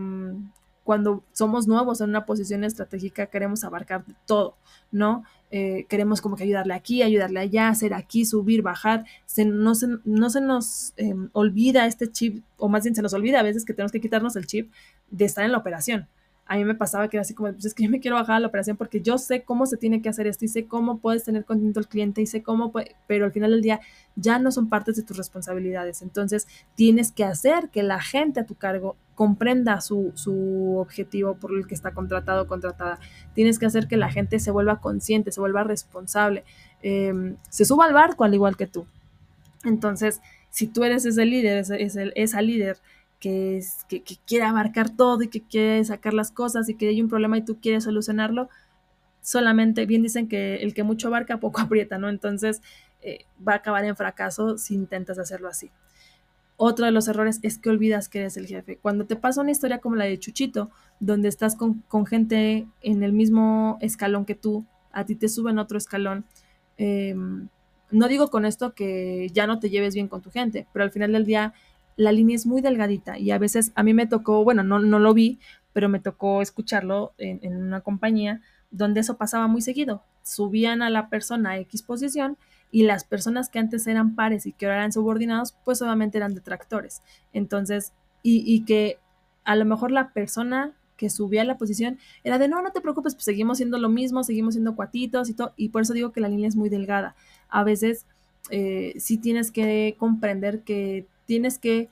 cuando 0.89 1.23
somos 1.33 1.67
nuevos 1.67 2.01
en 2.01 2.09
una 2.09 2.25
posición 2.25 2.63
estratégica 2.63 3.27
queremos 3.27 3.63
abarcar 3.63 4.05
todo, 4.25 4.57
¿no? 4.91 5.23
Eh, 5.51 5.85
queremos 5.87 6.19
como 6.19 6.35
que 6.35 6.45
ayudarle 6.45 6.73
aquí, 6.73 7.03
ayudarle 7.03 7.41
allá, 7.41 7.69
hacer 7.69 7.93
aquí, 7.93 8.25
subir, 8.25 8.63
bajar. 8.63 9.05
No, 9.45 9.75
se, 9.75 9.87
no 10.03 10.29
se 10.31 10.41
nos 10.41 10.93
eh, 10.97 11.13
olvida 11.33 11.85
este 11.85 12.11
chip, 12.11 12.43
o 12.57 12.69
más 12.69 12.83
bien 12.83 12.95
se 12.95 13.03
nos 13.03 13.13
olvida 13.13 13.39
a 13.39 13.43
veces 13.43 13.65
que 13.65 13.73
tenemos 13.75 13.91
que 13.91 14.01
quitarnos 14.01 14.35
el 14.35 14.47
chip 14.47 14.71
de 15.11 15.25
estar 15.25 15.45
en 15.45 15.51
la 15.51 15.59
operación. 15.59 16.07
A 16.51 16.57
mí 16.57 16.65
me 16.65 16.73
pasaba 16.73 17.07
que 17.07 17.17
era 17.17 17.21
así 17.21 17.35
como, 17.35 17.53
pues 17.53 17.63
es 17.63 17.75
que 17.75 17.83
yo 17.83 17.91
me 17.91 17.99
quiero 17.99 18.17
bajar 18.17 18.41
la 18.41 18.47
operación 18.47 18.75
porque 18.75 19.01
yo 19.01 19.19
sé 19.19 19.43
cómo 19.43 19.67
se 19.67 19.77
tiene 19.77 20.01
que 20.01 20.09
hacer 20.09 20.25
esto 20.25 20.45
y 20.45 20.47
sé 20.47 20.65
cómo 20.65 20.97
puedes 20.97 21.23
tener 21.23 21.45
contento 21.45 21.79
al 21.79 21.87
cliente 21.87 22.23
y 22.23 22.25
sé 22.25 22.41
cómo, 22.41 22.73
pero 23.05 23.25
al 23.25 23.31
final 23.31 23.51
del 23.51 23.61
día 23.61 23.79
ya 24.15 24.39
no 24.39 24.51
son 24.51 24.67
partes 24.67 24.95
de 24.95 25.03
tus 25.03 25.15
responsabilidades. 25.15 26.01
Entonces 26.01 26.47
tienes 26.73 27.11
que 27.11 27.23
hacer 27.23 27.69
que 27.69 27.83
la 27.83 28.01
gente 28.01 28.39
a 28.39 28.47
tu 28.47 28.55
cargo 28.55 28.97
comprenda 29.13 29.79
su, 29.79 30.11
su, 30.15 30.77
objetivo 30.79 31.35
por 31.35 31.51
el 31.53 31.67
que 31.67 31.75
está 31.75 31.91
contratado 31.93 32.41
o 32.41 32.47
contratada. 32.47 32.99
Tienes 33.35 33.59
que 33.59 33.67
hacer 33.67 33.87
que 33.87 33.97
la 33.97 34.09
gente 34.09 34.39
se 34.39 34.49
vuelva 34.49 34.81
consciente, 34.81 35.31
se 35.31 35.39
vuelva 35.39 35.63
responsable, 35.63 36.45
eh, 36.81 37.35
se 37.49 37.63
suba 37.63 37.85
al 37.85 37.93
barco 37.93 38.23
al 38.23 38.33
igual 38.33 38.57
que 38.57 38.65
tú. 38.65 38.87
Entonces, 39.65 40.19
si 40.49 40.65
tú 40.65 40.83
eres 40.83 41.05
ese 41.05 41.25
líder, 41.25 41.59
ese, 41.59 41.83
ese, 41.83 42.11
esa 42.15 42.41
líder 42.41 42.77
que, 43.19 43.57
es, 43.57 43.85
que, 43.87 44.01
quiere 44.25 44.45
abarcar 44.45 44.89
todo 44.89 45.21
y 45.23 45.27
que 45.27 45.41
quiere 45.41 45.83
sacar 45.83 46.13
las 46.13 46.31
cosas 46.31 46.69
y 46.69 46.75
que 46.75 46.87
hay 46.87 47.01
un 47.01 47.09
problema 47.09 47.37
y 47.37 47.43
tú 47.43 47.59
quieres 47.61 47.83
solucionarlo, 47.83 48.49
solamente, 49.21 49.85
bien 49.85 50.01
dicen 50.01 50.27
que 50.27 50.57
el 50.57 50.73
que 50.73 50.83
mucho 50.83 51.07
abarca 51.07 51.39
poco 51.39 51.61
aprieta, 51.61 51.97
¿no? 51.97 52.09
Entonces 52.09 52.61
eh, 53.01 53.25
va 53.45 53.53
a 53.53 53.57
acabar 53.57 53.85
en 53.85 53.95
fracaso 53.95 54.57
si 54.57 54.75
intentas 54.75 55.19
hacerlo 55.19 55.49
así. 55.49 55.71
Otro 56.61 56.85
de 56.85 56.91
los 56.91 57.07
errores 57.07 57.39
es 57.41 57.57
que 57.57 57.69
olvidas 57.69 58.09
que 58.09 58.19
eres 58.19 58.35
el 58.35 58.45
jefe. 58.45 58.77
Cuando 58.81 59.05
te 59.05 59.15
pasa 59.15 59.41
una 59.41 59.51
historia 59.51 59.79
como 59.79 59.95
la 59.95 60.05
de 60.05 60.19
Chuchito, 60.19 60.69
donde 60.99 61.29
estás 61.29 61.55
con, 61.55 61.83
gente 62.05 62.67
en 62.81 63.03
el 63.03 63.13
mismo 63.13 63.77
escalón 63.79 64.25
que 64.25 64.35
tú, 64.35 64.65
a 64.91 65.05
ti 65.05 65.15
te 65.15 65.29
suben 65.29 65.57
otro 65.57 65.77
escalón, 65.77 66.25
eh, 66.77 67.15
no 67.91 68.07
digo 68.07 68.29
con 68.29 68.45
esto 68.45 68.73
que 68.73 69.29
ya 69.33 69.47
no 69.47 69.59
te 69.59 69.69
lleves 69.69 69.93
bien 69.93 70.09
con 70.09 70.21
tu 70.21 70.31
gente, 70.31 70.67
pero 70.73 70.83
al 70.83 70.91
final 70.91 71.13
del 71.13 71.25
día 71.25 71.53
la 71.99 72.13
línea 72.13 72.37
es 72.37 72.45
muy 72.45 72.61
delgadita 72.61 73.19
y 73.19 73.31
a 73.31 73.37
veces 73.37 73.73
a 73.75 73.83
mí 73.83 73.93
me 73.93 74.07
tocó, 74.07 74.45
bueno, 74.45 74.63
no, 74.63 74.79
no 74.79 74.99
lo 74.99 75.13
vi, 75.13 75.37
pero 75.73 75.89
me 75.89 75.99
tocó 75.99 76.41
escucharlo 76.41 77.11
en, 77.17 77.57
una 77.57 77.81
compañía 77.81 78.41
donde 78.71 79.01
eso 79.01 79.17
pasaba 79.17 79.47
muy 79.47 79.61
seguido. 79.61 80.01
Subían 80.23 80.81
a 80.81 80.89
la 80.89 81.09
persona 81.09 81.51
a 81.51 81.57
X 81.59 81.83
posición 81.83 82.37
y 82.71 82.83
las 82.83 83.03
personas 83.03 83.49
que 83.49 83.59
antes 83.59 83.85
eran 83.85 84.15
pares 84.15 84.45
y 84.45 84.53
que 84.53 84.65
ahora 84.65 84.77
eran 84.77 84.93
subordinados, 84.93 85.57
pues 85.65 85.81
obviamente 85.81 86.17
eran 86.17 86.33
detractores. 86.33 87.01
Entonces, 87.33 87.91
y, 88.23 88.43
y 88.45 88.63
que 88.63 88.97
a 89.43 89.57
lo 89.57 89.65
mejor 89.65 89.91
la 89.91 90.13
persona 90.13 90.71
que 90.95 91.09
subía 91.09 91.41
a 91.41 91.45
la 91.45 91.57
posición 91.57 91.99
era 92.23 92.39
de 92.39 92.47
no, 92.47 92.61
no 92.61 92.71
te 92.71 92.79
preocupes, 92.79 93.13
pues 93.13 93.25
seguimos 93.25 93.57
siendo 93.57 93.77
lo 93.77 93.89
mismo, 93.89 94.23
seguimos 94.23 94.53
siendo 94.53 94.73
cuatitos 94.77 95.29
y 95.29 95.33
todo, 95.33 95.51
y 95.57 95.67
por 95.67 95.81
eso 95.81 95.91
digo 95.91 96.13
que 96.13 96.21
la 96.21 96.29
línea 96.29 96.47
es 96.47 96.55
muy 96.55 96.69
delgada. 96.69 97.15
A 97.49 97.65
veces 97.65 98.05
eh, 98.51 98.93
sí 98.99 99.17
tienes 99.17 99.51
que 99.51 99.97
comprender 99.99 100.61
que 100.61 101.05
tienes 101.29 101.59
que 101.59 101.89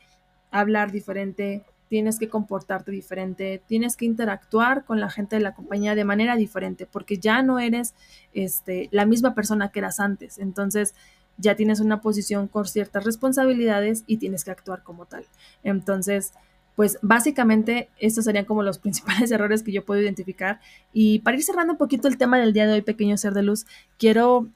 hablar 0.49 0.91
diferente, 0.91 1.63
tienes 1.89 2.17
que 2.17 2.27
comportarte 2.27 2.89
diferente, 2.89 3.61
tienes 3.67 3.95
que 3.95 4.05
interactuar 4.05 4.83
con 4.83 4.99
la 4.99 5.11
gente 5.11 5.35
de 5.35 5.43
la 5.43 5.53
compañía 5.53 5.93
de 5.93 6.03
manera 6.05 6.35
diferente, 6.35 6.87
porque 6.91 7.19
ya 7.19 7.43
no 7.43 7.59
eres 7.59 7.93
este, 8.33 8.89
la 8.91 9.05
misma 9.05 9.35
persona 9.35 9.69
que 9.69 9.77
eras 9.77 9.99
antes. 9.99 10.39
Entonces, 10.39 10.95
ya 11.37 11.55
tienes 11.55 11.81
una 11.81 12.01
posición 12.01 12.47
con 12.47 12.65
ciertas 12.65 13.03
responsabilidades 13.03 14.03
y 14.07 14.17
tienes 14.17 14.43
que 14.43 14.49
actuar 14.49 14.81
como 14.81 15.05
tal. 15.05 15.23
Entonces, 15.63 16.33
pues 16.75 16.97
básicamente 17.03 17.89
estos 17.99 18.25
serían 18.25 18.45
como 18.45 18.63
los 18.63 18.79
principales 18.83 19.29
errores 19.29 19.61
que 19.61 19.71
yo 19.71 19.85
puedo 19.85 20.01
identificar. 20.01 20.61
Y 20.93 21.19
para 21.19 21.37
ir 21.37 21.43
cerrando 21.43 21.73
un 21.73 21.77
poquito 21.77 22.07
el 22.07 22.17
tema 22.17 22.39
del 22.39 22.53
día 22.53 22.65
de 22.65 22.73
hoy, 22.73 22.81
pequeño 22.81 23.17
ser 23.17 23.33
de 23.35 23.43
luz, 23.43 23.67
quiero 23.99 24.47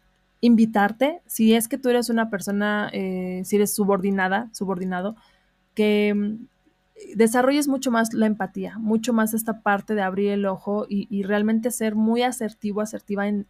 invitarte, 0.41 1.21
si 1.27 1.53
es 1.53 1.67
que 1.67 1.77
tú 1.77 1.89
eres 1.89 2.09
una 2.09 2.29
persona, 2.29 2.89
eh, 2.93 3.41
si 3.45 3.55
eres 3.55 3.73
subordinada, 3.73 4.49
subordinado, 4.53 5.15
que 5.75 6.13
mm, 6.13 7.15
desarrolles 7.15 7.67
mucho 7.67 7.91
más 7.91 8.13
la 8.13 8.25
empatía, 8.25 8.77
mucho 8.79 9.13
más 9.13 9.33
esta 9.33 9.61
parte 9.61 9.95
de 9.95 10.01
abrir 10.01 10.31
el 10.31 10.45
ojo 10.45 10.85
y, 10.89 11.23
realmente 11.23 11.71
ser 11.71 11.95
muy 11.95 12.23
asertivo, 12.23 12.81
asertiva 12.81 13.27
en, 13.27 13.47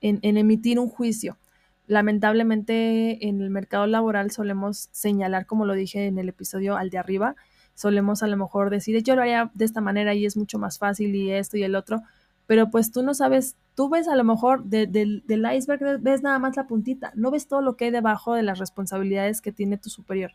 en, 0.00 0.18
en, 0.22 0.36
emitir 0.36 0.78
un 0.78 0.88
juicio. 0.88 1.38
Lamentablemente 1.86 3.28
en 3.28 3.40
el 3.40 3.50
mercado 3.50 3.86
laboral 3.86 4.30
solemos 4.30 4.88
señalar, 4.92 5.46
como 5.46 5.64
lo 5.64 5.74
dije 5.74 6.06
en 6.06 6.18
el 6.18 6.28
episodio 6.28 6.76
al 6.76 6.90
de 6.90 6.98
arriba, 6.98 7.36
solemos 7.74 8.22
a 8.22 8.26
lo 8.26 8.36
mejor 8.36 8.70
decir, 8.70 9.00
yo 9.02 9.16
lo 9.16 9.22
haría 9.22 9.50
de 9.54 9.64
esta 9.64 9.80
manera 9.80 10.14
y 10.14 10.26
es 10.26 10.36
mucho 10.36 10.58
más 10.58 10.78
fácil 10.78 11.14
y 11.14 11.30
esto 11.30 11.56
y 11.56 11.62
el 11.62 11.74
otro, 11.74 12.02
pero 12.46 12.70
pues 12.70 12.92
tú 12.92 13.02
no 13.02 13.14
sabes, 13.14 13.56
tú 13.74 13.88
ves 13.88 14.08
a 14.08 14.16
lo 14.16 14.24
mejor 14.24 14.64
de, 14.64 14.86
de, 14.86 15.22
del 15.24 15.46
iceberg, 15.52 16.00
ves 16.00 16.22
nada 16.22 16.38
más 16.38 16.56
la 16.56 16.66
puntita, 16.66 17.12
no 17.14 17.30
ves 17.30 17.48
todo 17.48 17.62
lo 17.62 17.76
que 17.76 17.86
hay 17.86 17.90
debajo 17.90 18.34
de 18.34 18.42
las 18.42 18.58
responsabilidades 18.58 19.40
que 19.40 19.52
tiene 19.52 19.78
tu 19.78 19.90
superior 19.90 20.32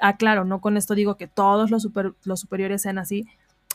ah, 0.00 0.16
claro, 0.16 0.44
no 0.44 0.60
con 0.60 0.76
esto 0.76 0.94
digo 0.94 1.16
que 1.16 1.26
todos 1.26 1.70
los, 1.70 1.82
super, 1.82 2.14
los 2.24 2.40
superiores 2.40 2.82
sean 2.82 2.98
así. 2.98 3.26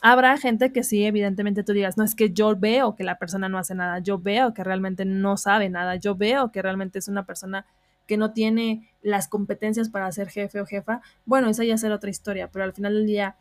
Habrá 0.02 0.38
gente 0.38 0.72
que 0.72 0.84
sí, 0.84 1.06
evidentemente 1.06 1.64
tú 1.64 1.74
digas, 1.74 1.98
no 1.98 2.04
es 2.04 2.16
que 2.16 2.32
yo 2.32 2.56
veo 2.56 2.96
que 2.96 3.04
la 3.04 3.18
persona 3.18 3.50
no 3.50 3.58
hace 3.58 3.76
nada, 3.76 4.00
yo 4.00 4.18
veo 4.18 4.54
que 4.54 4.64
realmente 4.64 5.04
no 5.06 5.36
sabe 5.38 5.70
nada, 5.70 5.96
yo 5.96 6.16
veo 6.16 6.52
que 6.52 6.62
realmente 6.62 7.00
es 7.00 7.08
una 7.08 7.26
persona 7.26 7.66
que 8.08 8.18
no 8.18 8.32
tiene 8.32 8.90
las 9.02 9.28
competencias 9.28 9.90
para 9.90 10.12
ser 10.12 10.30
jefe 10.30 10.62
o 10.62 10.66
jefa. 10.66 11.02
Bueno, 11.26 11.50
esa 11.50 11.64
ya 11.64 11.78
será 11.78 11.96
otra 11.96 12.10
historia, 12.10 12.50
pero 12.52 12.66
al 12.66 12.74
final 12.74 12.94
del 12.94 13.06
día, 13.06 13.36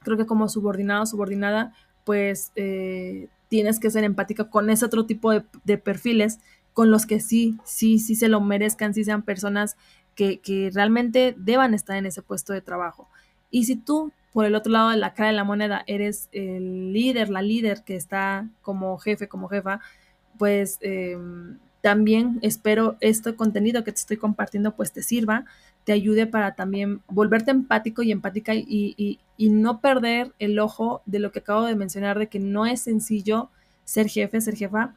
creo 0.00 0.16
que 0.16 0.26
como 0.26 0.48
subordinado, 0.48 1.06
subordinada, 1.06 1.74
pues 2.04 2.50
eh, 2.56 3.28
tienes 3.48 3.80
que 3.80 3.90
ser 3.90 4.04
empática 4.04 4.50
con 4.50 4.70
ese 4.70 4.84
otro 4.84 5.06
tipo 5.06 5.32
de, 5.32 5.44
de 5.64 5.78
perfiles 5.78 6.38
con 6.72 6.90
los 6.90 7.06
que 7.06 7.20
sí, 7.20 7.56
sí, 7.64 7.98
sí 7.98 8.16
se 8.16 8.28
lo 8.28 8.40
merezcan, 8.40 8.94
sí 8.94 9.04
sean 9.04 9.22
personas 9.22 9.76
que, 10.14 10.40
que, 10.40 10.70
realmente 10.74 11.34
deban 11.38 11.72
estar 11.72 11.96
en 11.96 12.06
ese 12.06 12.20
puesto 12.20 12.52
de 12.52 12.60
trabajo. 12.60 13.08
Y 13.50 13.64
si 13.64 13.76
tú, 13.76 14.12
por 14.32 14.44
el 14.44 14.54
otro 14.54 14.72
lado 14.72 14.90
de 14.90 14.96
la 14.96 15.14
cara 15.14 15.28
de 15.28 15.36
la 15.36 15.44
moneda, 15.44 15.84
eres 15.86 16.28
el 16.32 16.92
líder, 16.92 17.30
la 17.30 17.42
líder 17.42 17.84
que 17.84 17.94
está 17.94 18.48
como 18.62 18.98
jefe, 18.98 19.28
como 19.28 19.48
jefa, 19.48 19.80
pues 20.36 20.78
eh, 20.80 21.16
también 21.80 22.38
espero 22.42 22.96
este 23.00 23.36
contenido 23.36 23.84
que 23.84 23.92
te 23.92 24.00
estoy 24.00 24.16
compartiendo 24.16 24.74
pues 24.74 24.92
te 24.92 25.02
sirva, 25.02 25.44
te 25.84 25.92
ayude 25.92 26.26
para 26.26 26.54
también 26.54 27.02
volverte 27.08 27.50
empático 27.50 28.02
y 28.02 28.10
empática 28.10 28.54
y, 28.54 28.64
y, 28.96 29.18
y 29.36 29.50
no 29.50 29.80
perder 29.80 30.32
el 30.38 30.58
ojo 30.58 31.02
de 31.06 31.18
lo 31.18 31.32
que 31.32 31.40
acabo 31.40 31.64
de 31.64 31.76
mencionar, 31.76 32.18
de 32.18 32.28
que 32.28 32.38
no 32.38 32.66
es 32.66 32.80
sencillo 32.82 33.50
ser 33.84 34.08
jefe, 34.08 34.40
ser 34.40 34.56
jefa, 34.56 34.94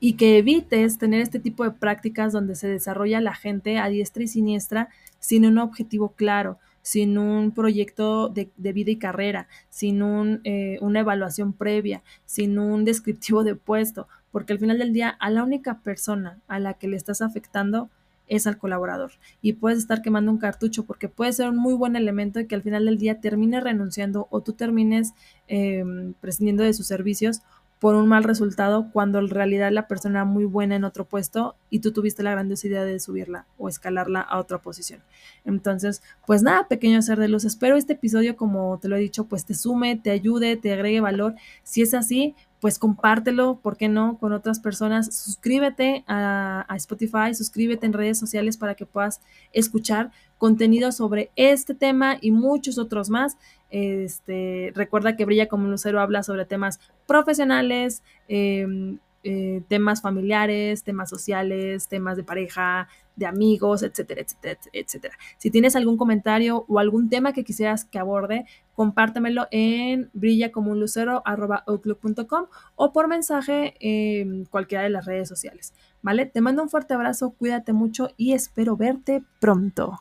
y 0.00 0.14
que 0.14 0.38
evites 0.38 0.98
tener 0.98 1.20
este 1.20 1.38
tipo 1.38 1.62
de 1.62 1.70
prácticas 1.70 2.32
donde 2.32 2.56
se 2.56 2.66
desarrolla 2.66 3.20
la 3.20 3.34
gente 3.34 3.78
a 3.78 3.88
diestra 3.88 4.24
y 4.24 4.26
siniestra 4.26 4.88
sin 5.20 5.46
un 5.46 5.58
objetivo 5.58 6.14
claro, 6.16 6.58
sin 6.82 7.18
un 7.18 7.52
proyecto 7.52 8.28
de, 8.28 8.50
vida 8.56 8.90
y 8.90 8.96
carrera, 8.96 9.46
sin 9.70 10.02
un, 10.02 10.40
eh, 10.42 10.78
una 10.80 11.00
evaluación 11.00 11.52
previa, 11.52 12.02
sin 12.26 12.58
un 12.58 12.84
descriptivo 12.84 13.44
de 13.44 13.54
puesto, 13.54 14.08
porque 14.32 14.52
al 14.52 14.58
final 14.58 14.78
del 14.78 14.92
día 14.92 15.08
a 15.08 15.30
la 15.30 15.44
única 15.44 15.78
persona 15.78 16.40
a 16.48 16.58
la 16.58 16.74
que 16.74 16.88
le 16.88 16.96
estás 16.96 17.22
afectando 17.22 17.88
es 18.36 18.46
al 18.46 18.56
colaborador 18.56 19.12
y 19.42 19.52
puedes 19.54 19.78
estar 19.78 20.00
quemando 20.00 20.32
un 20.32 20.38
cartucho 20.38 20.86
porque 20.86 21.08
puede 21.08 21.32
ser 21.32 21.50
un 21.50 21.56
muy 21.56 21.74
buen 21.74 21.96
elemento 21.96 22.40
y 22.40 22.46
que 22.46 22.54
al 22.54 22.62
final 22.62 22.86
del 22.86 22.96
día 22.96 23.20
termine 23.20 23.60
renunciando 23.60 24.26
o 24.30 24.40
tú 24.40 24.54
termines 24.54 25.12
eh, 25.48 25.84
prescindiendo 26.20 26.62
de 26.62 26.72
sus 26.72 26.86
servicios 26.86 27.42
por 27.78 27.96
un 27.96 28.06
mal 28.06 28.22
resultado 28.22 28.90
cuando 28.92 29.18
en 29.18 29.28
realidad 29.28 29.70
la 29.72 29.88
persona 29.88 30.20
era 30.20 30.24
muy 30.24 30.44
buena 30.44 30.76
en 30.76 30.84
otro 30.84 31.04
puesto 31.04 31.56
y 31.68 31.80
tú 31.80 31.92
tuviste 31.92 32.22
la 32.22 32.30
grandiosa 32.30 32.68
idea 32.68 32.84
de 32.84 33.00
subirla 33.00 33.44
o 33.58 33.68
escalarla 33.68 34.20
a 34.20 34.38
otra 34.38 34.58
posición. 34.58 35.02
Entonces, 35.44 36.00
pues 36.24 36.44
nada, 36.44 36.68
pequeño 36.68 37.02
ser 37.02 37.18
de 37.18 37.26
luz, 37.26 37.44
espero 37.44 37.76
este 37.76 37.94
episodio, 37.94 38.36
como 38.36 38.78
te 38.78 38.88
lo 38.88 38.94
he 38.94 39.00
dicho, 39.00 39.24
pues 39.24 39.44
te 39.44 39.54
sume, 39.54 39.96
te 39.96 40.12
ayude, 40.12 40.56
te 40.56 40.72
agregue 40.72 41.00
valor. 41.00 41.34
Si 41.64 41.82
es 41.82 41.92
así, 41.92 42.36
pues 42.62 42.78
compártelo, 42.78 43.58
¿por 43.60 43.76
qué 43.76 43.88
no?, 43.88 44.18
con 44.18 44.32
otras 44.32 44.60
personas. 44.60 45.18
Suscríbete 45.20 46.04
a, 46.06 46.64
Spotify, 46.76 47.34
suscríbete 47.34 47.86
en 47.86 47.92
redes 47.92 48.20
sociales 48.20 48.56
para 48.56 48.76
que 48.76 48.86
puedas 48.86 49.20
escuchar 49.52 50.12
contenido 50.38 50.92
sobre 50.92 51.32
este 51.34 51.74
tema 51.74 52.18
y 52.20 52.30
muchos 52.30 52.78
otros 52.78 53.10
más. 53.10 53.36
Este, 53.70 54.70
recuerda 54.76 55.16
que 55.16 55.24
Brilla 55.24 55.48
como 55.48 55.66
lucero 55.66 56.00
habla 56.00 56.22
sobre 56.22 56.44
temas 56.44 56.78
profesionales, 57.08 58.04
eh, 58.28 58.96
eh, 59.24 59.62
temas 59.68 60.02
familiares, 60.02 60.82
temas 60.82 61.08
sociales, 61.08 61.88
temas 61.88 62.16
de 62.16 62.24
pareja, 62.24 62.88
de 63.16 63.26
amigos, 63.26 63.82
etcétera, 63.82 64.20
etcétera, 64.22 64.60
etcétera. 64.72 65.18
Si 65.38 65.50
tienes 65.50 65.74
algún 65.76 65.96
comentario 65.96 66.64
o 66.68 66.78
algún 66.78 67.08
tema 67.08 67.32
que 67.32 67.42
quisieras 67.44 67.84
que 67.84 67.98
aborde, 67.98 68.46
compártemelo 68.74 69.48
en 69.50 70.10
brillacomunlucero.outlook.com 70.12 72.46
o 72.76 72.92
por 72.92 73.08
mensaje 73.08 73.74
en 73.80 74.44
cualquiera 74.46 74.84
de 74.84 74.90
las 74.90 75.04
redes 75.04 75.28
sociales. 75.28 75.74
¿Vale? 76.02 76.26
Te 76.26 76.40
mando 76.40 76.62
un 76.62 76.68
fuerte 76.68 76.94
abrazo, 76.94 77.30
cuídate 77.30 77.72
mucho 77.72 78.10
y 78.16 78.32
espero 78.32 78.76
verte 78.76 79.24
pronto. 79.40 80.00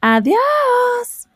Adiós. 0.00 1.28